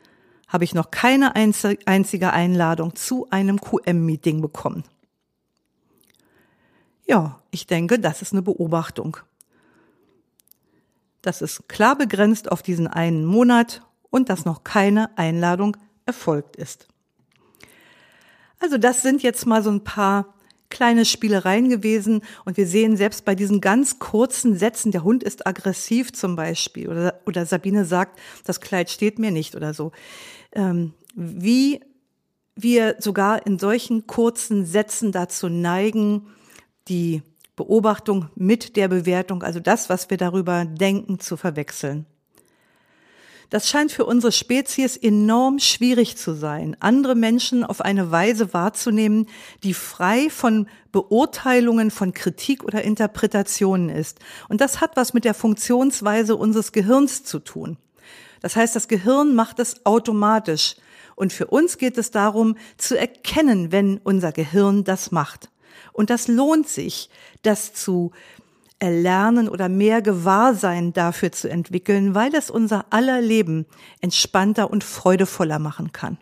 habe 0.47 0.63
ich 0.63 0.73
noch 0.73 0.89
keine 0.89 1.35
einzige 1.35 2.33
Einladung 2.33 2.95
zu 2.95 3.29
einem 3.29 3.61
QM-Meeting 3.61 4.41
bekommen. 4.41 4.83
Ja, 7.05 7.41
ich 7.51 7.67
denke, 7.67 7.99
das 7.99 8.21
ist 8.21 8.31
eine 8.31 8.41
Beobachtung. 8.41 9.17
Das 11.21 11.41
ist 11.41 11.67
klar 11.69 11.97
begrenzt 11.97 12.51
auf 12.51 12.61
diesen 12.61 12.87
einen 12.87 13.25
Monat 13.25 13.81
und 14.09 14.29
dass 14.29 14.45
noch 14.45 14.63
keine 14.63 15.17
Einladung 15.17 15.77
erfolgt 16.05 16.55
ist. 16.55 16.87
Also 18.59 18.77
das 18.77 19.01
sind 19.01 19.23
jetzt 19.23 19.45
mal 19.45 19.63
so 19.63 19.71
ein 19.71 19.83
paar 19.83 20.33
kleine 20.69 21.05
Spielereien 21.05 21.69
gewesen 21.69 22.21
und 22.45 22.57
wir 22.57 22.65
sehen 22.65 22.97
selbst 22.97 23.25
bei 23.25 23.35
diesen 23.35 23.61
ganz 23.61 23.99
kurzen 23.99 24.57
Sätzen, 24.57 24.91
der 24.91 25.03
Hund 25.03 25.23
ist 25.23 25.45
aggressiv 25.45 26.11
zum 26.13 26.35
Beispiel 26.35 26.89
oder, 26.89 27.21
oder 27.25 27.45
Sabine 27.45 27.85
sagt, 27.85 28.19
das 28.45 28.59
Kleid 28.59 28.89
steht 28.89 29.19
mir 29.19 29.31
nicht 29.31 29.55
oder 29.55 29.73
so, 29.73 29.91
ähm, 30.51 30.93
wie 31.13 31.81
wir 32.55 32.95
sogar 32.99 33.45
in 33.45 33.59
solchen 33.59 34.07
kurzen 34.07 34.65
Sätzen 34.65 35.11
dazu 35.11 35.47
neigen, 35.47 36.27
die 36.87 37.21
Beobachtung 37.55 38.29
mit 38.35 38.75
der 38.75 38.87
Bewertung, 38.87 39.43
also 39.43 39.59
das, 39.59 39.89
was 39.89 40.09
wir 40.09 40.17
darüber 40.17 40.65
denken, 40.65 41.19
zu 41.19 41.37
verwechseln. 41.37 42.05
Das 43.53 43.69
scheint 43.69 43.91
für 43.91 44.05
unsere 44.05 44.31
Spezies 44.31 44.97
enorm 44.97 45.59
schwierig 45.59 46.17
zu 46.17 46.33
sein, 46.33 46.75
andere 46.79 47.13
Menschen 47.13 47.63
auf 47.63 47.81
eine 47.81 48.09
Weise 48.09 48.51
wahrzunehmen, 48.51 49.27
die 49.61 49.75
frei 49.75 50.31
von 50.31 50.67
Beurteilungen, 50.91 51.91
von 51.91 52.13
Kritik 52.13 52.63
oder 52.63 52.81
Interpretationen 52.81 53.89
ist. 53.89 54.17
Und 54.49 54.59
das 54.59 54.81
hat 54.81 54.95
was 54.95 55.13
mit 55.13 55.23
der 55.23 55.35
Funktionsweise 55.35 56.35
unseres 56.35 56.71
Gehirns 56.71 57.25
zu 57.25 57.37
tun. 57.37 57.77
Das 58.41 58.55
heißt, 58.55 58.75
das 58.75 58.87
Gehirn 58.87 59.35
macht 59.35 59.59
es 59.59 59.85
automatisch. 59.85 60.75
Und 61.15 61.31
für 61.31 61.45
uns 61.45 61.77
geht 61.77 61.99
es 61.99 62.09
darum, 62.09 62.57
zu 62.77 62.97
erkennen, 62.97 63.71
wenn 63.71 63.99
unser 63.99 64.31
Gehirn 64.31 64.83
das 64.83 65.11
macht. 65.11 65.51
Und 65.93 66.09
das 66.09 66.27
lohnt 66.27 66.67
sich, 66.67 67.09
das 67.43 67.73
zu 67.73 68.11
erlernen 68.79 69.47
oder 69.47 69.69
mehr 69.69 70.01
Gewahrsein 70.01 70.91
dafür 70.91 71.31
zu 71.31 71.49
entwickeln, 71.49 72.15
weil 72.15 72.35
es 72.35 72.49
unser 72.49 72.87
aller 72.89 73.21
Leben 73.21 73.65
entspannter 74.01 74.69
und 74.69 74.83
freudevoller 74.83 75.59
machen 75.59 75.93
kann. 75.93 76.17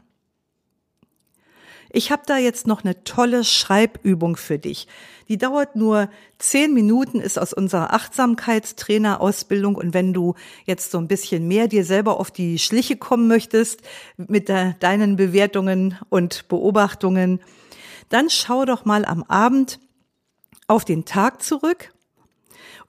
Ich 1.94 2.10
habe 2.10 2.22
da 2.26 2.38
jetzt 2.38 2.68
noch 2.68 2.84
eine 2.86 3.04
tolle 3.04 3.44
Schreibübung 3.44 4.38
für 4.38 4.58
dich. 4.58 4.88
Die 5.28 5.38
dauert 5.38 5.76
nur 5.76 6.10
zehn 6.38 6.74
Minuten, 6.74 7.20
ist 7.20 7.38
aus 7.38 7.52
unserer 7.52 7.94
Achtsamkeitstrainerausbildung. 7.94 9.76
Und 9.76 9.94
wenn 9.94 10.14
du 10.14 10.36
jetzt 10.66 10.92
so 10.92 11.00
ein 11.00 11.10
bisschen 11.10 11.48
mehr 11.50 11.68
dir 11.68 11.84
selber 11.84 12.20
auf 12.20 12.32
die 12.32 12.60
Schliche 12.60 12.96
kommen 12.96 13.28
möchtest 13.28 13.82
mit 14.16 14.48
de 14.48 14.74
deinen 14.80 15.18
Bewertungen 15.18 15.98
und 16.10 16.48
Beobachtungen, 16.48 17.42
dann 18.12 18.30
schau 18.30 18.66
doch 18.66 18.86
mal 18.86 19.05
am 19.05 19.24
Abend 19.24 19.80
auf 20.68 20.86
den 20.86 21.05
Tag 21.05 21.41
zurück 21.41 21.93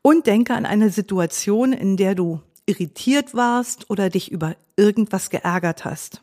und 0.02 0.26
denke 0.26 0.54
an 0.54 0.66
eine 0.66 0.90
Situation, 0.90 1.72
in 1.72 1.96
der 1.96 2.14
du 2.14 2.42
irritiert 2.66 3.34
warst 3.34 3.88
oder 3.88 4.10
dich 4.10 4.30
über 4.30 4.56
irgendwas 4.76 5.30
geärgert 5.30 5.84
hast. 5.84 6.22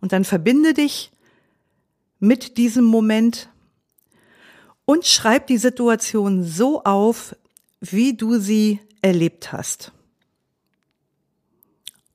Und 0.00 0.12
dann 0.12 0.24
verbinde 0.24 0.74
dich 0.74 1.12
mit 2.18 2.58
diesem 2.58 2.84
Moment 2.84 3.48
und 4.84 5.06
schreib 5.06 5.46
die 5.46 5.58
Situation 5.58 6.44
so 6.44 6.84
auf, 6.84 7.34
wie 7.80 8.14
du 8.14 8.38
sie 8.38 8.80
erlebt 9.00 9.52
hast 9.52 9.92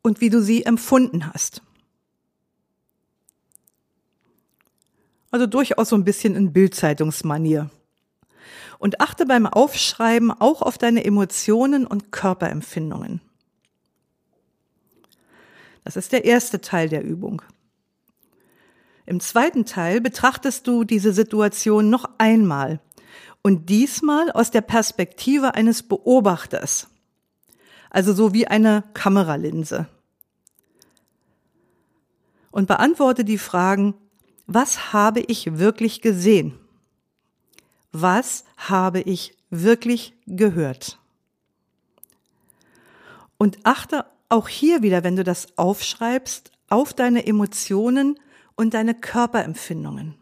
und 0.03 0.21
wie 0.21 0.30
du 0.30 0.41
sie 0.41 0.65
empfunden 0.65 1.34
hast. 1.34 1.63
Also 5.32 5.45
durchaus 5.45 5.89
so 5.89 5.95
ein 5.95 6.03
bisschen 6.03 6.36
in 6.36 6.53
Bildzeitungsmanier. 6.53 7.69
Und 8.80 9.01
achte 9.01 9.25
beim 9.25 9.45
Aufschreiben 9.45 10.32
auch 10.32 10.61
auf 10.61 10.77
deine 10.77 11.03
Emotionen 11.03 11.86
und 11.86 12.11
Körperempfindungen. 12.11 13.21
Das 15.84 15.95
ist 15.95 16.11
der 16.11 16.25
erste 16.25 16.61
Teil 16.61 16.89
der 16.89 17.03
Übung. 17.03 17.41
Im 19.05 19.19
zweiten 19.19 19.65
Teil 19.65 20.01
betrachtest 20.01 20.67
du 20.67 20.84
diese 20.84 21.13
Situation 21.13 21.89
noch 21.89 22.07
einmal 22.19 22.80
und 23.41 23.69
diesmal 23.69 24.32
aus 24.32 24.51
der 24.51 24.61
Perspektive 24.61 25.55
eines 25.55 25.82
Beobachters, 25.84 26.89
also 27.89 28.13
so 28.13 28.34
wie 28.34 28.45
eine 28.45 28.84
Kameralinse. 28.93 29.88
Und 32.51 32.67
beantworte 32.67 33.25
die 33.25 33.38
Fragen, 33.38 33.95
was 34.52 34.93
habe 34.93 35.20
ich 35.20 35.60
wirklich 35.60 36.02
gesehen? 36.02 36.58
Was 37.91 38.45
habe 38.58 39.00
ich 39.02 39.38
wirklich 39.52 40.14
gehört? 40.26 40.97
Und 43.38 43.60
achte 43.64 44.06
auch 44.28 44.47
hier 44.47 44.82
wieder, 44.82 45.04
wenn 45.04 45.16
du 45.16 45.24
das 45.24 45.56
aufschreibst, 45.56 46.52
auf 46.68 46.93
deine 46.95 47.26
Emotionen 47.28 48.20
und 48.56 48.74
deine 48.74 48.95
Körperempfindungen. 48.95 50.16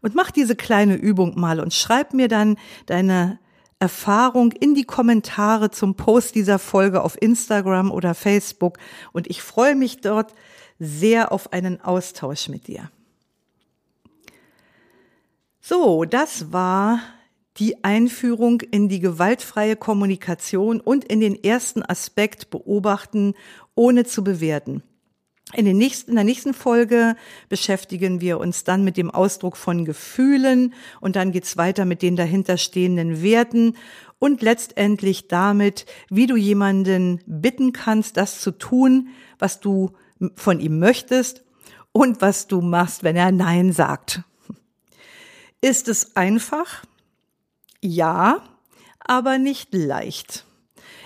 Und 0.00 0.14
mach 0.14 0.30
diese 0.30 0.54
kleine 0.54 0.94
Übung 0.94 1.38
mal 1.38 1.58
und 1.58 1.74
schreib 1.74 2.14
mir 2.14 2.28
dann 2.28 2.56
deine 2.86 3.40
Erfahrung 3.80 4.52
in 4.52 4.74
die 4.74 4.84
Kommentare 4.84 5.70
zum 5.70 5.96
Post 5.96 6.36
dieser 6.36 6.60
Folge 6.60 7.02
auf 7.02 7.20
Instagram 7.20 7.90
oder 7.90 8.14
Facebook. 8.14 8.78
Und 9.12 9.28
ich 9.28 9.42
freue 9.42 9.74
mich 9.74 10.00
dort 10.00 10.34
sehr 10.80 11.30
auf 11.30 11.52
einen 11.52 11.80
Austausch 11.80 12.48
mit 12.48 12.66
dir. 12.66 12.90
So, 15.60 16.04
das 16.04 16.52
war 16.52 17.00
die 17.58 17.84
Einführung 17.84 18.62
in 18.62 18.88
die 18.88 19.00
gewaltfreie 19.00 19.76
Kommunikation 19.76 20.80
und 20.80 21.04
in 21.04 21.20
den 21.20 21.40
ersten 21.44 21.82
Aspekt 21.82 22.50
beobachten, 22.50 23.34
ohne 23.74 24.04
zu 24.04 24.24
bewerten. 24.24 24.82
In, 25.52 25.64
den 25.64 25.78
nächsten, 25.78 26.10
in 26.10 26.14
der 26.14 26.24
nächsten 26.24 26.54
Folge 26.54 27.16
beschäftigen 27.48 28.20
wir 28.20 28.38
uns 28.38 28.64
dann 28.64 28.84
mit 28.84 28.96
dem 28.96 29.10
Ausdruck 29.10 29.56
von 29.56 29.84
Gefühlen 29.84 30.74
und 31.00 31.16
dann 31.16 31.32
geht's 31.32 31.56
weiter 31.56 31.84
mit 31.84 32.02
den 32.02 32.16
dahinterstehenden 32.16 33.22
Werten 33.22 33.76
und 34.18 34.42
letztendlich 34.42 35.28
damit, 35.28 35.86
wie 36.08 36.26
du 36.26 36.36
jemanden 36.36 37.20
bitten 37.26 37.72
kannst, 37.72 38.16
das 38.16 38.40
zu 38.40 38.52
tun, 38.52 39.08
was 39.38 39.60
du 39.60 39.90
von 40.34 40.60
ihm 40.60 40.78
möchtest 40.78 41.42
und 41.92 42.20
was 42.20 42.46
du 42.46 42.60
machst, 42.60 43.02
wenn 43.02 43.16
er 43.16 43.32
Nein 43.32 43.72
sagt. 43.72 44.22
Ist 45.60 45.88
es 45.88 46.16
einfach? 46.16 46.84
Ja, 47.82 48.42
aber 49.00 49.38
nicht 49.38 49.74
leicht. 49.74 50.44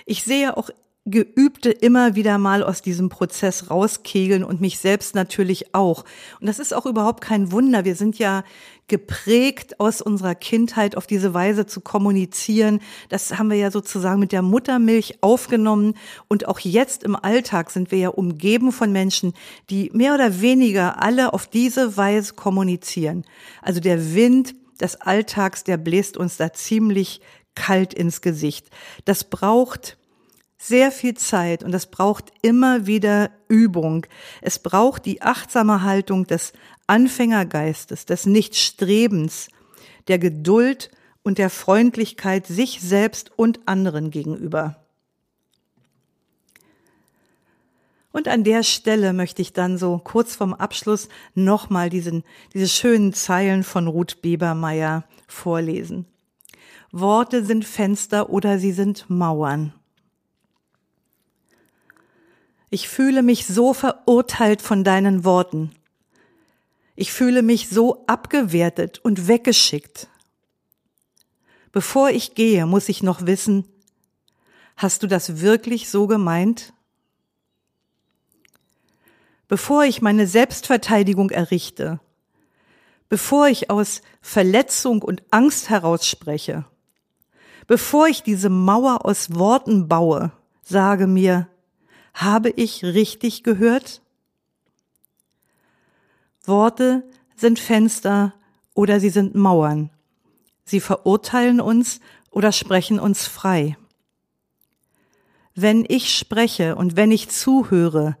Ich 0.05 0.23
sehe 0.23 0.55
auch 0.55 0.69
Geübte 1.07 1.69
immer 1.69 2.15
wieder 2.15 2.39
mal 2.39 2.63
aus 2.63 2.81
diesem 2.81 3.09
Prozess 3.09 3.69
rauskegeln 3.69 4.43
und 4.43 4.59
mich 4.59 4.79
selbst 4.79 5.13
natürlich 5.13 5.75
auch. 5.75 6.03
Und 6.39 6.47
das 6.47 6.57
ist 6.57 6.73
auch 6.73 6.87
überhaupt 6.87 7.21
kein 7.21 7.51
Wunder. 7.51 7.85
Wir 7.85 7.95
sind 7.95 8.17
ja 8.17 8.43
geprägt 8.87 9.79
aus 9.79 10.01
unserer 10.01 10.35
Kindheit 10.35 10.95
auf 10.95 11.07
diese 11.07 11.33
Weise 11.33 11.65
zu 11.65 11.81
kommunizieren. 11.81 12.81
Das 13.09 13.37
haben 13.37 13.49
wir 13.49 13.57
ja 13.57 13.71
sozusagen 13.71 14.19
mit 14.19 14.31
der 14.31 14.41
Muttermilch 14.41 15.17
aufgenommen. 15.21 15.95
Und 16.27 16.47
auch 16.47 16.59
jetzt 16.59 17.03
im 17.03 17.15
Alltag 17.15 17.71
sind 17.71 17.91
wir 17.91 17.97
ja 17.97 18.09
umgeben 18.09 18.71
von 18.71 18.91
Menschen, 18.91 19.33
die 19.69 19.89
mehr 19.93 20.13
oder 20.13 20.41
weniger 20.41 21.01
alle 21.01 21.33
auf 21.33 21.47
diese 21.47 21.97
Weise 21.97 22.33
kommunizieren. 22.35 23.25
Also 23.61 23.79
der 23.79 24.13
Wind 24.13 24.53
des 24.79 25.01
Alltags, 25.01 25.63
der 25.63 25.77
bläst 25.77 26.17
uns 26.17 26.37
da 26.37 26.53
ziemlich 26.53 27.21
kalt 27.55 27.93
ins 27.93 28.21
Gesicht. 28.21 28.69
Das 29.05 29.23
braucht 29.23 29.97
sehr 30.57 30.91
viel 30.91 31.15
Zeit 31.15 31.63
und 31.63 31.73
es 31.73 31.85
braucht 31.85 32.31
immer 32.41 32.87
wieder 32.87 33.29
Übung. 33.47 34.05
Es 34.41 34.59
braucht 34.59 35.05
die 35.05 35.21
achtsame 35.21 35.83
Haltung 35.83 36.25
des 36.25 36.53
Anfängergeistes, 36.87 38.05
des 38.05 38.25
Nichtstrebens, 38.25 39.49
der 40.07 40.19
Geduld 40.19 40.91
und 41.23 41.37
der 41.37 41.49
Freundlichkeit 41.49 42.45
sich 42.45 42.81
selbst 42.81 43.31
und 43.35 43.67
anderen 43.67 44.11
gegenüber. 44.11 44.85
Und 48.11 48.29
an 48.29 48.45
der 48.45 48.63
Stelle 48.63 49.11
möchte 49.11 49.41
ich 49.41 49.51
dann 49.51 49.77
so 49.77 49.99
kurz 50.01 50.37
vorm 50.37 50.53
Abschluss 50.53 51.09
nochmal 51.33 51.89
diesen, 51.89 52.23
diese 52.53 52.69
schönen 52.69 53.11
Zeilen 53.11 53.63
von 53.63 53.87
Ruth 53.87 54.21
Bebermeier 54.21 55.03
vorlesen. 55.27 56.05
Worte 56.93 57.43
sind 57.43 57.65
Fenster 57.65 58.29
oder 58.29 58.57
sie 58.57 58.71
sind 58.71 59.09
Mauern. 59.09 59.73
Ich 62.69 62.87
fühle 62.87 63.21
mich 63.21 63.47
so 63.47 63.73
verurteilt 63.73 64.61
von 64.61 64.85
deinen 64.85 65.25
Worten. 65.25 65.71
Ich 66.95 67.11
fühle 67.11 67.41
mich 67.41 67.69
so 67.69 68.03
abgewertet 68.07 68.99
und 69.03 69.27
weggeschickt. 69.27 70.07
Bevor 71.71 72.09
ich 72.09 72.35
gehe, 72.35 72.65
muss 72.65 72.89
ich 72.89 73.03
noch 73.03 73.25
wissen, 73.25 73.67
hast 74.77 75.03
du 75.03 75.07
das 75.07 75.41
wirklich 75.41 75.89
so 75.89 76.07
gemeint? 76.07 76.73
bevor 79.47 79.83
ich 79.83 80.01
meine 80.01 80.27
Selbstverteidigung 80.27 81.29
errichte, 81.29 81.99
bevor 83.09 83.47
ich 83.47 83.69
aus 83.69 84.01
Verletzung 84.21 85.01
und 85.01 85.23
Angst 85.31 85.69
heraus 85.69 86.07
spreche, 86.07 86.65
bevor 87.67 88.07
ich 88.07 88.23
diese 88.23 88.49
Mauer 88.49 89.05
aus 89.05 89.35
Worten 89.35 89.87
baue, 89.87 90.31
sage 90.63 91.07
mir, 91.07 91.47
habe 92.13 92.49
ich 92.49 92.83
richtig 92.83 93.43
gehört? 93.43 94.01
Worte 96.47 97.03
sind 97.35 97.59
Fenster 97.59 98.33
oder 98.73 98.99
sie 98.99 99.09
sind 99.09 99.35
Mauern. 99.35 99.89
Sie 100.65 100.79
verurteilen 100.79 101.61
uns 101.61 101.99
oder 102.31 102.51
sprechen 102.51 102.99
uns 102.99 103.27
frei. 103.27 103.77
Wenn 105.53 105.85
ich 105.87 106.15
spreche 106.15 106.75
und 106.75 106.97
wenn 106.97 107.11
ich 107.11 107.29
zuhöre, 107.29 108.17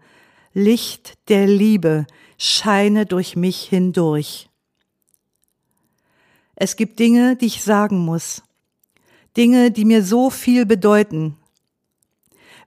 Licht 0.53 1.15
der 1.27 1.47
Liebe 1.47 2.07
scheine 2.37 3.05
durch 3.05 3.35
mich 3.35 3.63
hindurch. 3.63 4.49
Es 6.55 6.77
gibt 6.77 6.99
Dinge, 6.99 7.35
die 7.35 7.47
ich 7.47 7.63
sagen 7.63 7.97
muss, 7.99 8.41
Dinge, 9.35 9.71
die 9.71 9.83
mir 9.83 10.01
so 10.01 10.29
viel 10.29 10.65
bedeuten. 10.65 11.35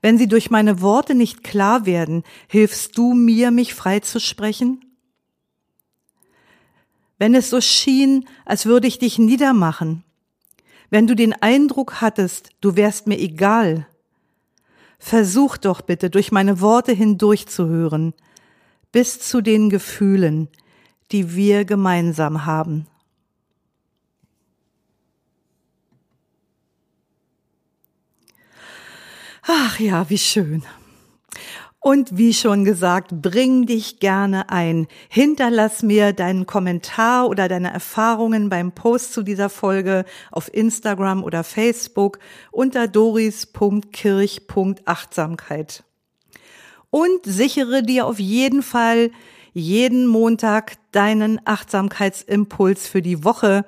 Wenn 0.03 0.19
sie 0.19 0.29
durch 0.29 0.51
meine 0.51 0.83
Worte 0.83 1.15
nicht 1.15 1.43
klar 1.43 1.87
werden, 1.87 2.23
hilfst 2.47 2.99
du 2.99 3.15
mir, 3.15 3.51
mich 3.51 3.75
freizusprechen? 3.75 4.85
Wenn 7.19 7.35
es 7.35 7.51
so 7.51 7.61
schien, 7.61 8.29
als 8.45 8.67
würde 8.67 8.87
ich 8.87 8.99
dich 8.99 9.19
niedermachen, 9.19 10.05
wenn 10.91 11.07
du 11.07 11.15
den 11.15 11.35
Eindruck 11.35 12.01
hattest, 12.01 12.51
du 12.61 12.77
wärst 12.77 13.07
mir 13.07 13.19
egal, 13.19 13.87
Versuch 14.99 15.57
doch 15.57 15.81
bitte, 15.81 16.11
durch 16.11 16.33
meine 16.33 16.61
Worte 16.61 16.93
hindurchzuhören, 16.93 18.15
bis 18.91 19.21
zu 19.21 19.41
den 19.41 19.71
Gefühlen, 19.71 20.49
die 21.13 21.35
wir 21.35 21.65
gemeinsam 21.65 22.45
haben. 22.45 22.87
Ach 29.43 29.79
ja, 29.79 30.11
wie 30.11 30.19
schön. 30.19 30.63
Und 31.89 32.19
wie 32.19 32.35
schon 32.35 32.67
gesagt, 32.67 33.23
bring 33.23 33.65
dich 33.65 33.99
gerne 33.99 34.51
ein. 34.51 34.89
Hinterlass 35.09 35.83
mir 35.83 36.13
deinen 36.13 36.45
Kommentar 36.45 37.31
oder 37.31 37.49
deine 37.49 37.73
Erfahrungen 37.73 38.51
beim 38.51 38.73
Post 38.73 39.15
zu 39.15 39.23
dieser 39.23 39.49
Folge 39.49 40.05
auf 40.31 40.53
Instagram 40.53 41.25
oder 41.25 41.45
Facebook 41.45 42.19
unter 42.51 42.89
doris.kirch.achtsamkeit. 42.89 45.83
Und 46.91 47.21
sichere 47.25 47.83
dir 47.83 48.05
auf 48.05 48.19
jeden 48.19 48.63
Fall 48.63 49.11
jeden 49.55 50.07
Montag 50.07 50.75
deinen 50.93 51.41
Achtsamkeitsimpuls 51.47 52.87
für 52.87 53.01
die 53.01 53.25
Woche 53.25 53.65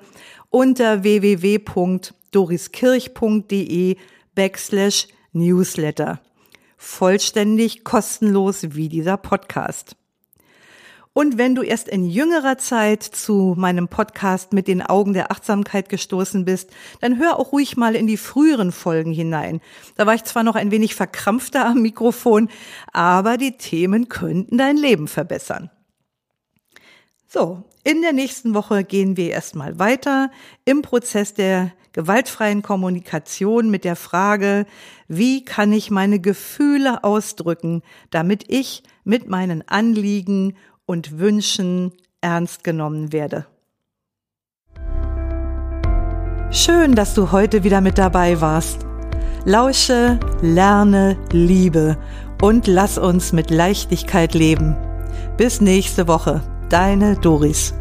unter 0.51 1.01
www.doriskirch.de 1.01 3.97
backslash 4.35 5.07
newsletter 5.33 6.21
vollständig 6.81 7.83
kostenlos 7.83 8.73
wie 8.73 8.89
dieser 8.89 9.15
Podcast. 9.15 9.95
Und 11.13 11.37
wenn 11.37 11.53
du 11.53 11.61
erst 11.61 11.87
in 11.87 12.05
jüngerer 12.05 12.57
Zeit 12.57 13.03
zu 13.03 13.53
meinem 13.55 13.87
Podcast 13.87 14.51
mit 14.51 14.67
den 14.67 14.81
Augen 14.81 15.13
der 15.13 15.31
Achtsamkeit 15.31 15.89
gestoßen 15.89 16.43
bist, 16.43 16.71
dann 16.99 17.19
hör 17.19 17.37
auch 17.37 17.51
ruhig 17.51 17.77
mal 17.77 17.95
in 17.95 18.07
die 18.07 18.17
früheren 18.17 18.71
Folgen 18.71 19.11
hinein. 19.11 19.61
Da 19.95 20.07
war 20.07 20.15
ich 20.15 20.23
zwar 20.23 20.43
noch 20.43 20.55
ein 20.55 20.71
wenig 20.71 20.95
verkrampfter 20.95 21.67
am 21.67 21.83
Mikrofon, 21.83 22.49
aber 22.91 23.37
die 23.37 23.57
Themen 23.57 24.09
könnten 24.09 24.57
dein 24.57 24.75
Leben 24.75 25.07
verbessern. 25.07 25.69
So, 27.27 27.63
in 27.83 28.01
der 28.01 28.13
nächsten 28.13 28.53
Woche 28.53 28.83
gehen 28.83 29.17
wir 29.17 29.31
erstmal 29.31 29.79
weiter 29.79 30.29
im 30.65 30.81
Prozess 30.81 31.33
der 31.33 31.71
gewaltfreien 31.93 32.61
Kommunikation 32.61 33.69
mit 33.69 33.83
der 33.83 33.95
Frage, 33.95 34.65
wie 35.07 35.43
kann 35.43 35.73
ich 35.73 35.91
meine 35.91 36.19
Gefühle 36.19 37.03
ausdrücken, 37.03 37.81
damit 38.09 38.45
ich 38.47 38.83
mit 39.03 39.27
meinen 39.29 39.67
Anliegen 39.67 40.55
und 40.85 41.19
Wünschen 41.19 41.91
ernst 42.21 42.63
genommen 42.63 43.11
werde. 43.11 43.45
Schön, 46.51 46.95
dass 46.95 47.13
du 47.13 47.31
heute 47.31 47.63
wieder 47.63 47.81
mit 47.81 47.97
dabei 47.97 48.41
warst. 48.41 48.85
Lausche, 49.45 50.19
lerne, 50.41 51.17
liebe 51.31 51.97
und 52.41 52.67
lass 52.67 52.97
uns 52.97 53.31
mit 53.31 53.49
Leichtigkeit 53.49 54.33
leben. 54.33 54.75
Bis 55.37 55.61
nächste 55.61 56.07
Woche, 56.07 56.41
deine 56.71 57.15
Doris. 57.17 57.73